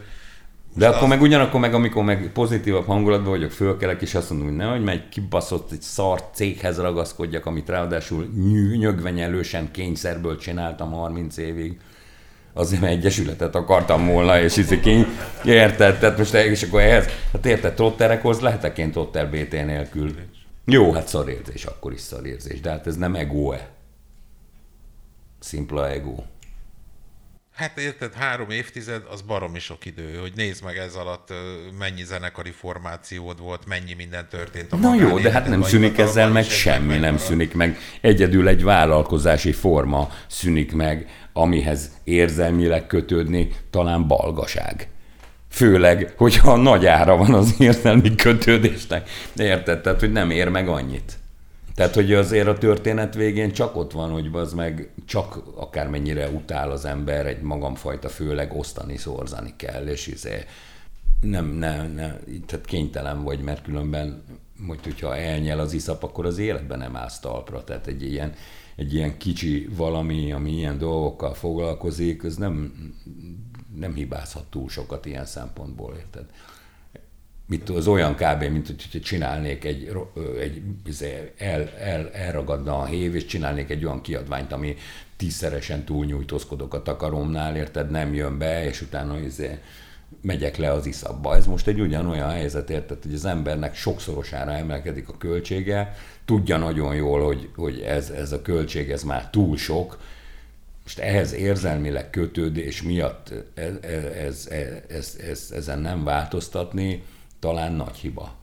de 0.77 0.89
akkor 0.89 1.09
meg 1.09 1.21
ugyanakkor 1.21 1.61
meg, 1.61 1.75
amikor 1.75 2.05
meg 2.05 2.31
pozitívabb 2.33 2.87
hangulatban 2.87 3.31
vagyok, 3.31 3.51
fölkelek, 3.51 4.03
és 4.03 4.15
azt 4.15 4.31
mondom, 4.31 4.49
hogy 4.49 4.57
nehogy 4.57 4.83
meg 4.83 5.09
kibaszott 5.09 5.73
egy 5.73 5.81
szart 5.81 6.35
céghez 6.35 6.79
ragaszkodjak, 6.79 7.47
amit 7.47 7.69
ráadásul 7.69 8.31
nyögvenyelősen 8.79 9.71
kényszerből 9.71 10.39
csináltam 10.39 10.93
30 10.93 11.37
évig. 11.37 11.81
Azért, 12.53 12.81
mert 12.81 12.93
egyesületet 12.93 13.55
akartam 13.55 14.07
volna, 14.07 14.41
és 14.41 14.55
hiszik 14.55 14.89
érted? 15.45 15.99
Tehát 15.99 16.19
most 16.19 16.35
és 16.35 16.63
akkor 16.63 16.81
ehhez, 16.81 17.07
hát 17.33 17.47
érted, 17.47 17.75
Trotterekhoz 17.75 18.41
lehetek 18.41 18.79
én 18.79 18.91
Trotter 18.91 19.31
BT 19.31 19.53
nélkül. 19.53 20.15
Jó, 20.65 20.93
hát 20.93 21.09
szarérzés, 21.09 21.65
akkor 21.65 21.93
is 21.93 22.01
szarérzés, 22.01 22.61
de 22.61 22.71
hát 22.71 22.87
ez 22.87 22.97
nem 22.97 23.15
ego-e. 23.15 23.69
Szimpla 25.39 25.91
ego. 25.91 26.15
Hát 27.57 27.79
érted, 27.79 28.13
három 28.13 28.51
évtized, 28.51 29.03
az 29.11 29.23
baromi 29.23 29.59
sok 29.59 29.85
idő, 29.85 30.19
hogy 30.21 30.33
nézd 30.35 30.65
meg 30.65 30.77
ez 30.77 30.95
alatt 30.95 31.33
mennyi 31.79 32.05
zenekari 32.05 32.51
formációd 32.51 33.41
volt, 33.41 33.67
mennyi 33.67 33.95
minden 33.97 34.29
történt. 34.29 34.73
A 34.73 34.77
Na 34.77 34.95
jó, 34.95 35.19
de 35.19 35.31
hát 35.31 35.49
nem 35.49 35.63
szűnik 35.63 35.99
ezzel 35.99 36.29
meg 36.29 36.45
semmi, 36.45 36.97
nem 36.97 37.19
szűnik 37.19 37.55
meg. 37.55 37.79
Egyedül 38.01 38.49
egy 38.49 38.63
vállalkozási 38.63 39.53
forma 39.53 40.11
szűnik 40.27 40.73
meg, 40.73 41.11
amihez 41.33 41.91
érzelmileg 42.05 42.87
kötődni 42.87 43.49
talán 43.71 44.07
balgaság. 44.07 44.89
Főleg, 45.51 46.13
hogyha 46.17 46.57
nagy 46.57 46.87
ára 46.87 47.17
van 47.17 47.35
az 47.35 47.55
érzelmi 47.59 48.15
kötődésnek. 48.15 49.09
Érted? 49.37 49.81
Tehát, 49.81 50.01
hogy 50.01 50.13
nem 50.13 50.31
ér 50.31 50.49
meg 50.49 50.69
annyit. 50.69 51.19
Tehát, 51.77 51.95
hogy 51.95 52.13
azért 52.13 52.47
a 52.47 52.59
történet 52.59 53.15
végén 53.15 53.53
csak 53.53 53.77
ott 53.77 53.93
van, 53.93 54.11
hogy 54.11 54.29
az 54.33 54.53
meg 54.53 54.93
csak 55.07 55.43
akármennyire 55.55 56.29
utál 56.29 56.71
az 56.71 56.85
ember, 56.85 57.27
egy 57.27 57.41
magamfajta 57.41 58.09
főleg 58.09 58.53
osztani, 58.55 58.97
szorzani 58.97 59.55
kell, 59.57 59.87
és 59.87 60.07
izé, 60.07 60.45
nem, 61.21 61.47
nem, 61.47 61.93
nem, 61.93 62.19
tehát 62.47 62.67
kénytelen 62.67 63.23
vagy, 63.23 63.41
mert 63.41 63.63
különben, 63.63 64.23
hogy 64.67 64.79
hogyha 64.83 65.17
elnyel 65.17 65.59
az 65.59 65.73
iszap, 65.73 66.03
akkor 66.03 66.27
az 66.27 66.39
életben 66.39 66.79
nem 66.79 66.97
állsz 66.97 67.19
talpra. 67.19 67.65
Tehát 67.65 67.87
egy 67.87 68.03
ilyen, 68.03 68.35
egy 68.77 68.95
ilyen 68.95 69.19
kicsi 69.19 69.69
valami, 69.77 70.33
ami 70.33 70.53
ilyen 70.53 70.79
dolgokkal 70.79 71.35
foglalkozik, 71.35 72.25
az 72.25 72.37
nem, 72.37 72.73
nem 73.75 73.95
hibázhat 73.95 74.45
túl 74.51 74.69
sokat 74.69 75.07
ilyen 75.07 75.27
szempontból, 75.27 75.95
érted? 75.97 76.25
Mit, 77.47 77.69
az 77.69 77.87
olyan 77.87 78.15
kb. 78.15 78.43
mint 78.43 78.67
hogy 78.67 79.01
csinálnék 79.03 79.65
egy, 79.65 79.93
egy 80.41 80.63
izé, 80.87 81.33
el, 81.39 81.71
el, 81.79 82.11
elragadna 82.11 82.79
a 82.79 82.85
hév, 82.85 83.15
és 83.15 83.25
csinálnék 83.25 83.71
egy 83.71 83.85
olyan 83.85 84.01
kiadványt, 84.01 84.53
ami 84.53 84.77
tízszeresen 85.17 85.85
túlnyújtózkodok 85.85 86.75
a 86.75 86.83
takaromnál, 86.83 87.57
érted, 87.57 87.91
nem 87.91 88.15
jön 88.15 88.39
be, 88.39 88.65
és 88.65 88.81
utána 88.81 89.19
izé, 89.19 89.59
megyek 90.21 90.57
le 90.57 90.73
az 90.73 90.87
iszabba. 90.87 91.37
Ez 91.37 91.47
most 91.47 91.67
egy 91.67 91.81
ugyanolyan 91.81 92.31
helyzet, 92.31 92.71
érted, 92.71 93.03
hogy 93.03 93.15
az 93.15 93.25
embernek 93.25 93.75
sokszorosára 93.75 94.53
emelkedik 94.53 95.09
a 95.09 95.17
költsége, 95.19 95.95
tudja 96.25 96.57
nagyon 96.57 96.95
jól, 96.95 97.25
hogy, 97.25 97.49
hogy 97.57 97.81
ez, 97.81 98.11
ez 98.11 98.33
a 98.33 98.43
költség 98.43 98.91
ez 98.91 99.03
már 99.03 99.31
túl 99.31 99.57
sok, 99.57 99.99
most 100.83 100.99
ehhez 100.99 101.33
érzelmileg 101.33 102.11
kötődés 102.11 102.83
miatt 102.83 103.33
ez, 103.55 103.75
ez, 104.17 104.49
ez, 104.89 105.19
ez, 105.29 105.51
ezen 105.55 105.79
nem 105.79 106.05
változtatni, 106.05 107.03
talán 107.39 107.73
nagy 107.73 107.97
hiba. 107.97 108.35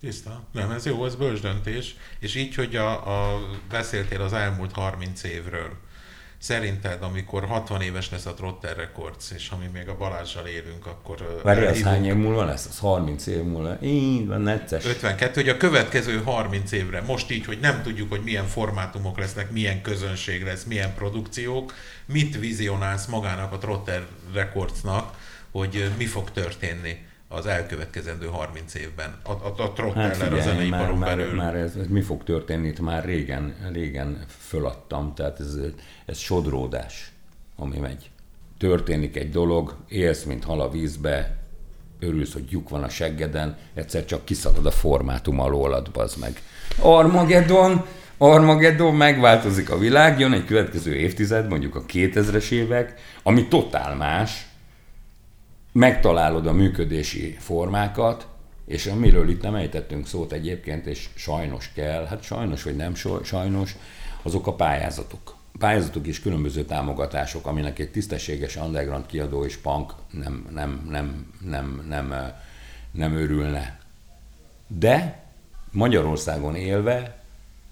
Tiszta. 0.00 0.42
Nem, 0.52 0.70
ez 0.70 0.86
jó, 0.86 1.04
ez 1.04 1.14
bölcs 1.14 1.40
döntés. 1.40 1.96
És 2.18 2.34
így, 2.34 2.54
hogy 2.54 2.76
a, 2.76 2.90
a, 3.34 3.40
beszéltél 3.70 4.20
az 4.20 4.32
elmúlt 4.32 4.72
30 4.72 5.22
évről, 5.22 5.70
Szerinted, 6.42 7.02
amikor 7.02 7.44
60 7.44 7.80
éves 7.80 8.10
lesz 8.10 8.26
a 8.26 8.34
Trotter 8.34 8.76
Records, 8.76 9.30
és 9.34 9.48
ami 9.48 9.68
még 9.72 9.88
a 9.88 9.96
Balázsral 9.96 10.46
élünk, 10.46 10.86
akkor... 10.86 11.40
Várj, 11.42 11.64
ez 11.66 11.82
hány 11.82 12.04
év 12.04 12.14
múlva 12.14 12.44
lesz? 12.44 12.66
Az 12.66 12.78
30 12.78 13.26
év 13.26 13.42
múlva. 13.42 13.76
Így 13.82 14.26
van, 14.26 14.40
necces. 14.40 14.84
52, 14.84 15.40
hogy 15.40 15.48
a 15.48 15.56
következő 15.56 16.22
30 16.22 16.72
évre, 16.72 17.00
most 17.00 17.30
így, 17.30 17.44
hogy 17.44 17.58
nem 17.60 17.82
tudjuk, 17.82 18.10
hogy 18.10 18.22
milyen 18.22 18.46
formátumok 18.46 19.18
lesznek, 19.18 19.50
milyen 19.50 19.82
közönség 19.82 20.44
lesz, 20.44 20.64
milyen 20.64 20.94
produkciók, 20.94 21.74
mit 22.06 22.38
vizionálsz 22.38 23.06
magának 23.06 23.52
a 23.52 23.58
Trotter 23.58 24.06
Recordsnak, 24.32 25.16
hogy 25.50 25.90
mi 25.98 26.06
fog 26.06 26.30
történni? 26.30 26.96
Az 27.34 27.46
elkövetkezendő 27.46 28.26
30 28.26 28.74
évben? 28.74 29.16
A, 29.22 29.30
a, 29.30 29.54
a 29.56 29.72
Trotteller 29.72 30.16
hát 30.16 30.32
a 30.32 30.40
zeneiparon 30.40 30.98
már, 30.98 31.16
belül. 31.16 31.34
Már, 31.34 31.52
már 31.52 31.62
ez, 31.62 31.76
ez, 31.76 31.86
mi 31.86 32.00
fog 32.00 32.24
történni, 32.24 32.68
itt 32.68 32.80
már 32.80 33.04
régen, 33.04 33.54
régen 33.72 34.24
föladtam, 34.28 35.14
tehát 35.14 35.40
ez, 35.40 35.58
ez 36.06 36.18
sodródás, 36.18 37.12
ami 37.56 37.78
megy. 37.78 38.10
Történik 38.58 39.16
egy 39.16 39.30
dolog, 39.30 39.76
élsz, 39.88 40.24
mint 40.24 40.44
hal 40.44 40.60
a 40.60 40.70
vízbe, 40.70 41.36
örülsz, 42.00 42.32
hogy 42.32 42.50
lyuk 42.50 42.68
van 42.68 42.82
a 42.82 42.88
seggeden, 42.88 43.56
egyszer 43.74 44.04
csak 44.04 44.24
kiszalad 44.24 44.66
a 44.66 44.70
formátum 44.70 45.40
alólad, 45.40 45.90
bazd 45.90 46.18
meg. 46.18 46.42
Armageddon, 46.78 47.84
Armageddon, 48.18 48.94
megváltozik 48.94 49.70
a 49.70 49.78
világ, 49.78 50.18
jön 50.18 50.32
egy 50.32 50.44
következő 50.44 50.94
évtized, 50.94 51.48
mondjuk 51.48 51.74
a 51.74 51.84
2000-es 51.84 52.50
évek, 52.50 53.00
ami 53.22 53.48
totál 53.48 53.96
más, 53.96 54.46
megtalálod 55.72 56.46
a 56.46 56.52
működési 56.52 57.36
formákat, 57.38 58.26
és 58.66 58.86
amiről 58.86 59.28
itt 59.28 59.42
nem 59.42 59.54
ejtettünk 59.54 60.06
szót 60.06 60.32
egyébként, 60.32 60.86
és 60.86 61.08
sajnos 61.14 61.72
kell, 61.74 62.04
hát 62.06 62.22
sajnos 62.22 62.62
vagy 62.62 62.76
nem 62.76 62.94
sajnos, 63.22 63.76
azok 64.22 64.46
a 64.46 64.54
pályázatok. 64.54 65.34
Pályázatok 65.58 66.06
és 66.06 66.20
különböző 66.20 66.64
támogatások, 66.64 67.46
aminek 67.46 67.78
egy 67.78 67.90
tisztességes 67.90 68.56
underground 68.56 69.06
kiadó 69.06 69.44
és 69.44 69.56
punk 69.56 69.92
nem, 70.10 70.46
nem, 70.50 70.86
nem, 70.90 71.26
nem, 71.44 71.84
nem, 71.88 72.14
nem 72.90 73.14
örülne. 73.14 73.78
De 74.66 75.22
Magyarországon 75.70 76.54
élve, 76.54 77.22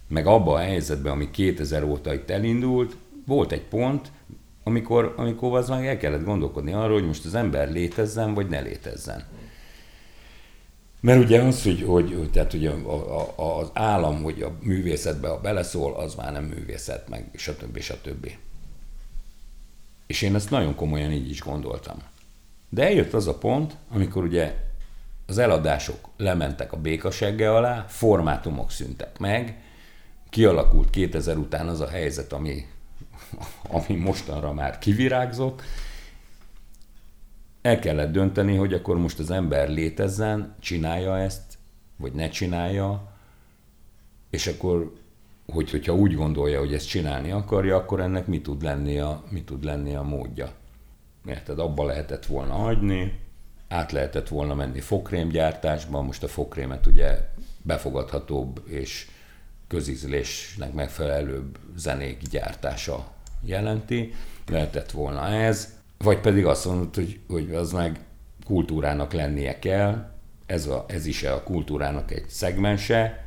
meg 0.09 0.27
abban 0.27 0.55
a 0.55 0.65
helyzetben, 0.65 1.13
ami 1.13 1.31
2000 1.31 1.83
óta 1.83 2.15
itt 2.15 2.31
elindult, 2.31 2.97
volt 3.27 3.53
egy 3.53 3.65
pont, 3.65 4.11
amikor, 4.63 5.15
amikor 5.17 5.59
az 5.59 5.69
meg 5.69 5.87
el 5.87 5.97
kellett 5.97 6.25
gondolkodni 6.25 6.73
arról, 6.73 6.99
hogy 6.99 7.07
most 7.07 7.25
az 7.25 7.35
ember 7.35 7.73
létezzen, 7.73 8.35
vagy 8.35 8.49
ne 8.49 8.61
létezzen. 8.61 9.25
Mert 11.01 11.25
ugye 11.25 11.43
az, 11.43 11.63
hogy, 11.63 11.83
hogy 11.83 12.31
tehát 12.33 12.53
ugye 12.53 12.71
a, 12.71 13.37
a, 13.37 13.59
az 13.59 13.71
állam, 13.73 14.23
hogy 14.23 14.43
a 14.43 14.53
művészetbe 14.63 15.29
a 15.29 15.41
beleszól, 15.41 15.95
az 15.95 16.15
már 16.15 16.33
nem 16.33 16.45
művészet, 16.45 17.09
meg 17.09 17.31
stb. 17.35 17.79
stb. 17.79 18.31
És 20.07 20.23
én 20.23 20.35
ezt 20.35 20.51
nagyon 20.51 20.75
komolyan 20.75 21.13
így 21.13 21.31
is 21.31 21.41
gondoltam. 21.41 21.97
De 22.69 22.85
eljött 22.85 23.13
az 23.13 23.27
a 23.27 23.39
pont, 23.39 23.77
amikor 23.91 24.25
ugye 24.25 24.55
az 25.27 25.39
eladások 25.39 26.09
lementek 26.17 26.73
a 26.73 26.77
békasegge 26.77 27.55
alá, 27.55 27.85
formátumok 27.89 28.71
szüntek 28.71 29.19
meg, 29.19 29.63
kialakult 30.31 30.91
2000 30.91 31.37
után 31.37 31.69
az 31.69 31.81
a 31.81 31.89
helyzet, 31.89 32.33
ami 32.33 32.67
ami 33.69 33.97
mostanra 33.99 34.53
már 34.53 34.79
kivirágzott, 34.79 35.63
el 37.63 37.79
kellett 37.79 38.13
dönteni, 38.13 38.57
hogy 38.57 38.75
akkor 38.75 38.99
most 38.99 39.19
az 39.19 39.31
ember 39.31 39.69
létezzen, 39.69 40.55
csinálja 40.61 41.19
ezt, 41.19 41.59
vagy 41.97 42.13
ne 42.13 42.29
csinálja, 42.29 43.13
és 44.31 44.47
akkor, 44.47 44.93
hogy, 45.53 45.71
hogyha 45.71 45.95
úgy 45.95 46.15
gondolja, 46.15 46.59
hogy 46.59 46.75
ezt 46.75 46.89
csinálni 46.89 47.31
akarja, 47.31 47.77
akkor 47.77 48.01
ennek 48.01 48.27
mi 48.27 48.41
tud 48.41 48.63
lenni 48.63 48.99
a, 48.99 49.25
mi 49.29 49.43
tud 49.43 49.65
lenni 49.65 49.95
a 49.95 50.03
módja. 50.03 50.53
Érted, 51.27 51.59
abba 51.59 51.85
lehetett 51.85 52.27
volna 52.27 52.53
hagyni, 52.53 53.19
át 53.69 53.93
lehetett 53.93 54.29
volna 54.29 54.55
menni 54.55 54.81
fokrémgyártásba, 54.81 56.03
most 56.03 56.23
a 56.23 56.29
fokrémet 56.29 56.87
ugye 56.87 57.19
befogadhatóbb 57.63 58.63
és 58.67 59.09
közízlésnek 59.69 60.73
megfelelőbb 60.73 61.59
zenék 61.77 62.23
gyártása 62.23 63.13
jelenti, 63.45 64.15
lehetett 64.47 64.91
volna 64.91 65.29
ez, 65.29 65.79
vagy 65.99 66.21
pedig 66.21 66.47
azt 66.47 66.65
mondod, 66.65 66.95
hogy, 66.95 67.21
hogy 67.29 67.55
az 67.55 67.73
meg 67.73 68.01
kultúrának 68.45 69.13
lennie 69.13 69.59
kell, 69.59 70.11
ez, 70.47 70.67
a, 70.67 70.85
ez 70.89 71.07
is 71.07 71.23
a 71.23 71.43
kultúrának 71.43 72.11
egy 72.11 72.29
szegmense, 72.29 73.25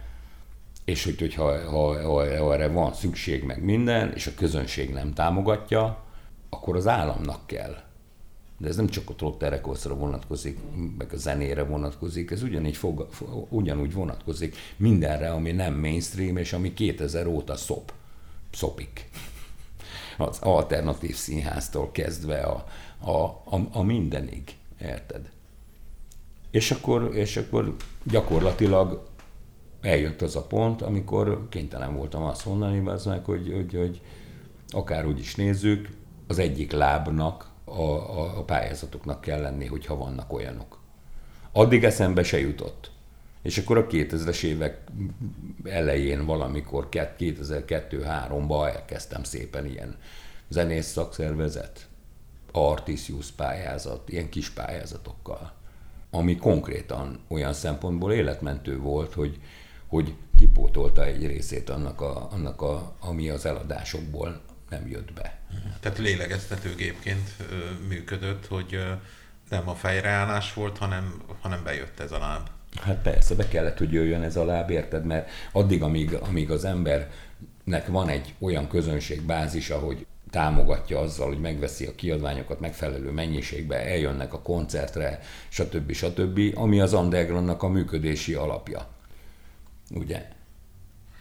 és 0.85 1.03
hogy, 1.03 1.19
hogy 1.19 1.33
ha, 1.33 1.69
ha, 1.69 2.07
ha, 2.07 2.53
erre 2.53 2.67
van 2.67 2.93
szükség, 2.93 3.43
meg 3.43 3.63
minden, 3.63 4.11
és 4.15 4.27
a 4.27 4.33
közönség 4.35 4.93
nem 4.93 5.13
támogatja, 5.13 6.03
akkor 6.49 6.75
az 6.75 6.87
államnak 6.87 7.47
kell. 7.47 7.75
De 8.57 8.67
ez 8.67 8.75
nem 8.75 8.87
csak 8.87 9.09
a 9.09 9.13
trotterekoszra 9.13 9.95
vonatkozik, 9.95 10.59
meg 10.97 11.13
a 11.13 11.17
zenére 11.17 11.63
vonatkozik, 11.63 12.31
ez 12.31 12.43
ugyanígy 12.43 12.77
fog, 12.77 13.07
ugyanúgy 13.49 13.93
vonatkozik 13.93 14.55
mindenre, 14.77 15.31
ami 15.31 15.51
nem 15.51 15.73
mainstream, 15.73 16.37
és 16.37 16.53
ami 16.53 16.73
2000 16.73 17.27
óta 17.27 17.55
szop, 17.55 17.93
szopik. 18.51 19.09
Az 20.27 20.39
alternatív 20.41 21.15
színháztól 21.15 21.91
kezdve 21.91 22.39
a, 22.39 22.65
a, 22.99 23.23
a, 23.55 23.67
a 23.71 23.81
mindenig, 23.81 24.55
érted? 24.81 25.29
És 26.51 26.71
akkor, 26.71 27.15
és 27.15 27.37
akkor 27.37 27.75
gyakorlatilag 28.03 29.03
eljött 29.81 30.21
az 30.21 30.35
a 30.35 30.41
pont, 30.43 30.81
amikor 30.81 31.47
kénytelen 31.49 31.95
voltam 31.95 32.23
azt 32.23 32.45
mondani, 32.45 32.79
meg, 32.79 33.25
hogy, 33.25 33.51
hogy, 33.53 33.73
hogy 33.73 34.01
akárhogy 34.69 35.19
is 35.19 35.35
nézzük, 35.35 35.89
az 36.27 36.39
egyik 36.39 36.71
lábnak 36.71 37.51
a, 37.65 37.81
a, 37.81 38.37
a 38.37 38.43
pályázatoknak 38.43 39.21
kell 39.21 39.41
lenni, 39.41 39.65
hogyha 39.65 39.97
vannak 39.97 40.33
olyanok. 40.33 40.79
Addig 41.51 41.83
eszembe 41.83 42.23
se 42.23 42.39
jutott. 42.39 42.91
És 43.43 43.57
akkor 43.57 43.77
a 43.77 43.87
2000-es 43.87 44.43
évek 44.43 44.77
elején 45.63 46.25
valamikor 46.25 46.87
2002-3-ban 46.91 48.67
elkezdtem 48.67 49.23
szépen 49.23 49.65
ilyen 49.65 49.95
zenész 50.47 50.87
szakszervezet, 50.87 51.87
Artisius 52.51 53.31
pályázat, 53.31 54.09
ilyen 54.09 54.29
kis 54.29 54.49
pályázatokkal, 54.49 55.53
ami 56.11 56.35
konkrétan 56.35 57.19
olyan 57.27 57.53
szempontból 57.53 58.13
életmentő 58.13 58.77
volt, 58.79 59.13
hogy, 59.13 59.39
hogy 59.87 60.15
kipótolta 60.37 61.05
egy 61.05 61.25
részét 61.25 61.69
annak, 61.69 62.01
a, 62.01 62.31
annak 62.31 62.61
a, 62.61 62.95
ami 62.99 63.29
az 63.29 63.45
eladásokból 63.45 64.41
nem 64.69 64.87
jött 64.87 65.13
be. 65.13 65.39
Tehát 65.79 65.97
lélegeztetőgépként 65.97 67.33
működött, 67.87 68.47
hogy 68.47 68.79
nem 69.49 69.69
a 69.69 69.75
fejreállás 69.75 70.53
volt, 70.53 70.77
hanem, 70.77 71.21
hanem 71.41 71.63
bejött 71.63 71.99
ez 71.99 72.11
a 72.11 72.17
láb. 72.17 72.49
Hát 72.81 73.01
persze, 73.01 73.35
be 73.35 73.47
kellett, 73.47 73.77
hogy 73.77 73.91
jöjjön 73.91 74.23
ez 74.23 74.35
a 74.35 74.45
láb, 74.45 74.69
érted? 74.69 75.05
Mert 75.05 75.29
addig, 75.51 75.83
amíg, 75.83 76.13
amíg 76.13 76.51
az 76.51 76.65
embernek 76.65 77.87
van 77.87 78.09
egy 78.09 78.33
olyan 78.39 78.67
közönségbázis, 78.67 79.69
ahogy 79.69 80.05
támogatja 80.33 80.99
azzal, 80.99 81.27
hogy 81.27 81.39
megveszi 81.39 81.85
a 81.85 81.95
kiadványokat 81.95 82.59
megfelelő 82.59 83.11
mennyiségbe, 83.11 83.85
eljönnek 83.85 84.33
a 84.33 84.41
koncertre, 84.41 85.19
stb. 85.49 85.91
stb., 85.91 86.39
ami 86.55 86.79
az 86.79 86.93
undergroundnak 86.93 87.63
a 87.63 87.67
működési 87.67 88.33
alapja. 88.33 88.87
Ugye? 89.89 90.27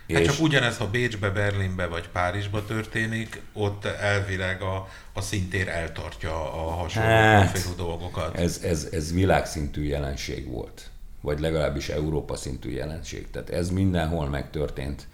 Hát 0.09 0.21
és... 0.21 0.27
csak 0.27 0.41
ugyanez, 0.41 0.77
ha 0.77 0.91
Bécsbe, 0.91 1.31
Berlinbe 1.31 1.87
vagy 1.87 2.09
Párizsba 2.09 2.65
történik, 2.65 3.43
ott 3.53 3.85
elvileg 3.85 4.63
a, 4.63 4.89
a 5.13 5.21
szintér 5.21 5.69
eltartja 5.69 6.53
a 6.53 6.71
hasonló 6.71 7.09
hát, 7.09 7.75
dolgokat. 7.77 8.37
Ez, 8.37 8.61
ez, 8.65 8.89
ez 8.93 9.13
világszintű 9.13 9.85
jelenség 9.85 10.51
volt, 10.51 10.91
vagy 11.23 11.41
legalábbis 11.41 11.89
Európa 11.89 12.37
szintű 12.37 12.71
jelenség. 12.71 13.31
Tehát 13.31 13.51
ez 13.51 13.71
mindenhol 13.71 14.29
megtörtént. 14.29 15.07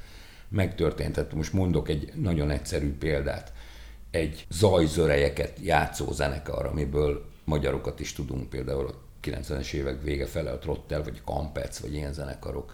Megtörtént. 0.49 1.15
Tehát 1.15 1.35
most 1.35 1.53
mondok 1.53 1.89
egy 1.89 2.13
nagyon 2.15 2.51
egyszerű 2.51 2.97
példát. 2.99 3.53
Egy 4.11 4.47
zajzörejeket 4.51 5.59
játszó 5.63 6.13
zenekar, 6.13 6.67
amiből 6.67 7.25
magyarokat 7.45 8.01
is 8.01 8.13
tudunk, 8.13 8.49
például 8.51 8.87
a 8.87 8.95
90-es 9.23 9.73
évek 9.73 10.03
vége 10.03 10.27
fele 10.27 10.51
a 10.51 10.59
Trottel, 10.59 11.03
vagy 11.03 11.21
Kampec, 11.25 11.79
vagy 11.79 11.95
ilyen 11.95 12.13
zenekarok 12.13 12.73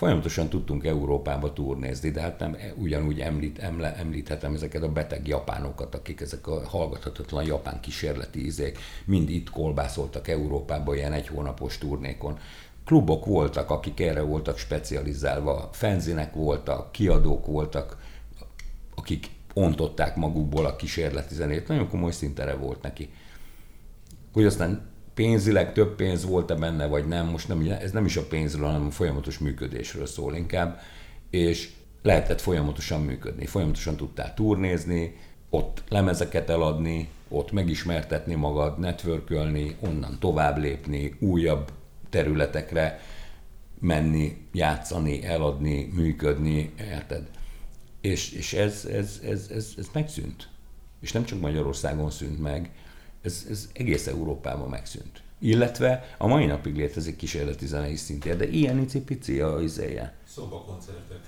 Folyamatosan 0.00 0.48
tudtunk 0.48 0.84
Európába 0.84 1.52
turnézni, 1.52 2.10
de 2.10 2.20
hát 2.20 2.38
nem 2.38 2.56
ugyanúgy 2.76 3.20
említ, 3.20 3.58
emle, 3.58 3.96
említhetem 3.96 4.54
ezeket 4.54 4.82
a 4.82 4.92
beteg 4.92 5.28
japánokat, 5.28 5.94
akik 5.94 6.20
ezek 6.20 6.46
a 6.46 6.68
hallgathatatlan 6.68 7.44
japán 7.44 7.80
kísérleti 7.80 8.44
izék 8.44 8.78
mind 9.04 9.30
itt 9.30 9.50
kolbászoltak 9.50 10.28
Európába 10.28 10.94
ilyen 10.94 11.12
egy 11.12 11.28
hónapos 11.28 11.78
turnékon. 11.78 12.38
Klubok 12.84 13.24
voltak, 13.24 13.70
akik 13.70 14.00
erre 14.00 14.20
voltak 14.20 14.58
specializálva, 14.58 15.68
fenzinek 15.72 16.34
voltak, 16.34 16.92
kiadók 16.92 17.46
voltak, 17.46 17.96
akik 18.94 19.26
ontották 19.54 20.16
magukból 20.16 20.66
a 20.66 20.76
kísérleti 20.76 21.34
zenét. 21.34 21.68
Nagyon 21.68 21.88
komoly 21.88 22.12
szintere 22.12 22.54
volt 22.54 22.82
neki. 22.82 23.10
Hogy 24.32 24.44
aztán 24.44 24.89
pénzileg 25.14 25.72
több 25.72 25.94
pénz 25.94 26.24
volt-e 26.24 26.54
benne, 26.54 26.86
vagy 26.86 27.08
nem, 27.08 27.26
most 27.26 27.48
nem, 27.48 27.76
ez 27.80 27.90
nem 27.90 28.04
is 28.04 28.16
a 28.16 28.26
pénzről, 28.26 28.66
hanem 28.66 28.86
a 28.86 28.90
folyamatos 28.90 29.38
működésről 29.38 30.06
szól 30.06 30.34
inkább, 30.34 30.80
és 31.30 31.70
lehetett 32.02 32.40
folyamatosan 32.40 33.02
működni, 33.02 33.46
folyamatosan 33.46 33.96
tudtál 33.96 34.34
turnézni, 34.34 35.16
ott 35.50 35.82
lemezeket 35.88 36.50
eladni, 36.50 37.08
ott 37.28 37.52
megismertetni 37.52 38.34
magad, 38.34 38.78
networkölni, 38.78 39.76
onnan 39.80 40.16
tovább 40.20 40.58
lépni, 40.58 41.16
újabb 41.20 41.72
területekre 42.10 43.00
menni, 43.80 44.36
játszani, 44.52 45.24
eladni, 45.24 45.90
működni, 45.94 46.72
érted? 46.80 47.28
És, 48.00 48.32
és 48.32 48.52
ez, 48.52 48.84
ez, 48.84 49.20
ez, 49.24 49.46
ez, 49.54 49.74
ez 49.78 49.86
megszűnt. 49.92 50.48
És 51.00 51.12
nem 51.12 51.24
csak 51.24 51.40
Magyarországon 51.40 52.10
szűnt 52.10 52.40
meg, 52.40 52.70
ez, 53.22 53.46
ez 53.50 53.68
egész 53.72 54.06
Európában 54.06 54.68
megszűnt. 54.68 55.22
Illetve 55.38 56.14
a 56.18 56.26
mai 56.26 56.46
napig 56.46 56.76
létezik 56.76 57.16
kísérleti 57.16 57.66
zenei 57.66 57.96
szintén, 57.96 58.36
de 58.38 58.48
ilyen 58.48 58.78
icipici 58.78 59.40
a 59.40 59.60
izéje. 59.60 60.14
koncertek. 60.66 61.18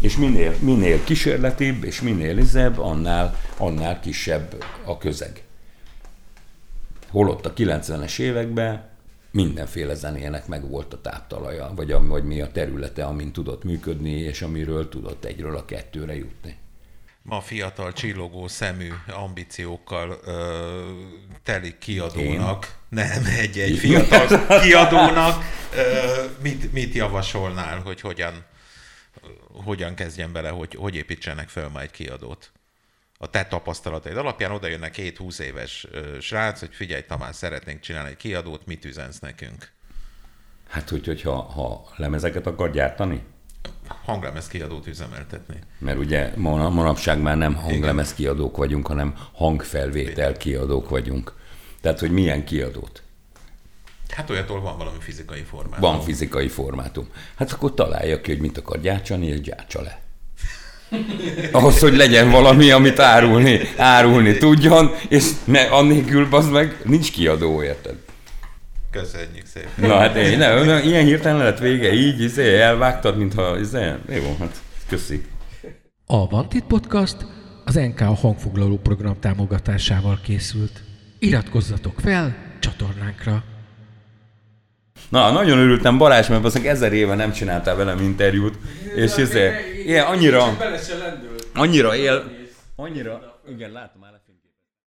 És 0.00 0.16
minél, 0.16 0.54
minél 0.60 1.04
kísérletibb 1.04 1.84
és 1.84 2.00
minél 2.00 2.38
izebb, 2.38 2.78
annál, 2.78 3.34
annál 3.58 4.00
kisebb 4.00 4.64
a 4.84 4.98
közeg. 4.98 5.44
Holott 7.10 7.46
a 7.46 7.52
90-es 7.52 8.18
években 8.18 8.88
mindenféle 9.30 9.94
zenének 9.94 10.46
meg 10.46 10.68
volt 10.68 10.92
a 10.92 11.00
táptalaja, 11.00 11.72
vagy, 11.76 11.90
a, 11.92 12.06
vagy 12.06 12.24
mi 12.24 12.40
a 12.40 12.50
területe, 12.52 13.04
amin 13.04 13.32
tudott 13.32 13.64
működni, 13.64 14.10
és 14.10 14.42
amiről 14.42 14.88
tudott 14.88 15.24
egyről 15.24 15.56
a 15.56 15.64
kettőre 15.64 16.16
jutni 16.16 16.56
ma 17.24 17.40
fiatal 17.40 17.92
csillogó 17.92 18.48
szemű 18.48 18.92
ambíciókkal 19.06 20.18
ö, 20.24 20.90
teli 21.42 21.78
kiadónak, 21.78 22.64
Én? 22.64 22.72
nem 22.88 23.24
egy-egy 23.38 23.78
fiatal 23.78 24.60
kiadónak, 24.60 25.44
ö, 25.74 26.24
mit, 26.42 26.72
mit 26.72 26.94
javasolnál, 26.94 27.80
hogy 27.80 28.00
hogyan, 28.00 28.44
hogyan 29.64 29.94
kezdjen 29.94 30.32
bele, 30.32 30.48
hogy, 30.48 30.74
hogy 30.74 30.94
építsenek 30.94 31.48
fel 31.48 31.68
ma 31.68 31.80
egy 31.80 31.90
kiadót? 31.90 32.52
A 33.18 33.30
te 33.30 33.44
tapasztalataid 33.44 34.16
alapján 34.16 34.50
oda 34.50 34.66
jönnek 34.66 34.90
két 34.90 35.16
20 35.16 35.38
éves 35.38 35.86
ö, 35.90 36.20
srác, 36.20 36.60
hogy 36.60 36.74
figyelj 36.74 37.02
Tamás, 37.02 37.36
szeretnénk 37.36 37.80
csinálni 37.80 38.10
egy 38.10 38.16
kiadót, 38.16 38.66
mit 38.66 38.84
üzensz 38.84 39.18
nekünk? 39.18 39.72
Hát 40.68 40.92
úgy, 40.92 41.06
hogyha 41.06 41.42
ha 41.42 41.92
lemezeket 41.96 42.46
akar 42.46 42.70
gyártani, 42.70 43.22
hanglemez 44.04 44.48
kiadót 44.48 44.86
üzemeltetni. 44.86 45.58
Mert 45.78 45.98
ugye 45.98 46.32
manapság 46.36 47.20
már 47.20 47.36
nem 47.36 47.54
hanglemez 47.54 48.14
kiadók 48.14 48.56
vagyunk, 48.56 48.86
hanem 48.86 49.14
hangfelvétel 49.32 50.36
kiadók 50.36 50.88
vagyunk. 50.88 51.34
Tehát, 51.80 51.98
hogy 51.98 52.10
milyen 52.10 52.44
kiadót? 52.44 53.02
Hát 54.08 54.30
olyatól 54.30 54.60
van 54.60 54.76
valami 54.76 54.96
fizikai 55.00 55.42
formátum. 55.42 55.80
Van 55.80 56.00
fizikai 56.00 56.48
formátum. 56.48 57.08
Hát 57.34 57.52
akkor 57.52 57.74
találja 57.74 58.20
ki, 58.20 58.30
hogy 58.30 58.40
mit 58.40 58.58
akar 58.58 58.80
gyártsani, 58.80 59.26
és 59.26 59.40
gyártsa 59.40 59.82
le. 59.82 60.00
Ahhoz, 61.52 61.78
hogy 61.80 61.96
legyen 61.96 62.30
valami, 62.30 62.70
amit 62.70 62.98
árulni, 62.98 63.60
árulni 63.76 64.38
tudjon, 64.38 64.90
és 65.08 65.30
ne, 65.44 65.60
annélkül 65.60 66.28
az 66.30 66.48
meg 66.48 66.80
nincs 66.84 67.12
kiadó, 67.12 67.62
érted? 67.62 68.03
Köszönjük 68.94 69.46
szépen. 69.46 69.70
Na 69.76 69.98
hát 69.98 70.16
én, 70.16 70.38
ne, 70.38 70.64
ne, 70.64 70.82
ilyen 70.82 71.04
hirtelen 71.04 71.44
lett 71.44 71.58
vége, 71.58 71.92
így 71.92 72.20
izé, 72.20 72.60
elvágtad, 72.60 73.16
mintha 73.16 73.58
izé, 73.58 73.92
jó, 74.08 74.36
hát 74.38 74.62
köszi. 74.88 75.24
A 76.06 76.28
Vantit 76.28 76.64
Podcast 76.64 77.16
az 77.64 77.74
NK 77.74 77.98
hangfoglaló 77.98 78.78
program 78.78 79.20
támogatásával 79.20 80.18
készült. 80.22 80.82
Iratkozzatok 81.18 82.00
fel 82.00 82.36
csatornánkra. 82.58 83.44
Na, 85.08 85.30
nagyon 85.30 85.58
örültem 85.58 85.98
Balázs, 85.98 86.28
mert 86.28 86.44
aztán 86.44 86.66
ezer 86.66 86.92
éve 86.92 87.14
nem 87.14 87.32
csináltál 87.32 87.76
velem 87.76 88.00
interjút, 88.00 88.58
és 88.96 89.16
izé, 89.16 89.50
ilyen 89.86 90.04
annyira, 90.06 90.56
annyira 91.54 91.96
él, 91.96 92.24
annyira, 92.76 93.40
igen, 93.48 93.70
látom 93.70 94.00
már. 94.00 94.23